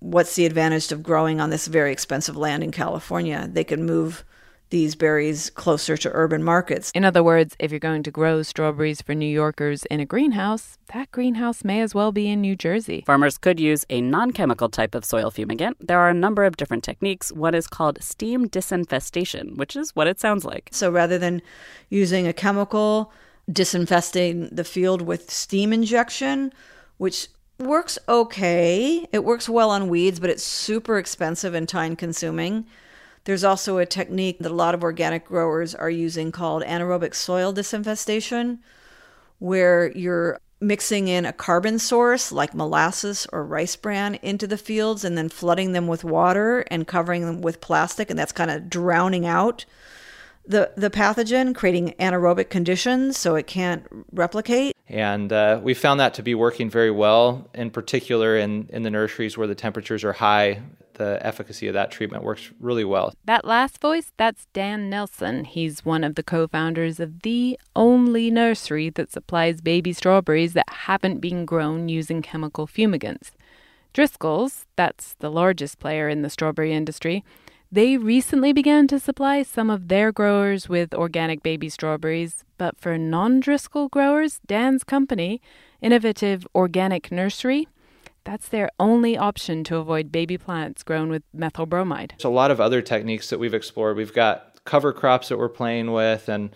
what's 0.00 0.34
the 0.34 0.46
advantage 0.46 0.90
of 0.90 1.02
growing 1.02 1.40
on 1.40 1.50
this 1.50 1.66
very 1.66 1.92
expensive 1.92 2.36
land 2.36 2.64
in 2.64 2.70
California 2.70 3.48
they 3.52 3.64
can 3.64 3.84
move 3.84 4.24
these 4.70 4.94
berries 4.94 5.50
closer 5.50 5.96
to 5.96 6.10
urban 6.12 6.42
markets. 6.42 6.90
In 6.94 7.04
other 7.04 7.22
words, 7.22 7.56
if 7.58 7.70
you're 7.70 7.80
going 7.80 8.02
to 8.02 8.10
grow 8.10 8.42
strawberries 8.42 9.00
for 9.02 9.14
New 9.14 9.26
Yorkers 9.26 9.84
in 9.86 10.00
a 10.00 10.04
greenhouse, 10.04 10.78
that 10.92 11.10
greenhouse 11.10 11.64
may 11.64 11.80
as 11.80 11.94
well 11.94 12.12
be 12.12 12.28
in 12.28 12.40
New 12.40 12.56
Jersey. 12.56 13.02
Farmers 13.06 13.38
could 13.38 13.60
use 13.60 13.84
a 13.88 14.00
non 14.00 14.32
chemical 14.32 14.68
type 14.68 14.94
of 14.94 15.04
soil 15.04 15.30
fumigant. 15.30 15.74
There 15.80 15.98
are 15.98 16.10
a 16.10 16.14
number 16.14 16.44
of 16.44 16.56
different 16.56 16.84
techniques. 16.84 17.32
One 17.32 17.54
is 17.54 17.66
called 17.66 18.02
steam 18.02 18.48
disinfestation, 18.48 19.56
which 19.56 19.76
is 19.76 19.96
what 19.96 20.06
it 20.06 20.20
sounds 20.20 20.44
like. 20.44 20.68
So 20.72 20.90
rather 20.90 21.18
than 21.18 21.42
using 21.88 22.26
a 22.26 22.32
chemical, 22.32 23.12
disinfesting 23.50 24.54
the 24.54 24.64
field 24.64 25.02
with 25.02 25.30
steam 25.30 25.72
injection, 25.72 26.52
which 26.98 27.28
works 27.58 27.98
okay. 28.08 29.06
It 29.12 29.24
works 29.24 29.48
well 29.48 29.70
on 29.70 29.88
weeds, 29.88 30.20
but 30.20 30.30
it's 30.30 30.44
super 30.44 30.98
expensive 30.98 31.54
and 31.54 31.68
time 31.68 31.96
consuming. 31.96 32.66
There's 33.28 33.44
also 33.44 33.76
a 33.76 33.84
technique 33.84 34.38
that 34.38 34.50
a 34.50 34.54
lot 34.54 34.74
of 34.74 34.82
organic 34.82 35.26
growers 35.26 35.74
are 35.74 35.90
using 35.90 36.32
called 36.32 36.62
anaerobic 36.62 37.14
soil 37.14 37.52
disinfestation, 37.52 38.60
where 39.38 39.92
you're 39.94 40.40
mixing 40.62 41.08
in 41.08 41.26
a 41.26 41.32
carbon 41.34 41.78
source 41.78 42.32
like 42.32 42.54
molasses 42.54 43.26
or 43.30 43.44
rice 43.44 43.76
bran 43.76 44.14
into 44.22 44.46
the 44.46 44.56
fields 44.56 45.04
and 45.04 45.18
then 45.18 45.28
flooding 45.28 45.72
them 45.72 45.86
with 45.86 46.04
water 46.04 46.60
and 46.70 46.86
covering 46.86 47.26
them 47.26 47.42
with 47.42 47.60
plastic, 47.60 48.08
and 48.08 48.18
that's 48.18 48.32
kind 48.32 48.50
of 48.50 48.70
drowning 48.70 49.26
out 49.26 49.66
the, 50.46 50.72
the 50.78 50.88
pathogen, 50.88 51.54
creating 51.54 51.94
anaerobic 52.00 52.48
conditions 52.48 53.18
so 53.18 53.34
it 53.34 53.46
can't 53.46 53.84
replicate. 54.10 54.74
And 54.88 55.30
uh, 55.34 55.60
we 55.62 55.74
found 55.74 56.00
that 56.00 56.14
to 56.14 56.22
be 56.22 56.34
working 56.34 56.70
very 56.70 56.90
well, 56.90 57.46
in 57.52 57.68
particular 57.72 58.38
in, 58.38 58.70
in 58.72 58.84
the 58.84 58.90
nurseries 58.90 59.36
where 59.36 59.46
the 59.46 59.54
temperatures 59.54 60.02
are 60.02 60.14
high 60.14 60.62
the 60.98 61.18
efficacy 61.22 61.66
of 61.68 61.74
that 61.74 61.90
treatment 61.90 62.22
works 62.22 62.50
really 62.60 62.84
well. 62.84 63.14
That 63.24 63.44
last 63.44 63.80
voice, 63.80 64.12
that's 64.16 64.46
Dan 64.52 64.90
Nelson. 64.90 65.44
He's 65.44 65.84
one 65.84 66.04
of 66.04 66.14
the 66.14 66.22
co 66.22 66.46
founders 66.46 67.00
of 67.00 67.22
the 67.22 67.58
only 67.74 68.30
nursery 68.30 68.90
that 68.90 69.10
supplies 69.10 69.60
baby 69.60 69.92
strawberries 69.92 70.52
that 70.52 70.68
haven't 70.68 71.20
been 71.20 71.44
grown 71.44 71.88
using 71.88 72.20
chemical 72.20 72.66
fumigants. 72.66 73.30
Driscoll's, 73.94 74.66
that's 74.76 75.14
the 75.20 75.30
largest 75.30 75.78
player 75.78 76.08
in 76.08 76.22
the 76.22 76.30
strawberry 76.30 76.74
industry, 76.74 77.24
they 77.70 77.98
recently 77.98 78.54
began 78.54 78.86
to 78.88 78.98
supply 78.98 79.42
some 79.42 79.68
of 79.68 79.88
their 79.88 80.10
growers 80.10 80.70
with 80.70 80.94
organic 80.94 81.42
baby 81.42 81.68
strawberries, 81.68 82.44
but 82.56 82.80
for 82.80 82.96
non 82.96 83.40
Driscoll 83.40 83.88
growers, 83.88 84.40
Dan's 84.46 84.84
company, 84.84 85.42
Innovative 85.82 86.46
Organic 86.54 87.12
Nursery, 87.12 87.68
that's 88.24 88.48
their 88.48 88.70
only 88.78 89.16
option 89.16 89.64
to 89.64 89.76
avoid 89.76 90.12
baby 90.12 90.36
plants 90.38 90.82
grown 90.82 91.08
with 91.08 91.22
methyl 91.32 91.66
bromide. 91.66 92.14
There's 92.16 92.24
a 92.24 92.28
lot 92.28 92.50
of 92.50 92.60
other 92.60 92.82
techniques 92.82 93.30
that 93.30 93.38
we've 93.38 93.54
explored. 93.54 93.96
We've 93.96 94.12
got 94.12 94.64
cover 94.64 94.92
crops 94.92 95.28
that 95.28 95.38
we're 95.38 95.48
playing 95.48 95.92
with, 95.92 96.28
and 96.28 96.50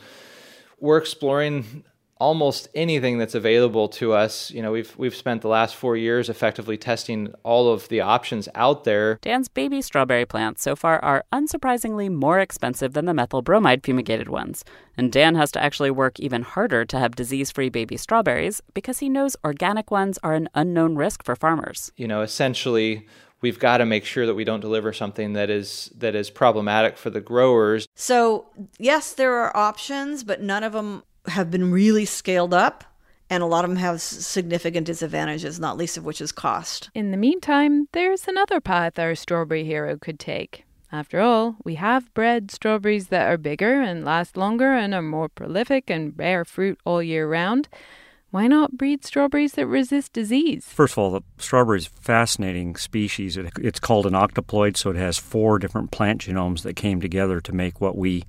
we're 0.81 0.99
exploring 0.99 1.85
almost 2.23 2.69
anything 2.73 3.19
that's 3.19 3.35
available 3.35 3.89
to 3.89 4.13
us. 4.13 4.53
You 4.53 4.63
know, 4.63 4.71
we've 4.71 4.97
we've 4.97 5.15
spent 5.15 5.43
the 5.43 5.49
last 5.49 5.75
4 5.75 5.97
years 5.97 6.29
effectively 6.29 6.79
testing 6.79 7.35
all 7.43 7.73
of 7.73 7.89
the 7.89 8.01
options 8.01 8.49
out 8.55 8.85
there. 8.85 9.19
Dan's 9.23 9.49
baby 9.49 9.83
strawberry 9.83 10.25
plants 10.25 10.63
so 10.63 10.77
far 10.77 11.03
are 11.05 11.25
unsurprisingly 11.33 12.09
more 12.09 12.39
expensive 12.39 12.93
than 12.93 13.07
the 13.07 13.13
methyl 13.13 13.43
bromide 13.43 13.83
fumigated 13.83 14.29
ones. 14.29 14.65
And 14.97 15.11
Dan 15.11 15.35
has 15.35 15.51
to 15.53 15.61
actually 15.61 15.91
work 15.91 16.21
even 16.21 16.43
harder 16.43 16.85
to 16.85 16.99
have 16.99 17.17
disease-free 17.17 17.71
baby 17.71 17.97
strawberries 17.97 18.63
because 18.73 19.01
he 19.01 19.09
knows 19.09 19.37
organic 19.45 19.91
ones 19.91 20.17
are 20.23 20.35
an 20.35 20.49
unknown 20.55 20.95
risk 20.95 21.25
for 21.25 21.35
farmers. 21.35 21.91
You 21.97 22.07
know, 22.07 22.23
essentially 22.23 23.09
we've 23.41 23.59
got 23.59 23.79
to 23.79 23.87
make 23.87 24.05
sure 24.05 24.27
that 24.27 24.35
we 24.37 24.45
don't 24.45 24.61
deliver 24.61 24.93
something 24.93 25.33
that 25.33 25.51
is 25.51 25.91
that 25.99 26.15
is 26.15 26.31
problematic 26.31 26.97
for 26.97 27.11
the 27.11 27.21
growers. 27.21 27.89
So, 27.97 28.47
yes, 28.79 29.13
there 29.13 29.35
are 29.35 29.57
options, 29.57 30.23
but 30.23 30.41
none 30.41 30.63
of 30.63 30.73
them 30.73 31.03
have 31.27 31.51
been 31.51 31.71
really 31.71 32.05
scaled 32.05 32.55
up 32.55 32.85
and 33.33 33.43
a 33.43 33.47
lot 33.47 33.65
of 33.65 33.71
them 33.71 33.79
have 33.79 34.03
significant 34.03 34.87
disadvantages, 34.87 35.59
not 35.59 35.79
least 35.79 35.97
of 35.97 36.05
which 36.05 36.21
is 36.21 36.33
cost. 36.33 36.91
In 36.95 37.13
the 37.13 37.17
meantime, 37.17 37.89
there's 37.93 38.29
another 38.29 38.61
path 38.61 38.99
our 38.99 39.15
strawberry 39.15 39.65
hero 39.65 39.97
could 39.97 40.19
take. 40.19 40.65
After 40.93 41.21
all, 41.21 41.57
we 41.65 41.77
have 41.77 42.13
bred 42.13 42.51
strawberries 42.51 43.07
that 43.09 43.27
are 43.27 43.39
bigger 43.39 43.81
and 43.81 44.05
last 44.05 44.37
longer 44.37 44.75
and 44.75 44.93
are 44.93 45.01
more 45.01 45.31
prolific 45.31 45.89
and 45.89 46.15
bear 46.15 46.45
fruit 46.45 46.79
all 46.85 47.03
year 47.03 47.27
round. 47.27 47.71
Why 48.31 48.47
not 48.47 48.77
breed 48.77 49.03
strawberries 49.03 49.53
that 49.53 49.67
resist 49.67 50.13
disease? 50.13 50.67
First 50.67 50.95
of 50.95 50.99
all, 50.99 51.11
the 51.13 51.23
strawberry 51.39 51.79
is 51.79 51.87
a 51.87 51.91
fascinating 51.91 52.77
species. 52.77 53.39
It, 53.39 53.51
it's 53.59 53.81
called 53.81 54.05
an 54.05 54.13
octoploid, 54.13 54.77
so 54.77 54.91
it 54.91 54.97
has 54.97 55.17
four 55.17 55.59
different 55.59 55.91
plant 55.91 56.21
genomes 56.21 56.63
that 56.63 56.77
came 56.77 57.01
together 57.01 57.41
to 57.41 57.53
make 57.55 57.81
what 57.81 57.97
we 57.97 58.25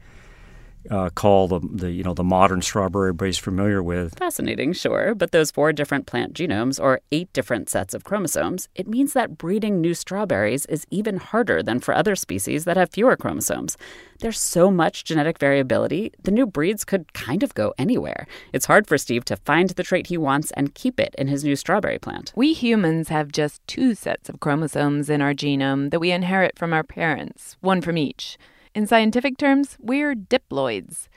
uh, 0.89 1.09
call 1.09 1.47
the, 1.47 1.59
the 1.59 1.91
you 1.91 2.03
know 2.03 2.13
the 2.13 2.23
modern 2.23 2.61
strawberry 2.61 3.09
everybody's 3.09 3.37
familiar 3.37 3.81
with. 3.81 4.17
Fascinating, 4.17 4.73
sure, 4.73 5.15
but 5.15 5.31
those 5.31 5.51
four 5.51 5.71
different 5.71 6.05
plant 6.05 6.33
genomes 6.33 6.81
or 6.81 7.01
eight 7.11 7.31
different 7.33 7.69
sets 7.69 7.93
of 7.93 8.03
chromosomes, 8.03 8.67
it 8.75 8.87
means 8.87 9.13
that 9.13 9.37
breeding 9.37 9.79
new 9.79 9.93
strawberries 9.93 10.65
is 10.67 10.85
even 10.89 11.17
harder 11.17 11.61
than 11.61 11.79
for 11.79 11.93
other 11.93 12.15
species 12.15 12.65
that 12.65 12.77
have 12.77 12.89
fewer 12.89 13.15
chromosomes. 13.15 13.77
There's 14.19 14.39
so 14.39 14.71
much 14.71 15.03
genetic 15.03 15.37
variability, 15.37 16.11
the 16.23 16.31
new 16.31 16.45
breeds 16.45 16.85
could 16.85 17.13
kind 17.13 17.43
of 17.43 17.53
go 17.53 17.73
anywhere. 17.77 18.25
It's 18.53 18.67
hard 18.67 18.87
for 18.87 18.97
Steve 18.97 19.25
to 19.25 19.35
find 19.35 19.69
the 19.69 19.83
trait 19.83 20.07
he 20.07 20.17
wants 20.17 20.51
and 20.51 20.73
keep 20.73 20.99
it 20.99 21.13
in 21.17 21.27
his 21.27 21.43
new 21.43 21.55
strawberry 21.55 21.99
plant. 21.99 22.31
We 22.35 22.53
humans 22.53 23.09
have 23.09 23.31
just 23.31 23.65
two 23.67 23.95
sets 23.95 24.29
of 24.29 24.39
chromosomes 24.39 25.09
in 25.09 25.21
our 25.21 25.33
genome 25.33 25.91
that 25.91 25.99
we 25.99 26.11
inherit 26.11 26.57
from 26.57 26.73
our 26.73 26.83
parents, 26.83 27.57
one 27.61 27.81
from 27.81 27.97
each. 27.97 28.37
In 28.75 28.87
scientific 28.87 29.37
terms, 29.37 29.77
we're 29.79 30.15
diploids. 30.15 31.07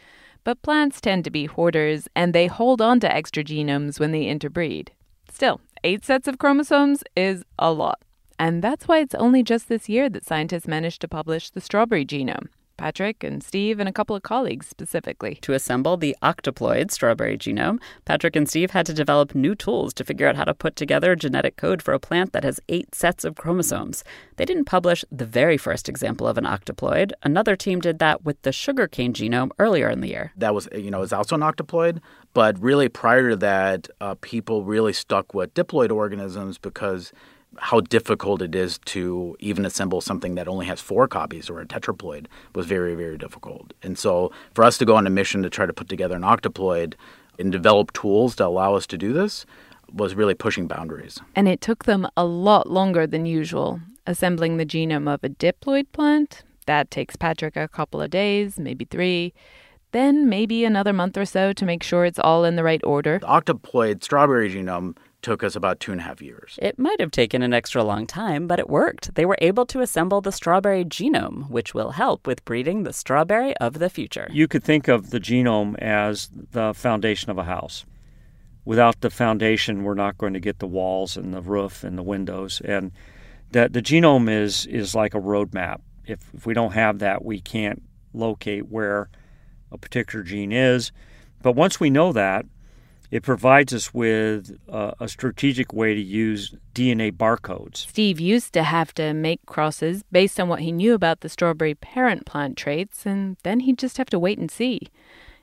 But 0.44 0.62
plants 0.62 1.00
tend 1.00 1.24
to 1.24 1.30
be 1.30 1.46
hoarders, 1.46 2.06
and 2.14 2.32
they 2.32 2.46
hold 2.46 2.80
on 2.82 3.00
to 3.00 3.12
extra 3.12 3.42
genomes 3.42 3.98
when 3.98 4.12
they 4.12 4.24
interbreed. 4.24 4.92
Still, 5.30 5.60
eight 5.82 6.04
sets 6.04 6.28
of 6.28 6.38
chromosomes 6.38 7.02
is 7.16 7.44
a 7.58 7.72
lot. 7.72 8.00
And 8.38 8.62
that's 8.62 8.86
why 8.86 8.98
it's 8.98 9.14
only 9.14 9.42
just 9.42 9.68
this 9.68 9.88
year 9.88 10.10
that 10.10 10.24
scientists 10.24 10.68
managed 10.68 11.00
to 11.00 11.08
publish 11.08 11.50
the 11.50 11.60
strawberry 11.60 12.04
genome. 12.04 12.48
Patrick 12.76 13.24
and 13.24 13.42
Steve 13.42 13.80
and 13.80 13.88
a 13.88 13.92
couple 13.92 14.14
of 14.16 14.22
colleagues 14.22 14.66
specifically. 14.66 15.38
To 15.42 15.52
assemble 15.52 15.96
the 15.96 16.16
octoploid 16.22 16.90
strawberry 16.90 17.38
genome, 17.38 17.78
Patrick 18.04 18.36
and 18.36 18.48
Steve 18.48 18.72
had 18.72 18.86
to 18.86 18.94
develop 18.94 19.34
new 19.34 19.54
tools 19.54 19.94
to 19.94 20.04
figure 20.04 20.28
out 20.28 20.36
how 20.36 20.44
to 20.44 20.54
put 20.54 20.76
together 20.76 21.16
genetic 21.16 21.56
code 21.56 21.82
for 21.82 21.94
a 21.94 22.00
plant 22.00 22.32
that 22.32 22.44
has 22.44 22.60
eight 22.68 22.94
sets 22.94 23.24
of 23.24 23.36
chromosomes. 23.36 24.04
They 24.36 24.44
didn't 24.44 24.66
publish 24.66 25.04
the 25.10 25.26
very 25.26 25.56
first 25.56 25.88
example 25.88 26.26
of 26.26 26.38
an 26.38 26.44
octoploid. 26.44 27.12
Another 27.22 27.56
team 27.56 27.80
did 27.80 27.98
that 27.98 28.24
with 28.24 28.40
the 28.42 28.52
sugarcane 28.52 29.12
genome 29.12 29.50
earlier 29.58 29.88
in 29.88 30.00
the 30.00 30.08
year. 30.08 30.32
That 30.36 30.54
was, 30.54 30.68
you 30.74 30.90
know, 30.90 31.02
is 31.02 31.12
also 31.12 31.34
an 31.34 31.42
octoploid, 31.42 32.00
but 32.34 32.60
really 32.60 32.88
prior 32.88 33.30
to 33.30 33.36
that, 33.36 33.88
uh, 34.00 34.14
people 34.20 34.64
really 34.64 34.92
stuck 34.92 35.34
with 35.34 35.54
diploid 35.54 35.90
organisms 35.90 36.58
because 36.58 37.12
how 37.58 37.80
difficult 37.80 38.42
it 38.42 38.54
is 38.54 38.78
to 38.86 39.36
even 39.40 39.64
assemble 39.64 40.00
something 40.00 40.34
that 40.34 40.48
only 40.48 40.66
has 40.66 40.80
four 40.80 41.08
copies 41.08 41.48
or 41.48 41.60
a 41.60 41.66
tetraploid 41.66 42.26
was 42.54 42.66
very, 42.66 42.94
very 42.94 43.16
difficult. 43.16 43.72
And 43.82 43.98
so 43.98 44.30
for 44.54 44.64
us 44.64 44.78
to 44.78 44.84
go 44.84 44.96
on 44.96 45.06
a 45.06 45.10
mission 45.10 45.42
to 45.42 45.50
try 45.50 45.66
to 45.66 45.72
put 45.72 45.88
together 45.88 46.16
an 46.16 46.22
octoploid 46.22 46.94
and 47.38 47.52
develop 47.52 47.92
tools 47.92 48.36
to 48.36 48.46
allow 48.46 48.74
us 48.74 48.86
to 48.88 48.98
do 48.98 49.12
this 49.12 49.46
was 49.92 50.14
really 50.14 50.34
pushing 50.34 50.66
boundaries. 50.66 51.20
And 51.34 51.48
it 51.48 51.60
took 51.60 51.84
them 51.84 52.08
a 52.16 52.24
lot 52.24 52.68
longer 52.68 53.06
than 53.06 53.26
usual. 53.26 53.80
Assembling 54.06 54.56
the 54.56 54.66
genome 54.66 55.12
of 55.12 55.24
a 55.24 55.28
diploid 55.28 55.86
plant, 55.92 56.44
that 56.66 56.90
takes 56.90 57.16
Patrick 57.16 57.56
a 57.56 57.68
couple 57.68 58.00
of 58.00 58.10
days, 58.10 58.58
maybe 58.58 58.84
three. 58.84 59.32
Then 59.92 60.28
maybe 60.28 60.64
another 60.64 60.92
month 60.92 61.16
or 61.16 61.24
so 61.24 61.52
to 61.52 61.64
make 61.64 61.82
sure 61.82 62.04
it's 62.04 62.18
all 62.18 62.44
in 62.44 62.56
the 62.56 62.64
right 62.64 62.82
order. 62.84 63.18
The 63.18 63.26
octoploid 63.26 64.02
strawberry 64.04 64.50
genome 64.50 64.96
took 65.26 65.42
us 65.42 65.56
about 65.56 65.80
two 65.80 65.90
and 65.90 66.00
a 66.00 66.04
half 66.04 66.22
years. 66.22 66.56
It 66.62 66.78
might 66.78 67.00
have 67.00 67.10
taken 67.10 67.42
an 67.42 67.52
extra 67.52 67.82
long 67.82 68.06
time, 68.06 68.46
but 68.46 68.60
it 68.60 68.70
worked. 68.70 69.16
They 69.16 69.26
were 69.26 69.36
able 69.40 69.66
to 69.66 69.80
assemble 69.80 70.20
the 70.20 70.30
strawberry 70.30 70.84
genome, 70.84 71.50
which 71.50 71.74
will 71.74 71.90
help 71.90 72.28
with 72.28 72.44
breeding 72.44 72.84
the 72.84 72.92
strawberry 72.92 73.56
of 73.56 73.80
the 73.80 73.90
future. 73.90 74.28
You 74.30 74.46
could 74.46 74.62
think 74.62 74.86
of 74.86 75.10
the 75.10 75.18
genome 75.18 75.76
as 75.80 76.30
the 76.52 76.72
foundation 76.74 77.30
of 77.30 77.38
a 77.38 77.42
house. 77.42 77.84
Without 78.64 79.00
the 79.00 79.10
foundation, 79.10 79.82
we're 79.82 79.94
not 79.94 80.16
going 80.16 80.32
to 80.34 80.38
get 80.38 80.60
the 80.60 80.66
walls 80.68 81.16
and 81.16 81.34
the 81.34 81.42
roof 81.42 81.82
and 81.82 81.98
the 81.98 82.04
windows. 82.04 82.62
And 82.64 82.92
that 83.50 83.72
the 83.72 83.82
genome 83.82 84.30
is 84.30 84.64
is 84.66 84.94
like 84.94 85.12
a 85.12 85.20
roadmap. 85.20 85.80
If, 86.06 86.20
if 86.34 86.46
we 86.46 86.54
don't 86.54 86.74
have 86.74 87.00
that, 87.00 87.24
we 87.24 87.40
can't 87.40 87.82
locate 88.14 88.68
where 88.68 89.08
a 89.72 89.76
particular 89.76 90.22
gene 90.22 90.52
is. 90.52 90.92
But 91.42 91.56
once 91.56 91.80
we 91.80 91.90
know 91.90 92.12
that, 92.12 92.46
it 93.10 93.22
provides 93.22 93.72
us 93.72 93.92
with 93.94 94.58
uh, 94.68 94.92
a 95.00 95.08
strategic 95.08 95.72
way 95.72 95.94
to 95.94 96.00
use 96.00 96.54
DNA 96.74 97.12
barcodes. 97.12 97.88
Steve 97.88 98.20
used 98.20 98.52
to 98.52 98.62
have 98.62 98.92
to 98.94 99.14
make 99.14 99.44
crosses 99.46 100.02
based 100.12 100.38
on 100.40 100.48
what 100.48 100.60
he 100.60 100.72
knew 100.72 100.94
about 100.94 101.20
the 101.20 101.28
strawberry 101.28 101.74
parent 101.74 102.26
plant 102.26 102.56
traits, 102.56 103.06
and 103.06 103.36
then 103.42 103.60
he'd 103.60 103.78
just 103.78 103.98
have 103.98 104.10
to 104.10 104.18
wait 104.18 104.38
and 104.38 104.50
see. 104.50 104.80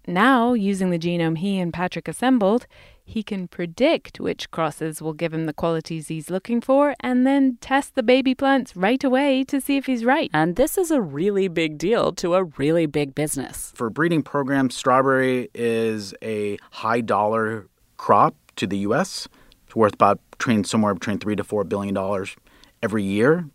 Now, 0.05 0.53
using 0.53 0.89
the 0.89 0.99
genome 0.99 1.37
he 1.37 1.59
and 1.59 1.73
Patrick 1.73 2.07
assembled, 2.07 2.67
he 3.05 3.23
can 3.23 3.47
predict 3.47 4.19
which 4.19 4.49
crosses 4.51 5.01
will 5.01 5.13
give 5.13 5.33
him 5.33 5.45
the 5.45 5.53
qualities 5.53 6.07
he's 6.07 6.29
looking 6.29 6.61
for 6.61 6.95
and 7.01 7.27
then 7.27 7.57
test 7.61 7.95
the 7.95 8.03
baby 8.03 8.33
plants 8.33 8.75
right 8.75 9.03
away 9.03 9.43
to 9.43 9.59
see 9.59 9.77
if 9.77 9.85
he's 9.85 10.05
right. 10.05 10.29
And 10.33 10.55
this 10.55 10.77
is 10.77 10.91
a 10.91 11.01
really 11.01 11.47
big 11.47 11.77
deal 11.77 12.13
to 12.13 12.35
a 12.35 12.45
really 12.57 12.85
big 12.85 13.13
business. 13.13 13.73
For 13.75 13.89
breeding 13.89 14.23
programs, 14.23 14.75
strawberry 14.75 15.49
is 15.53 16.13
a 16.21 16.57
high 16.71 17.01
dollar 17.01 17.67
crop 17.97 18.35
to 18.55 18.67
the 18.67 18.79
US. 18.79 19.27
It's 19.65 19.75
worth 19.75 19.93
about 19.93 20.19
between 20.31 20.63
somewhere 20.63 20.93
between 20.93 21.19
3 21.19 21.35
to 21.35 21.43
4 21.43 21.63
billion 21.65 21.93
dollars 21.93 22.35
every 22.81 23.03
year. 23.03 23.45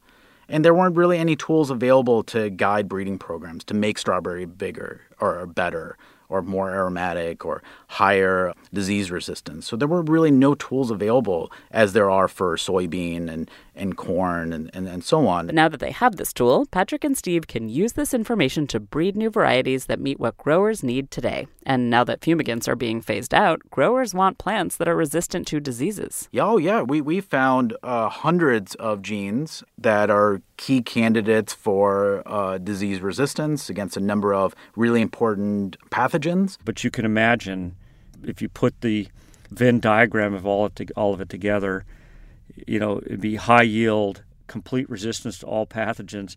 And 0.51 0.65
there 0.65 0.75
weren't 0.75 0.97
really 0.97 1.19
any 1.19 1.37
tools 1.37 1.71
available 1.71 2.23
to 2.25 2.49
guide 2.49 2.89
breeding 2.89 3.19
programs 3.19 3.65
to 3.65 3.75
make 3.75 3.99
strawberry 3.99 4.47
bigger 4.47 5.03
or 5.21 5.45
better 5.47 5.99
or 6.29 6.43
more 6.43 6.71
aromatic 6.71 7.45
or 7.45 7.63
higher 7.89 8.53
disease 8.73 9.11
resistance. 9.11 9.67
So 9.67 9.77
there 9.77 9.89
were 9.89 10.03
really 10.03 10.31
no 10.31 10.55
tools 10.55 10.91
available 10.91 11.51
as 11.71 11.93
there 11.93 12.11
are 12.11 12.29
for 12.29 12.57
soybean 12.57 13.29
and, 13.29 13.51
and 13.75 13.97
corn 13.97 14.53
and, 14.53 14.71
and, 14.75 14.87
and 14.87 15.03
so 15.03 15.27
on. 15.27 15.47
But 15.47 15.55
now 15.55 15.69
that 15.69 15.81
they 15.81 15.91
have 15.91 16.17
this 16.17 16.33
tool, 16.33 16.67
Patrick 16.67 17.05
and 17.05 17.17
Steve 17.17 17.47
can 17.47 17.69
use 17.69 17.95
this 17.95 18.13
information 18.13 18.67
to 18.69 18.81
breed 18.81 19.17
new 19.17 19.31
varieties 19.31 19.87
that 19.87 20.01
meet 20.01 20.21
what 20.21 20.37
growers 20.37 20.83
need 20.83 21.11
today. 21.11 21.47
And 21.65 21.91
now 21.91 22.05
that 22.05 22.21
fumigants 22.21 22.69
are 22.69 22.77
being 22.77 23.01
phased 23.01 23.33
out, 23.35 23.61
growers 23.71 24.15
want 24.15 24.39
plants 24.39 24.77
that 24.77 24.89
are 24.89 24.97
resistant 24.97 25.47
to 25.49 25.61
diseases. 25.61 26.29
Yeah, 26.33 26.47
oh, 26.47 26.59
yeah. 26.59 26.83
We, 26.83 27.01
we 27.01 27.21
found 27.21 27.77
uh, 27.83 28.09
hundreds 28.09 28.75
of 28.77 29.03
genes 29.03 29.63
that 29.77 30.11
are 30.11 30.43
key 30.59 30.83
candidates 30.83 31.55
for 31.55 32.23
uh, 32.27 32.59
disease 32.59 33.01
resistance 33.01 33.71
against 33.71 33.97
a 33.97 34.01
number 34.01 34.35
of 34.35 34.55
really 34.77 35.01
important 35.01 35.79
pathogens. 35.89 36.59
But 36.63 36.85
you 36.85 36.91
can 36.91 37.07
imagine 37.07 37.77
if 38.23 38.43
you 38.43 38.51
put 38.51 38.83
the 38.83 39.09
Venn 39.51 39.81
diagram 39.81 40.35
of 40.35 40.45
all 40.45 40.67
of, 40.67 40.75
to, 40.75 40.87
all 40.95 41.15
of 41.15 41.23
it 41.23 41.31
together, 41.31 41.87
you 42.67 42.79
know, 42.79 42.99
it'd 42.99 43.21
be 43.21 43.37
high 43.37 43.63
yield, 43.63 44.23
complete 44.47 44.91
resistance 44.91 45.39
to 45.39 45.47
all 45.47 45.67
pathogens, 45.67 46.37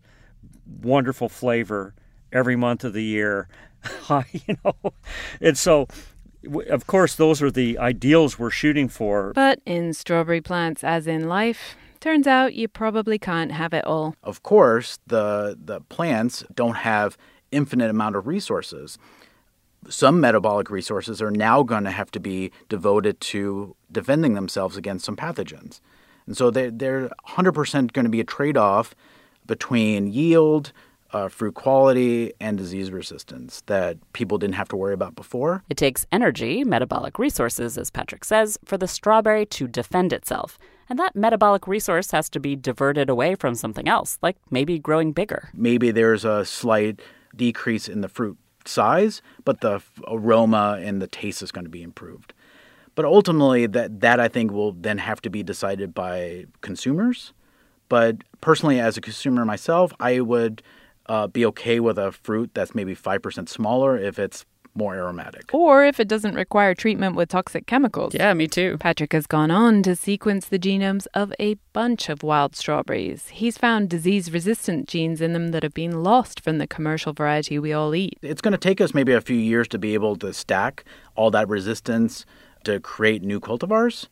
wonderful 0.80 1.28
flavor 1.28 1.94
every 2.32 2.56
month 2.56 2.84
of 2.84 2.94
the 2.94 3.02
year, 3.02 3.48
you 4.32 4.56
know, 4.64 4.94
and 5.40 5.58
so 5.58 5.88
of 6.68 6.86
course, 6.86 7.14
those 7.14 7.40
are 7.40 7.50
the 7.50 7.78
ideals 7.78 8.38
we're 8.38 8.50
shooting 8.50 8.88
for. 8.88 9.32
But 9.32 9.60
in 9.64 9.92
strawberry 9.92 10.40
plants, 10.40 10.82
as 10.82 11.06
in 11.06 11.28
life, 11.28 11.76
turns 12.02 12.26
out 12.26 12.54
you 12.54 12.68
probably 12.68 13.18
can't 13.18 13.52
have 13.52 13.72
it 13.72 13.86
all. 13.86 14.14
Of 14.22 14.42
course, 14.42 14.98
the 15.06 15.56
the 15.58 15.80
plants 15.80 16.44
don't 16.54 16.76
have 16.76 17.16
infinite 17.50 17.90
amount 17.90 18.16
of 18.16 18.26
resources. 18.26 18.98
Some 19.88 20.20
metabolic 20.20 20.70
resources 20.70 21.20
are 21.22 21.30
now 21.30 21.62
going 21.62 21.84
to 21.84 21.90
have 21.90 22.10
to 22.12 22.20
be 22.20 22.52
devoted 22.68 23.20
to 23.20 23.74
defending 23.90 24.34
themselves 24.34 24.76
against 24.76 25.04
some 25.04 25.16
pathogens. 25.16 25.80
And 26.26 26.36
so 26.36 26.50
they're, 26.50 26.70
they're 26.70 27.10
100% 27.30 27.92
going 27.92 28.04
to 28.04 28.10
be 28.10 28.20
a 28.20 28.24
trade 28.24 28.56
off 28.56 28.94
between 29.44 30.06
yield, 30.06 30.72
uh, 31.12 31.28
fruit 31.28 31.54
quality, 31.54 32.32
and 32.40 32.56
disease 32.56 32.90
resistance 32.90 33.62
that 33.66 33.98
people 34.12 34.38
didn't 34.38 34.54
have 34.54 34.68
to 34.68 34.76
worry 34.76 34.94
about 34.94 35.14
before. 35.14 35.62
It 35.68 35.76
takes 35.76 36.06
energy, 36.10 36.64
metabolic 36.64 37.18
resources, 37.18 37.76
as 37.76 37.90
Patrick 37.90 38.24
says, 38.24 38.58
for 38.64 38.78
the 38.78 38.88
strawberry 38.88 39.46
to 39.46 39.66
defend 39.66 40.12
itself. 40.12 40.58
And 40.88 40.98
that 40.98 41.16
metabolic 41.16 41.66
resource 41.66 42.10
has 42.10 42.28
to 42.30 42.40
be 42.40 42.56
diverted 42.56 43.08
away 43.08 43.34
from 43.34 43.54
something 43.54 43.88
else, 43.88 44.18
like 44.22 44.36
maybe 44.50 44.78
growing 44.78 45.12
bigger. 45.12 45.50
Maybe 45.54 45.90
there's 45.90 46.24
a 46.24 46.44
slight 46.44 47.00
decrease 47.34 47.88
in 47.88 48.00
the 48.00 48.08
fruit 48.08 48.36
size, 48.64 49.22
but 49.44 49.60
the 49.60 49.80
aroma 50.06 50.78
and 50.82 51.00
the 51.00 51.06
taste 51.06 51.42
is 51.42 51.52
going 51.52 51.64
to 51.64 51.70
be 51.70 51.82
improved. 51.82 52.32
But 52.94 53.06
ultimately, 53.06 53.66
that, 53.66 54.00
that 54.00 54.20
I 54.20 54.28
think 54.28 54.52
will 54.52 54.72
then 54.72 54.98
have 54.98 55.22
to 55.22 55.30
be 55.30 55.42
decided 55.42 55.94
by 55.94 56.44
consumers. 56.60 57.32
But 57.88 58.16
personally, 58.40 58.78
as 58.78 58.96
a 58.96 59.00
consumer 59.00 59.44
myself, 59.44 59.92
I 59.98 60.20
would 60.20 60.62
uh, 61.12 61.26
be 61.26 61.44
okay 61.44 61.78
with 61.78 61.98
a 61.98 62.10
fruit 62.10 62.50
that's 62.54 62.74
maybe 62.74 62.96
5% 62.96 63.46
smaller 63.46 63.98
if 63.98 64.18
it's 64.18 64.46
more 64.74 64.94
aromatic. 64.94 65.52
Or 65.52 65.84
if 65.84 66.00
it 66.00 66.08
doesn't 66.08 66.34
require 66.34 66.74
treatment 66.74 67.16
with 67.16 67.28
toxic 67.28 67.66
chemicals. 67.66 68.14
Yeah, 68.14 68.32
me 68.32 68.46
too. 68.48 68.78
Patrick 68.78 69.12
has 69.12 69.26
gone 69.26 69.50
on 69.50 69.82
to 69.82 69.94
sequence 69.94 70.46
the 70.46 70.58
genomes 70.58 71.06
of 71.12 71.34
a 71.38 71.56
bunch 71.74 72.08
of 72.08 72.22
wild 72.22 72.56
strawberries. 72.56 73.28
He's 73.28 73.58
found 73.58 73.90
disease 73.90 74.32
resistant 74.32 74.88
genes 74.88 75.20
in 75.20 75.34
them 75.34 75.48
that 75.48 75.62
have 75.62 75.74
been 75.74 76.02
lost 76.02 76.40
from 76.40 76.56
the 76.56 76.66
commercial 76.66 77.12
variety 77.12 77.58
we 77.58 77.74
all 77.74 77.94
eat. 77.94 78.18
It's 78.22 78.40
going 78.40 78.52
to 78.52 78.58
take 78.58 78.80
us 78.80 78.94
maybe 78.94 79.12
a 79.12 79.20
few 79.20 79.36
years 79.36 79.68
to 79.68 79.78
be 79.78 79.92
able 79.92 80.16
to 80.16 80.32
stack 80.32 80.82
all 81.14 81.30
that 81.32 81.46
resistance 81.46 82.24
to 82.64 82.80
create 82.80 83.22
new 83.22 83.38
cultivars, 83.38 84.06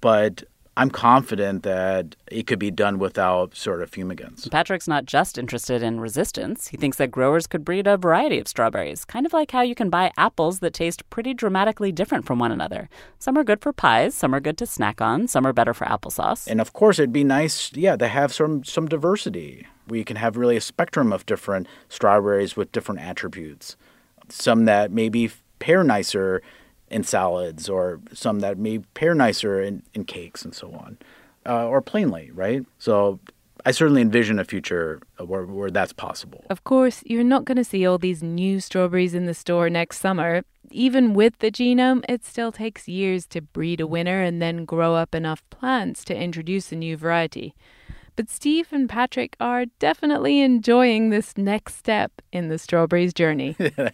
but 0.00 0.44
I'm 0.76 0.90
confident 0.90 1.62
that 1.64 2.16
it 2.30 2.46
could 2.46 2.58
be 2.58 2.70
done 2.70 2.98
without 2.98 3.56
sort 3.56 3.82
of 3.82 3.90
fumigants. 3.90 4.48
Patrick's 4.50 4.86
not 4.86 5.04
just 5.04 5.36
interested 5.36 5.82
in 5.82 6.00
resistance. 6.00 6.68
He 6.68 6.76
thinks 6.76 6.96
that 6.98 7.10
growers 7.10 7.46
could 7.46 7.64
breed 7.64 7.86
a 7.86 7.96
variety 7.96 8.38
of 8.38 8.48
strawberries, 8.48 9.04
kind 9.04 9.26
of 9.26 9.32
like 9.32 9.50
how 9.50 9.62
you 9.62 9.74
can 9.74 9.90
buy 9.90 10.12
apples 10.16 10.60
that 10.60 10.72
taste 10.72 11.08
pretty 11.10 11.34
dramatically 11.34 11.92
different 11.92 12.24
from 12.24 12.38
one 12.38 12.52
another. 12.52 12.88
Some 13.18 13.36
are 13.36 13.44
good 13.44 13.60
for 13.60 13.72
pies, 13.72 14.14
some 14.14 14.34
are 14.34 14.40
good 14.40 14.56
to 14.58 14.66
snack 14.66 15.00
on, 15.00 15.26
some 15.26 15.46
are 15.46 15.52
better 15.52 15.74
for 15.74 15.86
applesauce. 15.86 16.46
And 16.46 16.60
of 16.60 16.72
course, 16.72 16.98
it'd 16.98 17.12
be 17.12 17.24
nice, 17.24 17.72
yeah, 17.74 17.96
to 17.96 18.08
have 18.08 18.32
some 18.32 18.64
some 18.64 18.86
diversity. 18.86 19.66
We 19.88 20.04
can 20.04 20.16
have 20.16 20.36
really 20.36 20.56
a 20.56 20.60
spectrum 20.60 21.12
of 21.12 21.26
different 21.26 21.66
strawberries 21.88 22.56
with 22.56 22.70
different 22.70 23.00
attributes. 23.00 23.76
Some 24.28 24.66
that 24.66 24.92
maybe 24.92 25.32
pair 25.58 25.82
nicer 25.82 26.42
in 26.90 27.04
salads 27.04 27.68
or 27.68 28.00
some 28.12 28.40
that 28.40 28.58
may 28.58 28.78
pair 28.94 29.14
nicer 29.14 29.62
in, 29.62 29.82
in 29.94 30.04
cakes 30.04 30.44
and 30.44 30.54
so 30.54 30.72
on, 30.72 30.98
uh, 31.46 31.66
or 31.66 31.80
plainly, 31.80 32.30
right? 32.32 32.64
So 32.78 33.20
I 33.64 33.70
certainly 33.70 34.02
envision 34.02 34.38
a 34.38 34.44
future 34.44 35.00
where, 35.18 35.44
where 35.44 35.70
that's 35.70 35.92
possible. 35.92 36.44
Of 36.50 36.64
course, 36.64 37.02
you're 37.06 37.24
not 37.24 37.44
going 37.44 37.56
to 37.56 37.64
see 37.64 37.86
all 37.86 37.98
these 37.98 38.22
new 38.22 38.60
strawberries 38.60 39.14
in 39.14 39.26
the 39.26 39.34
store 39.34 39.70
next 39.70 39.98
summer. 39.98 40.42
Even 40.70 41.14
with 41.14 41.38
the 41.38 41.50
genome, 41.50 42.04
it 42.08 42.24
still 42.24 42.52
takes 42.52 42.88
years 42.88 43.26
to 43.26 43.40
breed 43.40 43.80
a 43.80 43.86
winner 43.86 44.22
and 44.22 44.40
then 44.40 44.64
grow 44.64 44.94
up 44.94 45.14
enough 45.14 45.42
plants 45.50 46.04
to 46.04 46.16
introduce 46.16 46.70
a 46.72 46.76
new 46.76 46.96
variety. 46.96 47.54
But 48.16 48.28
Steve 48.28 48.68
and 48.70 48.88
Patrick 48.88 49.36
are 49.40 49.66
definitely 49.78 50.40
enjoying 50.40 51.10
this 51.10 51.36
next 51.36 51.76
step 51.76 52.12
in 52.32 52.48
the 52.48 52.58
strawberries 52.58 53.14
journey. 53.14 53.56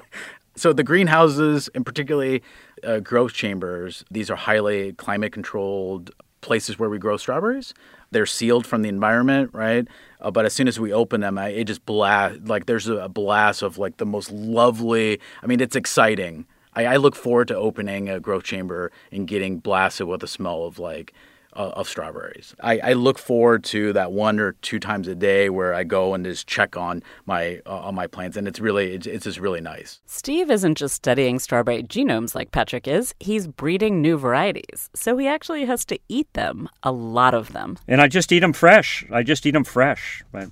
So 0.56 0.72
the 0.72 0.82
greenhouses, 0.82 1.68
and 1.74 1.84
particularly 1.84 2.42
uh, 2.84 3.00
growth 3.00 3.32
chambers, 3.32 4.04
these 4.10 4.30
are 4.30 4.36
highly 4.36 4.92
climate 4.92 5.32
controlled 5.32 6.10
places 6.40 6.78
where 6.78 6.88
we 6.88 6.98
grow 6.98 7.16
strawberries. 7.16 7.74
They're 8.12 8.26
sealed 8.26 8.66
from 8.66 8.82
the 8.82 8.88
environment, 8.88 9.50
right? 9.52 9.86
Uh, 10.20 10.30
but 10.30 10.44
as 10.44 10.52
soon 10.52 10.68
as 10.68 10.78
we 10.78 10.92
open 10.92 11.20
them, 11.20 11.38
I, 11.38 11.48
it 11.48 11.64
just 11.64 11.84
blast 11.84 12.44
like 12.44 12.66
there's 12.66 12.88
a 12.88 13.08
blast 13.08 13.62
of 13.62 13.78
like 13.78 13.96
the 13.96 14.06
most 14.06 14.30
lovely. 14.30 15.20
I 15.42 15.46
mean, 15.46 15.60
it's 15.60 15.76
exciting. 15.76 16.46
I, 16.74 16.86
I 16.86 16.96
look 16.96 17.16
forward 17.16 17.48
to 17.48 17.56
opening 17.56 18.08
a 18.08 18.20
growth 18.20 18.44
chamber 18.44 18.92
and 19.10 19.26
getting 19.26 19.58
blasted 19.58 20.06
with 20.06 20.20
the 20.20 20.28
smell 20.28 20.64
of 20.64 20.78
like 20.78 21.12
uh, 21.56 21.70
of 21.70 21.88
strawberries. 21.88 22.54
I, 22.60 22.78
I, 22.78 22.92
look 22.92 23.18
forward 23.18 23.64
to 23.64 23.92
that 23.94 24.12
one 24.12 24.38
or 24.38 24.52
two 24.52 24.78
times 24.78 25.08
a 25.08 25.14
day 25.14 25.48
where 25.48 25.72
I 25.74 25.84
go 25.84 26.14
and 26.14 26.24
just 26.24 26.46
check 26.46 26.76
on 26.76 27.02
my 27.24 27.60
uh, 27.66 27.78
on 27.78 27.94
my 27.94 28.06
plants, 28.06 28.36
and 28.36 28.46
it's 28.46 28.60
really 28.60 28.94
it's, 28.94 29.06
it's 29.06 29.24
just 29.24 29.40
really 29.40 29.60
nice. 29.60 30.00
Steve 30.06 30.50
isn't 30.50 30.76
just 30.76 30.94
studying 30.94 31.38
strawberry 31.38 31.82
genomes 31.82 32.34
like 32.34 32.52
Patrick 32.52 32.86
is; 32.86 33.14
he's 33.20 33.46
breeding 33.46 34.02
new 34.02 34.18
varieties. 34.18 34.90
So 34.94 35.16
he 35.16 35.26
actually 35.26 35.64
has 35.64 35.84
to 35.86 35.98
eat 36.08 36.32
them, 36.34 36.68
a 36.82 36.92
lot 36.92 37.34
of 37.34 37.52
them. 37.52 37.78
And 37.88 38.00
I 38.00 38.08
just 38.08 38.30
eat 38.32 38.40
them 38.40 38.52
fresh. 38.52 39.04
I 39.10 39.22
just 39.22 39.46
eat 39.46 39.52
them 39.52 39.64
fresh. 39.64 40.22
I 40.34 40.48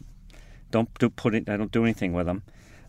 don't 0.70 0.88
do 0.98 1.10
put 1.10 1.34
it. 1.34 1.48
I 1.48 1.56
don't 1.56 1.72
do 1.72 1.84
anything 1.84 2.14
with 2.14 2.26
them. 2.26 2.42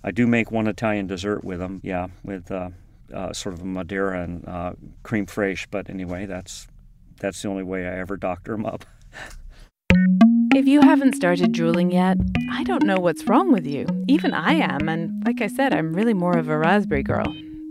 I 0.03 0.11
do 0.11 0.25
make 0.25 0.51
one 0.51 0.67
Italian 0.67 1.07
dessert 1.07 1.43
with 1.43 1.59
them. 1.59 1.81
Yeah, 1.83 2.07
with. 2.23 2.49
Uh, 2.49 2.69
uh, 3.13 3.31
sort 3.31 3.53
of 3.53 3.61
a 3.61 3.65
Madeira 3.65 4.23
and 4.23 4.47
uh, 4.47 4.73
creme 5.03 5.27
fraiche, 5.27 5.67
but 5.69 5.91
anyway, 5.91 6.25
that's 6.25 6.67
that's 7.19 7.41
the 7.41 7.49
only 7.49 7.63
way 7.63 7.87
I 7.87 7.97
ever 7.99 8.17
doctor 8.17 8.51
them 8.53 8.65
up. 8.65 8.85
If 10.53 10.67
you 10.67 10.79
haven't 10.79 11.17
started 11.17 11.51
drooling 11.51 11.91
yet, 11.91 12.15
I 12.49 12.63
don't 12.63 12.85
know 12.85 12.95
what's 12.95 13.25
wrong 13.25 13.51
with 13.51 13.67
you. 13.67 13.85
Even 14.07 14.33
I 14.33 14.53
am, 14.53 14.87
and 14.87 15.21
like 15.25 15.41
I 15.41 15.47
said, 15.47 15.73
I'm 15.73 15.91
really 15.91 16.13
more 16.13 16.37
of 16.37 16.47
a 16.47 16.57
raspberry 16.57 17.03
girl 17.03 17.25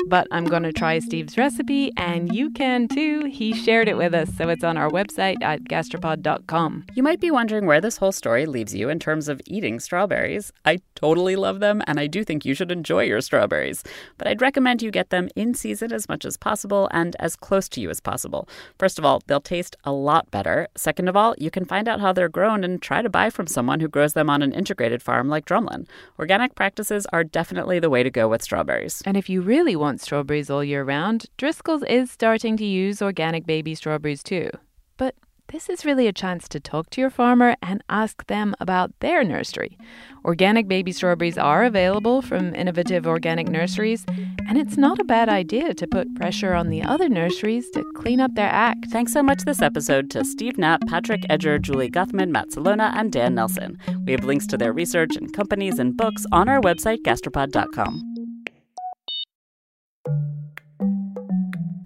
but 0.08 0.26
I'm 0.30 0.44
going 0.44 0.62
to 0.62 0.72
try 0.72 0.98
Steve's 0.98 1.36
recipe, 1.36 1.92
and 1.96 2.34
you 2.34 2.50
can 2.50 2.88
too. 2.88 3.24
He 3.24 3.52
shared 3.52 3.88
it 3.88 3.96
with 3.96 4.14
us, 4.14 4.30
so 4.36 4.48
it's 4.48 4.64
on 4.64 4.76
our 4.76 4.90
website 4.90 5.42
at 5.42 5.64
gastropod.com. 5.64 6.84
You 6.94 7.02
might 7.02 7.20
be 7.20 7.30
wondering 7.30 7.66
where 7.66 7.80
this 7.80 7.96
whole 7.96 8.12
story 8.12 8.46
leaves 8.46 8.74
you 8.74 8.88
in 8.88 8.98
terms 8.98 9.28
of 9.28 9.40
eating 9.46 9.80
strawberries. 9.80 10.52
I 10.64 10.80
totally 10.94 11.36
love 11.36 11.60
them, 11.60 11.82
and 11.86 11.98
I 11.98 12.06
do 12.06 12.24
think 12.24 12.44
you 12.44 12.54
should 12.54 12.70
enjoy 12.70 13.04
your 13.04 13.20
strawberries. 13.20 13.82
But 14.18 14.28
I'd 14.28 14.42
recommend 14.42 14.82
you 14.82 14.90
get 14.90 15.10
them 15.10 15.28
in 15.36 15.54
season 15.54 15.92
as 15.92 16.08
much 16.08 16.24
as 16.24 16.36
possible 16.36 16.88
and 16.92 17.16
as 17.18 17.36
close 17.36 17.68
to 17.70 17.80
you 17.80 17.90
as 17.90 18.00
possible. 18.00 18.48
First 18.78 18.98
of 18.98 19.04
all, 19.04 19.22
they'll 19.26 19.40
taste 19.40 19.76
a 19.84 19.92
lot 19.92 20.30
better. 20.30 20.68
Second 20.76 21.08
of 21.08 21.16
all, 21.16 21.34
you 21.38 21.50
can 21.50 21.64
find 21.64 21.88
out 21.88 22.00
how 22.00 22.12
they're 22.12 22.28
grown 22.28 22.64
and 22.64 22.80
try 22.80 23.02
to 23.02 23.08
buy 23.08 23.30
from 23.30 23.46
someone 23.46 23.80
who 23.80 23.88
grows 23.88 24.12
them 24.12 24.30
on 24.30 24.42
an 24.42 24.52
integrated 24.52 25.02
farm 25.02 25.28
like 25.28 25.44
Drumlin. 25.44 25.86
Organic 26.18 26.54
practices 26.54 27.06
are 27.12 27.24
definitely 27.24 27.78
the 27.78 27.90
way 27.90 28.02
to 28.02 28.10
go 28.10 28.28
with 28.28 28.42
strawberries. 28.42 29.02
And 29.04 29.16
if 29.16 29.28
you 29.28 29.40
really 29.40 29.76
want 29.76 29.93
strawberries 30.00 30.50
all 30.50 30.64
year 30.64 30.84
round, 30.84 31.26
Driscoll's 31.36 31.82
is 31.84 32.10
starting 32.10 32.56
to 32.56 32.64
use 32.64 33.02
organic 33.02 33.46
baby 33.46 33.74
strawberries 33.74 34.22
too. 34.22 34.50
But 34.96 35.14
this 35.48 35.68
is 35.68 35.84
really 35.84 36.06
a 36.06 36.12
chance 36.12 36.48
to 36.48 36.58
talk 36.58 36.90
to 36.90 37.00
your 37.00 37.10
farmer 37.10 37.54
and 37.62 37.84
ask 37.88 38.26
them 38.26 38.54
about 38.60 38.92
their 39.00 39.22
nursery. 39.22 39.76
Organic 40.24 40.66
baby 40.68 40.90
strawberries 40.90 41.36
are 41.36 41.64
available 41.64 42.22
from 42.22 42.54
innovative 42.54 43.06
organic 43.06 43.48
nurseries, 43.48 44.04
and 44.48 44.56
it's 44.56 44.76
not 44.76 44.98
a 44.98 45.04
bad 45.04 45.28
idea 45.28 45.74
to 45.74 45.86
put 45.86 46.14
pressure 46.14 46.54
on 46.54 46.70
the 46.70 46.82
other 46.82 47.08
nurseries 47.08 47.68
to 47.70 47.84
clean 47.94 48.20
up 48.20 48.34
their 48.34 48.48
act. 48.48 48.86
Thanks 48.90 49.12
so 49.12 49.22
much 49.22 49.44
this 49.44 49.60
episode 49.60 50.10
to 50.12 50.24
Steve 50.24 50.56
Knapp, 50.56 50.80
Patrick 50.88 51.22
Edger, 51.30 51.60
Julie 51.60 51.90
Guthman, 51.90 52.30
Matt 52.30 52.48
Celona, 52.48 52.92
and 52.96 53.12
Dan 53.12 53.34
Nelson. 53.34 53.78
We 54.06 54.12
have 54.12 54.24
links 54.24 54.46
to 54.48 54.56
their 54.56 54.72
research 54.72 55.14
and 55.14 55.32
companies 55.32 55.78
and 55.78 55.96
books 55.96 56.24
on 56.32 56.48
our 56.48 56.60
website, 56.60 57.02
gastropod.com. 57.02 58.13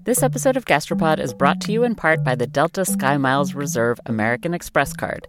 This 0.09 0.23
episode 0.23 0.57
of 0.57 0.65
Gastropod 0.65 1.19
is 1.19 1.35
brought 1.35 1.61
to 1.61 1.71
you 1.71 1.85
in 1.85 1.95
part 1.95 2.25
by 2.25 2.35
the 2.35 2.47
Delta 2.47 2.87
Sky 2.87 3.19
Miles 3.19 3.55
Reserve 3.55 4.01
American 4.07 4.55
Express 4.55 4.95
card. 4.95 5.29